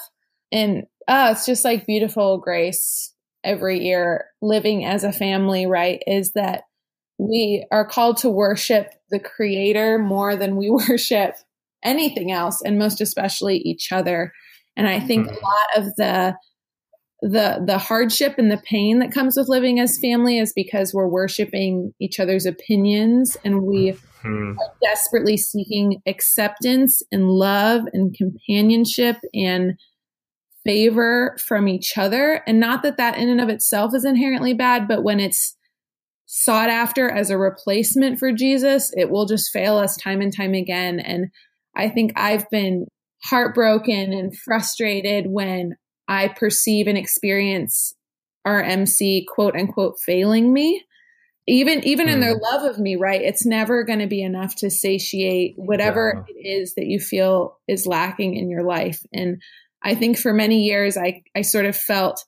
And 0.52 0.84
uh, 1.06 1.30
it's 1.32 1.46
just 1.46 1.64
like 1.64 1.86
beautiful 1.86 2.38
grace 2.38 3.14
every 3.42 3.82
year 3.82 4.26
living 4.42 4.84
as 4.84 5.04
a 5.04 5.12
family, 5.12 5.66
right? 5.66 6.02
Is 6.06 6.32
that 6.32 6.64
we 7.18 7.66
are 7.72 7.86
called 7.86 8.18
to 8.18 8.30
worship 8.30 8.92
the 9.10 9.18
creator 9.18 9.98
more 9.98 10.36
than 10.36 10.56
we 10.56 10.70
worship 10.88 11.36
anything 11.82 12.32
else 12.32 12.60
and 12.62 12.78
most 12.78 13.00
especially 13.00 13.58
each 13.58 13.92
other. 13.92 14.32
And 14.76 14.86
I 14.86 15.00
think 15.00 15.26
mm-hmm. 15.26 15.36
a 15.36 15.40
lot 15.40 15.86
of 15.86 15.96
the 15.96 16.36
the 17.20 17.62
the 17.66 17.78
hardship 17.78 18.36
and 18.38 18.50
the 18.50 18.62
pain 18.64 19.00
that 19.00 19.12
comes 19.12 19.36
with 19.36 19.48
living 19.48 19.80
as 19.80 19.98
family 19.98 20.38
is 20.38 20.52
because 20.52 20.94
we're 20.94 21.08
worshiping 21.08 21.92
each 22.00 22.20
other's 22.20 22.46
opinions 22.46 23.36
and 23.44 23.62
we 23.62 23.90
hmm. 24.22 24.52
are 24.52 24.72
desperately 24.82 25.36
seeking 25.36 26.00
acceptance 26.06 27.02
and 27.10 27.28
love 27.28 27.82
and 27.92 28.14
companionship 28.16 29.16
and 29.34 29.78
favor 30.64 31.36
from 31.44 31.66
each 31.66 31.98
other 31.98 32.42
and 32.46 32.60
not 32.60 32.82
that 32.82 32.98
that 32.98 33.16
in 33.18 33.28
and 33.28 33.40
of 33.40 33.48
itself 33.48 33.94
is 33.94 34.04
inherently 34.04 34.54
bad 34.54 34.86
but 34.86 35.02
when 35.02 35.18
it's 35.18 35.56
sought 36.26 36.68
after 36.68 37.10
as 37.10 37.30
a 37.30 37.38
replacement 37.38 38.18
for 38.18 38.30
Jesus 38.30 38.92
it 38.96 39.10
will 39.10 39.26
just 39.26 39.50
fail 39.50 39.76
us 39.76 39.96
time 39.96 40.20
and 40.20 40.34
time 40.34 40.54
again 40.54 41.00
and 41.00 41.28
I 41.74 41.88
think 41.88 42.12
I've 42.16 42.48
been 42.50 42.86
heartbroken 43.24 44.12
and 44.12 44.36
frustrated 44.36 45.26
when 45.28 45.76
I 46.08 46.28
perceive 46.28 46.86
and 46.86 46.98
experience 46.98 47.94
our 48.44 48.62
MC 48.62 49.26
quote 49.28 49.54
unquote 49.54 50.00
failing 50.04 50.52
me. 50.52 50.84
Even 51.46 51.82
even 51.84 52.08
mm. 52.08 52.12
in 52.12 52.20
their 52.20 52.34
hmm. 52.34 52.42
love 52.42 52.62
of 52.64 52.78
me, 52.78 52.96
right? 52.96 53.22
It's 53.22 53.46
never 53.46 53.82
going 53.82 54.00
to 54.00 54.06
be 54.06 54.22
enough 54.22 54.54
to 54.56 54.70
satiate 54.70 55.54
whatever 55.56 56.26
yeah. 56.28 56.34
it 56.36 56.46
is 56.46 56.74
that 56.74 56.86
you 56.86 57.00
feel 57.00 57.58
is 57.66 57.86
lacking 57.86 58.36
in 58.36 58.50
your 58.50 58.64
life. 58.64 59.00
And 59.14 59.40
I 59.82 59.94
think 59.94 60.18
for 60.18 60.34
many 60.34 60.64
years 60.64 60.98
I 60.98 61.22
I 61.34 61.42
sort 61.42 61.64
of 61.64 61.74
felt 61.74 62.22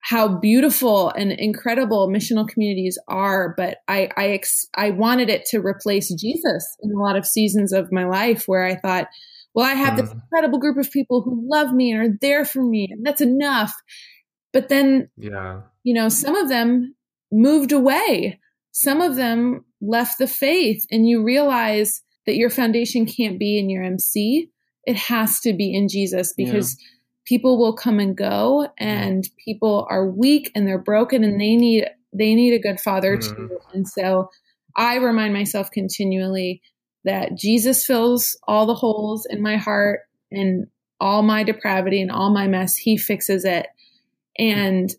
how 0.00 0.26
beautiful 0.26 1.10
and 1.10 1.30
incredible 1.30 2.08
missional 2.08 2.48
communities 2.48 2.98
are, 3.06 3.54
but 3.56 3.78
I 3.86 4.08
I 4.16 4.30
ex- 4.30 4.66
I 4.76 4.90
wanted 4.90 5.28
it 5.28 5.44
to 5.50 5.60
replace 5.60 6.12
Jesus 6.14 6.64
in 6.82 6.90
a 6.90 7.00
lot 7.00 7.16
of 7.16 7.26
seasons 7.26 7.72
of 7.72 7.92
my 7.92 8.04
life 8.04 8.44
where 8.46 8.64
I 8.64 8.74
thought 8.74 9.06
well, 9.54 9.66
I 9.66 9.74
have 9.74 9.94
mm. 9.94 9.96
this 9.98 10.12
incredible 10.12 10.58
group 10.58 10.76
of 10.76 10.90
people 10.90 11.22
who 11.22 11.48
love 11.48 11.72
me 11.72 11.92
and 11.92 12.00
are 12.00 12.16
there 12.20 12.44
for 12.44 12.62
me, 12.62 12.88
and 12.90 13.04
that's 13.04 13.20
enough. 13.20 13.74
But 14.52 14.68
then, 14.68 15.10
yeah, 15.16 15.62
you 15.82 15.94
know, 15.94 16.08
some 16.08 16.36
of 16.36 16.48
them 16.48 16.94
moved 17.32 17.72
away. 17.72 18.38
Some 18.72 19.00
of 19.00 19.16
them 19.16 19.64
left 19.80 20.18
the 20.18 20.26
faith, 20.26 20.84
and 20.90 21.08
you 21.08 21.22
realize 21.22 22.02
that 22.26 22.36
your 22.36 22.50
foundation 22.50 23.06
can't 23.06 23.38
be 23.38 23.58
in 23.58 23.70
your 23.70 23.82
MC. 23.82 24.48
It 24.84 24.96
has 24.96 25.40
to 25.40 25.52
be 25.52 25.74
in 25.74 25.88
Jesus 25.88 26.32
because 26.36 26.76
yeah. 26.78 26.86
people 27.26 27.58
will 27.58 27.74
come 27.74 27.98
and 27.98 28.16
go, 28.16 28.68
and 28.78 29.28
people 29.44 29.86
are 29.90 30.06
weak 30.06 30.52
and 30.54 30.66
they're 30.66 30.78
broken, 30.78 31.24
and 31.24 31.40
they 31.40 31.56
need 31.56 31.88
they 32.12 32.34
need 32.34 32.54
a 32.54 32.62
good 32.62 32.80
father 32.80 33.16
mm. 33.16 33.22
too. 33.28 33.58
And 33.74 33.88
so, 33.88 34.30
I 34.76 34.96
remind 34.96 35.32
myself 35.32 35.72
continually 35.72 36.62
that 37.04 37.34
Jesus 37.34 37.84
fills 37.84 38.38
all 38.46 38.66
the 38.66 38.74
holes 38.74 39.26
in 39.28 39.42
my 39.42 39.56
heart 39.56 40.00
and 40.30 40.66
all 41.00 41.22
my 41.22 41.42
depravity 41.42 42.00
and 42.02 42.10
all 42.10 42.30
my 42.30 42.46
mess. 42.46 42.76
He 42.76 42.96
fixes 42.96 43.44
it. 43.44 43.66
And 44.38 44.94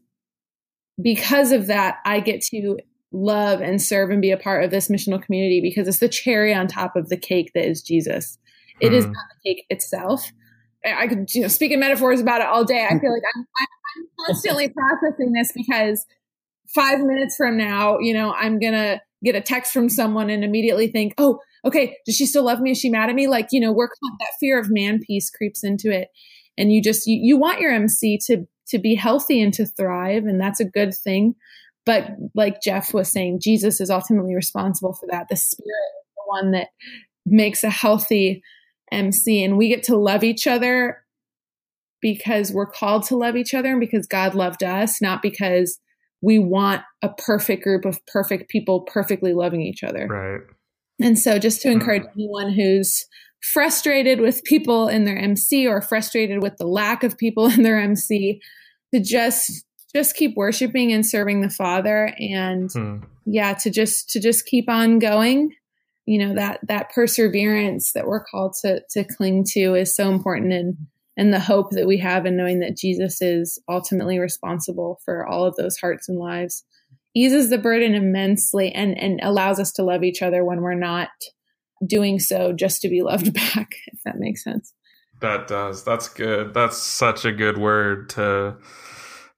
because 1.02 1.52
of 1.52 1.68
that, 1.68 1.98
I 2.06 2.20
get 2.20 2.42
to 2.46 2.80
love 3.12 3.62
and 3.62 3.82
serve 3.82 4.10
and 4.10 4.22
be 4.22 4.32
a 4.32 4.38
part 4.38 4.64
of 4.64 4.72
this 4.72 4.88
missional 4.88 5.22
community 5.22 5.62
because 5.62 5.88
it's 5.88 6.00
the 6.00 6.10
cherry 6.10 6.54
on 6.54 6.68
top 6.68 6.96
of 6.96 7.10
the 7.10 7.18
cake 7.18 7.52
that 7.54 7.68
is 7.68 7.82
Jesus. 7.82 8.38
It 8.80 8.94
is 8.94 9.06
hmm. 9.06 9.12
not 9.12 9.26
the 9.30 9.50
cake 9.50 9.66
itself. 9.70 10.32
I 10.86 11.08
could, 11.08 11.34
you 11.36 11.44
know, 11.44 11.48
speak 11.48 11.72
in 11.72 11.80
metaphors 11.80 12.20
about 12.20 12.42
it 12.42 12.48
all 12.48 12.64
day. 12.64 12.84
I 12.84 12.98
feel 12.98 13.14
like 13.14 13.22
I'm, 13.36 13.42
I'm 13.42 14.26
constantly 14.26 14.70
processing 14.70 15.32
this 15.34 15.52
because 15.52 16.06
five 16.74 17.00
minutes 17.02 17.36
from 17.36 17.58
now, 17.58 18.00
you 18.00 18.14
know, 18.14 18.34
I'm 18.34 18.60
going 18.60 18.74
to 18.74 19.02
get 19.24 19.36
a 19.36 19.42
text 19.42 19.72
from 19.72 19.90
someone 19.90 20.30
and 20.30 20.44
immediately 20.44 20.88
think, 20.88 21.14
oh, 21.18 21.40
okay, 21.66 21.98
does 22.06 22.16
she 22.16 22.26
still 22.26 22.44
love 22.44 22.60
me? 22.60 22.72
Is 22.72 22.80
she 22.80 22.90
mad 22.90 23.10
at 23.10 23.16
me? 23.16 23.28
Like, 23.28 23.50
you 23.52 23.60
know, 23.60 23.72
we're 23.72 23.90
that 24.20 24.34
fear 24.40 24.60
of 24.60 24.72
man 24.72 25.00
piece 25.00 25.30
creeps 25.30 25.64
into 25.64 25.92
it. 25.92 26.10
And 26.58 26.72
you 26.72 26.82
just, 26.82 27.08
you, 27.08 27.20
you 27.22 27.38
want 27.38 27.62
your 27.62 27.72
MC 27.72 28.20
to, 28.26 28.46
to 28.70 28.80
be 28.80 28.96
healthy 28.96 29.42
and 29.42 29.54
to 29.54 29.66
thrive. 29.66 30.26
And 30.26 30.40
that's 30.40 30.60
a 30.60 30.66
good 30.66 30.94
thing. 30.94 31.36
But 31.86 32.12
like 32.36 32.62
Jeff 32.62 32.94
was 32.94 33.10
saying, 33.10 33.40
Jesus 33.42 33.82
is 33.82 33.90
ultimately 33.90 34.36
responsible 34.36 34.94
for 34.94 35.08
that. 35.12 35.28
The 35.30 35.36
spirit 35.36 35.68
is 35.68 36.14
the 36.16 36.24
one 36.26 36.52
that 36.52 36.68
makes 37.26 37.64
a 37.64 37.70
healthy 37.70 38.44
MC. 38.92 39.44
And 39.44 39.58
we 39.58 39.70
get 39.70 39.84
to 39.84 39.98
love 39.98 40.24
each 40.24 40.48
other 40.48 40.98
because 42.02 42.52
we're 42.52 42.66
called 42.66 43.04
to 43.04 43.16
love 43.16 43.36
each 43.36 43.54
other 43.54 43.70
and 43.70 43.80
because 43.80 44.08
God 44.08 44.36
loved 44.36 44.64
us, 44.64 45.02
not 45.02 45.22
because 45.22 45.80
we 46.22 46.40
want 46.40 46.84
a 47.02 47.10
perfect 47.10 47.64
group 47.64 47.86
of 47.86 48.06
perfect 48.06 48.50
people 48.50 48.82
perfectly 48.82 49.34
loving 49.34 49.62
each 49.62 49.84
other. 49.84 50.08
Right. 50.08 50.42
And 51.02 51.18
so 51.18 51.40
just 51.40 51.62
to 51.62 51.72
encourage 51.72 52.04
anyone 52.16 52.52
who's 52.52 53.06
frustrated 53.54 54.22
with 54.22 54.44
people 54.44 54.88
in 54.88 55.06
their 55.06 55.18
MC 55.18 55.68
or 55.68 55.82
frustrated 55.82 56.44
with 56.44 56.58
the 56.58 56.68
lack 56.68 57.04
of 57.04 57.18
people 57.18 57.48
in 57.52 57.64
their 57.64 57.80
MC 57.80 58.42
to 58.94 59.02
just 59.02 59.66
just 59.94 60.16
keep 60.16 60.38
worshiping 60.38 60.94
and 60.94 61.06
serving 61.06 61.42
the 61.42 61.50
Father 61.50 62.14
and 62.18 62.70
hmm. 62.72 62.98
yeah, 63.26 63.54
to 63.56 63.70
just 63.70 64.10
to 64.12 64.22
just 64.22 64.46
keep 64.46 64.70
on 64.70 65.00
going. 65.00 65.54
You 66.06 66.20
know, 66.20 66.36
that 66.36 66.60
that 66.68 66.92
perseverance 66.94 67.92
that 67.94 68.08
we're 68.08 68.24
called 68.24 68.56
to 68.62 68.82
to 68.92 69.04
cling 69.04 69.46
to 69.52 69.76
is 69.76 69.96
so 69.96 70.10
important 70.10 70.54
and 70.54 70.78
and 71.18 71.34
the 71.34 71.40
hope 71.40 71.72
that 71.72 71.88
we 71.88 71.98
have 71.98 72.26
in 72.26 72.38
knowing 72.38 72.60
that 72.60 72.78
Jesus 72.78 73.22
is 73.22 73.62
ultimately 73.70 74.20
responsible 74.20 75.00
for 75.04 75.26
all 75.26 75.46
of 75.46 75.56
those 75.56 75.78
hearts 75.78 76.08
and 76.08 76.18
lives 76.18 76.64
eases 77.14 77.50
the 77.50 77.58
burden 77.58 77.94
immensely 77.94 78.72
and, 78.72 78.98
and 78.98 79.20
allows 79.22 79.60
us 79.60 79.72
to 79.74 79.84
love 79.84 80.04
each 80.04 80.22
other 80.22 80.46
when 80.46 80.62
we're 80.62 80.74
not 80.74 81.10
doing 81.86 82.20
so 82.20 82.54
just 82.54 82.82
to 82.82 82.90
be 82.90 83.02
loved 83.02 83.34
back, 83.56 83.70
if 83.88 84.00
that 84.06 84.18
makes 84.18 84.44
sense. 84.44 84.74
That 85.20 85.48
does. 85.48 85.84
That's 85.84 86.10
good. 86.10 86.54
That's 86.54 86.78
such 86.78 87.26
a 87.26 87.32
good 87.32 87.58
word 87.58 88.10
to 88.12 88.58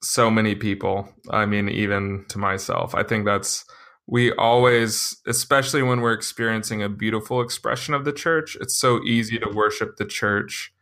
so 0.01 0.29
many 0.29 0.55
people. 0.55 1.09
I 1.29 1.45
mean, 1.45 1.69
even 1.69 2.25
to 2.29 2.37
myself. 2.37 2.93
I 2.95 3.03
think 3.03 3.25
that's, 3.25 3.65
we 4.05 4.33
always, 4.33 5.17
especially 5.27 5.81
when 5.81 6.01
we're 6.01 6.13
experiencing 6.13 6.83
a 6.83 6.89
beautiful 6.89 7.41
expression 7.41 7.93
of 7.93 8.05
the 8.05 8.13
church, 8.13 8.57
it's 8.59 8.77
so 8.77 9.01
easy 9.03 9.39
to 9.39 9.49
worship 9.49 9.95
the 9.97 10.05
church 10.05 10.72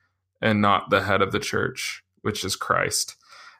and 0.42 0.62
not 0.62 0.90
the 0.90 1.02
head 1.02 1.22
of 1.22 1.32
the 1.32 1.40
church, 1.40 2.04
which 2.22 2.44
is 2.44 2.56
Christ. 2.56 3.16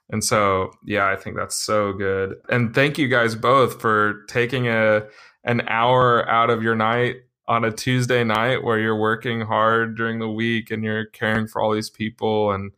And 0.10 0.24
so, 0.24 0.72
yeah, 0.86 1.08
I 1.08 1.16
think 1.16 1.38
that's 1.38 1.56
so 1.56 1.94
good. 1.94 2.36
And 2.50 2.76
thank 2.76 2.98
you 2.98 3.08
guys 3.08 3.36
both 3.36 3.80
for 3.80 4.24
taking 4.28 4.68
a 4.68 5.04
an 5.44 5.62
hour 5.68 6.30
out 6.30 6.50
of 6.50 6.62
your 6.62 6.76
night 6.76 7.16
on 7.48 7.66
a 7.66 7.72
Tuesday 7.72 8.24
night 8.24 8.64
where 8.64 8.80
you're 8.80 8.96
working 8.96 9.42
hard 9.42 9.98
during 9.98 10.20
the 10.20 10.30
week 10.30 10.70
and 10.70 10.84
you're 10.84 11.06
caring 11.06 11.48
for 11.48 11.62
all 11.62 11.72
these 11.72 11.90
people 11.90 12.52
and 12.52 12.72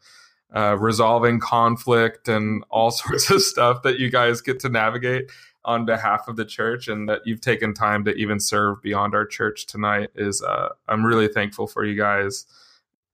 uh, 0.56 0.78
resolving 0.80 1.39
conflict 1.39 2.28
and 2.28 2.64
all 2.70 2.91
sorts 2.91 3.30
of 3.30 3.41
stuff 3.41 3.84
that 3.84 3.99
you 3.99 4.10
guys 4.10 4.41
get 4.41 4.60
to 4.60 4.70
navigate 4.70 5.30
on 5.66 5.86
behalf 5.86 6.28
of 6.28 6.36
the 6.36 6.45
church 6.45 6.88
and 6.88 7.08
that 7.08 7.22
you've 7.26 7.41
taken 7.41 7.74
time 7.74 8.04
to 8.04 8.14
even 8.16 8.39
serve 8.39 8.82
beyond 8.82 9.16
our 9.16 9.26
church 9.26 9.66
tonight 9.66 10.10
is 10.14 10.41
uh, 10.41 10.70
i'm 10.89 11.06
really 11.06 11.28
thankful 11.28 11.68
for 11.68 11.86
you 11.86 11.95
guys 11.95 12.45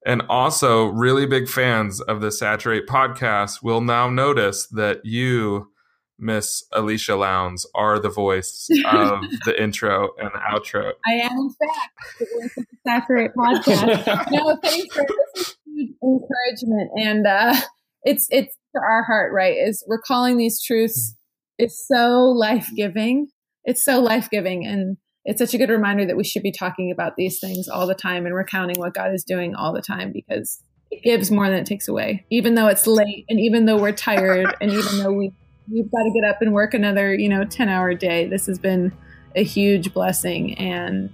and 0.10 0.24
also, 0.28 0.88
really 0.88 1.28
big 1.28 1.48
fans 1.48 2.02
of 2.02 2.20
the 2.20 2.32
Saturate 2.32 2.88
podcast 2.88 3.62
will 3.62 3.80
now 3.80 4.10
notice 4.10 4.66
that 4.70 5.06
you, 5.06 5.72
Miss 6.18 6.64
Alicia 6.72 7.16
Lowndes, 7.16 7.68
are 7.76 8.00
the 8.00 8.10
voice 8.10 8.68
of 8.88 9.22
the 9.46 9.62
intro 9.62 10.10
and 10.18 10.32
the 10.34 10.40
outro. 10.40 10.94
I 11.06 11.12
am, 11.12 11.32
in 11.32 11.50
fact, 11.52 11.92
the 12.18 12.26
voice 12.26 12.58
of 12.58 12.66
the 12.72 12.78
Saturate 12.88 13.36
podcast. 13.38 14.32
no, 14.32 14.58
thanks 14.64 14.96
for 14.96 15.06
this 15.36 15.56
huge 15.68 15.92
encouragement, 16.02 16.90
and 16.98 17.28
uh, 17.28 17.54
it's 18.02 18.26
it's 18.32 18.58
for 18.72 18.84
our 18.84 19.04
heart, 19.04 19.32
right? 19.32 19.58
Is 19.58 19.86
recalling 19.88 20.38
these 20.38 20.60
truths 20.60 21.16
is 21.60 21.86
so 21.88 22.34
life 22.36 22.68
giving. 22.76 23.28
It's 23.64 23.86
so 23.86 24.00
life 24.00 24.32
giving, 24.32 24.66
and 24.66 24.98
it's 25.26 25.40
such 25.40 25.54
a 25.54 25.58
good 25.58 25.70
reminder 25.70 26.06
that 26.06 26.18
we 26.18 26.24
should 26.24 26.44
be 26.44 26.52
talking 26.52 26.92
about 26.92 27.16
these 27.16 27.40
things 27.40 27.68
all 27.68 27.86
the 27.86 27.96
time 27.96 28.26
and 28.26 28.34
recounting 28.34 28.80
what 28.80 28.94
God 28.94 29.14
is 29.14 29.24
doing 29.24 29.56
all 29.56 29.74
the 29.74 29.82
time 29.82 30.12
because 30.12 30.64
it 30.92 31.04
gives 31.04 31.30
more 31.30 31.50
than 31.50 31.60
it 31.60 31.66
takes 31.66 31.88
away. 31.88 32.26
Even 32.30 32.56
though 32.56 32.68
it's 32.68 32.88
late 32.88 33.26
and 33.30 33.40
even 33.40 33.66
though 33.66 33.78
we're 33.78 33.92
tired 33.92 34.56
and 34.62 34.72
even 34.72 35.00
though 35.00 35.12
we 35.12 35.32
we've 35.72 35.92
got 35.92 36.04
to 36.04 36.12
get 36.12 36.28
up 36.28 36.42
and 36.42 36.52
work 36.54 36.74
another, 36.74 37.14
you 37.14 37.30
know, 37.30 37.44
10 37.44 37.70
hour 37.70 37.94
day, 37.94 38.26
this 38.26 38.48
has 38.48 38.58
been 38.58 38.92
a 39.36 39.44
huge 39.44 39.94
blessing. 39.94 40.58
And 40.58 41.12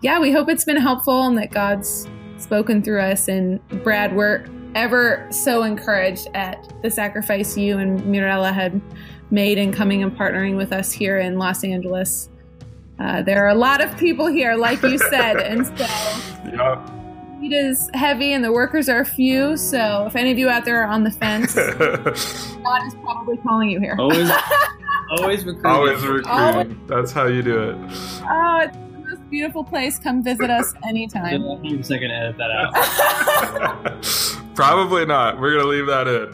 yeah, 0.00 0.18
we 0.18 0.32
hope 0.32 0.48
it's 0.48 0.64
been 0.64 0.76
helpful 0.76 1.22
and 1.22 1.38
that 1.38 1.52
God's 1.52 2.08
spoken 2.38 2.82
through 2.82 3.00
us. 3.00 3.28
And 3.28 3.60
Brad, 3.84 4.16
we're 4.16 4.44
ever 4.74 5.24
so 5.30 5.62
encouraged 5.62 6.28
at 6.34 6.72
the 6.82 6.90
sacrifice 6.90 7.56
you 7.56 7.78
and 7.78 8.04
Mirella 8.06 8.52
had 8.52 8.80
made 9.30 9.58
in 9.58 9.72
coming 9.72 10.02
and 10.02 10.16
partnering 10.16 10.56
with 10.56 10.72
us 10.72 10.90
here 10.90 11.18
in 11.18 11.38
Los 11.38 11.62
Angeles 11.62 12.28
uh, 12.98 13.22
there 13.22 13.44
are 13.44 13.48
a 13.48 13.54
lot 13.54 13.82
of 13.82 13.96
people 13.98 14.26
here, 14.26 14.54
like 14.54 14.82
you 14.82 14.98
said, 14.98 15.36
and 15.42 15.66
so 15.66 15.84
yeah. 16.52 16.78
it 17.42 17.52
is 17.52 17.90
heavy 17.94 18.32
and 18.32 18.44
the 18.44 18.52
workers 18.52 18.88
are 18.88 19.04
few. 19.04 19.56
So 19.56 20.06
if 20.06 20.16
any 20.16 20.30
of 20.30 20.38
you 20.38 20.48
out 20.48 20.64
there 20.64 20.82
are 20.82 20.88
on 20.88 21.04
the 21.04 21.10
fence, 21.10 21.54
God 21.54 22.86
is 22.86 22.94
probably 23.02 23.36
calling 23.38 23.70
you 23.70 23.80
here. 23.80 23.96
Always, 23.98 24.30
always 25.18 25.44
recruiting. 25.44 25.70
Always 25.70 26.00
recruiting. 26.02 26.30
Always. 26.30 26.76
That's 26.86 27.12
how 27.12 27.26
you 27.26 27.42
do 27.42 27.70
it. 27.70 27.76
Oh, 28.28 28.60
it's 28.62 28.76
the 28.76 29.04
most 29.08 29.30
beautiful 29.30 29.64
place. 29.64 29.98
Come 29.98 30.22
visit 30.22 30.50
us 30.50 30.74
anytime. 30.86 31.44
I'm 31.44 31.82
second 31.82 32.10
to 32.10 32.14
edit 32.14 32.36
that 32.38 32.50
out. 32.50 32.74
Probably 34.54 35.06
not. 35.06 35.40
We're 35.40 35.56
gonna 35.56 35.68
leave 35.68 35.86
that 35.86 36.06
in. 36.06 36.32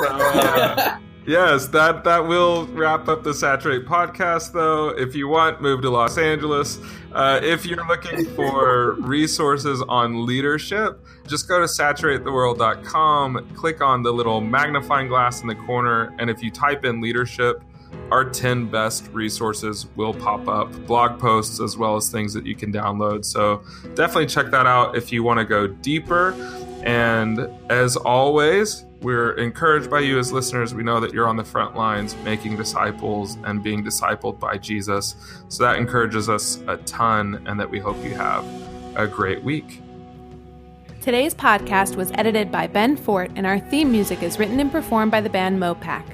So, 0.00 0.08
uh, 0.08 0.98
Yes, 1.30 1.68
that 1.68 2.02
that 2.02 2.26
will 2.26 2.66
wrap 2.66 3.06
up 3.06 3.22
the 3.22 3.32
Saturate 3.32 3.86
podcast. 3.86 4.50
Though, 4.50 4.88
if 4.88 5.14
you 5.14 5.28
want, 5.28 5.62
move 5.62 5.80
to 5.82 5.88
Los 5.88 6.18
Angeles. 6.18 6.80
Uh, 7.12 7.38
if 7.40 7.64
you're 7.64 7.86
looking 7.86 8.24
for 8.34 8.94
resources 8.94 9.80
on 9.88 10.26
leadership, 10.26 11.06
just 11.28 11.46
go 11.46 11.60
to 11.60 11.66
saturatetheworld.com, 11.66 13.54
click 13.54 13.80
on 13.80 14.02
the 14.02 14.12
little 14.12 14.40
magnifying 14.40 15.06
glass 15.06 15.42
in 15.42 15.46
the 15.46 15.54
corner, 15.54 16.12
and 16.18 16.30
if 16.30 16.42
you 16.42 16.50
type 16.50 16.84
in 16.84 17.00
leadership, 17.00 17.62
our 18.10 18.28
10 18.28 18.66
best 18.66 19.06
resources 19.12 19.86
will 19.94 20.12
pop 20.12 20.48
up 20.48 20.72
blog 20.88 21.20
posts 21.20 21.60
as 21.60 21.76
well 21.76 21.94
as 21.94 22.10
things 22.10 22.34
that 22.34 22.44
you 22.44 22.56
can 22.56 22.72
download. 22.72 23.24
So 23.24 23.62
definitely 23.94 24.26
check 24.26 24.50
that 24.50 24.66
out 24.66 24.96
if 24.96 25.12
you 25.12 25.22
want 25.22 25.38
to 25.38 25.44
go 25.44 25.68
deeper. 25.68 26.32
And 26.82 27.48
as 27.70 27.94
always, 27.94 28.84
we're 29.02 29.32
encouraged 29.32 29.90
by 29.90 30.00
you 30.00 30.18
as 30.18 30.32
listeners. 30.32 30.74
We 30.74 30.82
know 30.82 31.00
that 31.00 31.14
you're 31.14 31.26
on 31.26 31.36
the 31.36 31.44
front 31.44 31.74
lines 31.74 32.14
making 32.24 32.56
disciples 32.56 33.38
and 33.44 33.62
being 33.62 33.82
discipled 33.82 34.38
by 34.38 34.58
Jesus. 34.58 35.16
So 35.48 35.64
that 35.64 35.76
encourages 35.76 36.28
us 36.28 36.62
a 36.68 36.76
ton, 36.78 37.42
and 37.46 37.58
that 37.58 37.70
we 37.70 37.78
hope 37.78 37.96
you 38.04 38.14
have 38.14 38.44
a 38.96 39.06
great 39.06 39.42
week. 39.42 39.80
Today's 41.00 41.34
podcast 41.34 41.96
was 41.96 42.10
edited 42.12 42.52
by 42.52 42.66
Ben 42.66 42.94
Fort, 42.94 43.30
and 43.36 43.46
our 43.46 43.58
theme 43.58 43.90
music 43.90 44.22
is 44.22 44.38
written 44.38 44.60
and 44.60 44.70
performed 44.70 45.10
by 45.10 45.22
the 45.22 45.30
band 45.30 45.58
Mopac. 45.58 46.04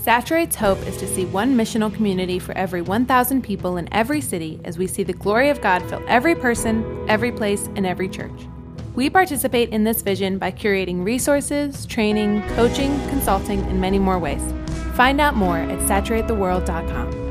Saturate's 0.00 0.56
hope 0.56 0.78
is 0.86 0.96
to 0.96 1.06
see 1.06 1.26
one 1.26 1.54
missional 1.54 1.92
community 1.92 2.38
for 2.38 2.56
every 2.56 2.80
1,000 2.80 3.42
people 3.42 3.76
in 3.76 3.92
every 3.92 4.22
city 4.22 4.58
as 4.64 4.78
we 4.78 4.86
see 4.86 5.02
the 5.02 5.12
glory 5.12 5.50
of 5.50 5.60
God 5.60 5.82
fill 5.90 6.02
every 6.08 6.34
person, 6.34 7.04
every 7.06 7.30
place, 7.30 7.68
and 7.76 7.84
every 7.84 8.08
church. 8.08 8.48
We 8.98 9.08
participate 9.08 9.68
in 9.68 9.84
this 9.84 10.02
vision 10.02 10.38
by 10.38 10.50
curating 10.50 11.04
resources, 11.04 11.86
training, 11.86 12.42
coaching, 12.56 12.98
consulting, 13.10 13.60
and 13.60 13.80
many 13.80 14.00
more 14.00 14.18
ways. 14.18 14.42
Find 14.94 15.20
out 15.20 15.36
more 15.36 15.56
at 15.56 15.78
saturatetheworld.com. 15.86 17.27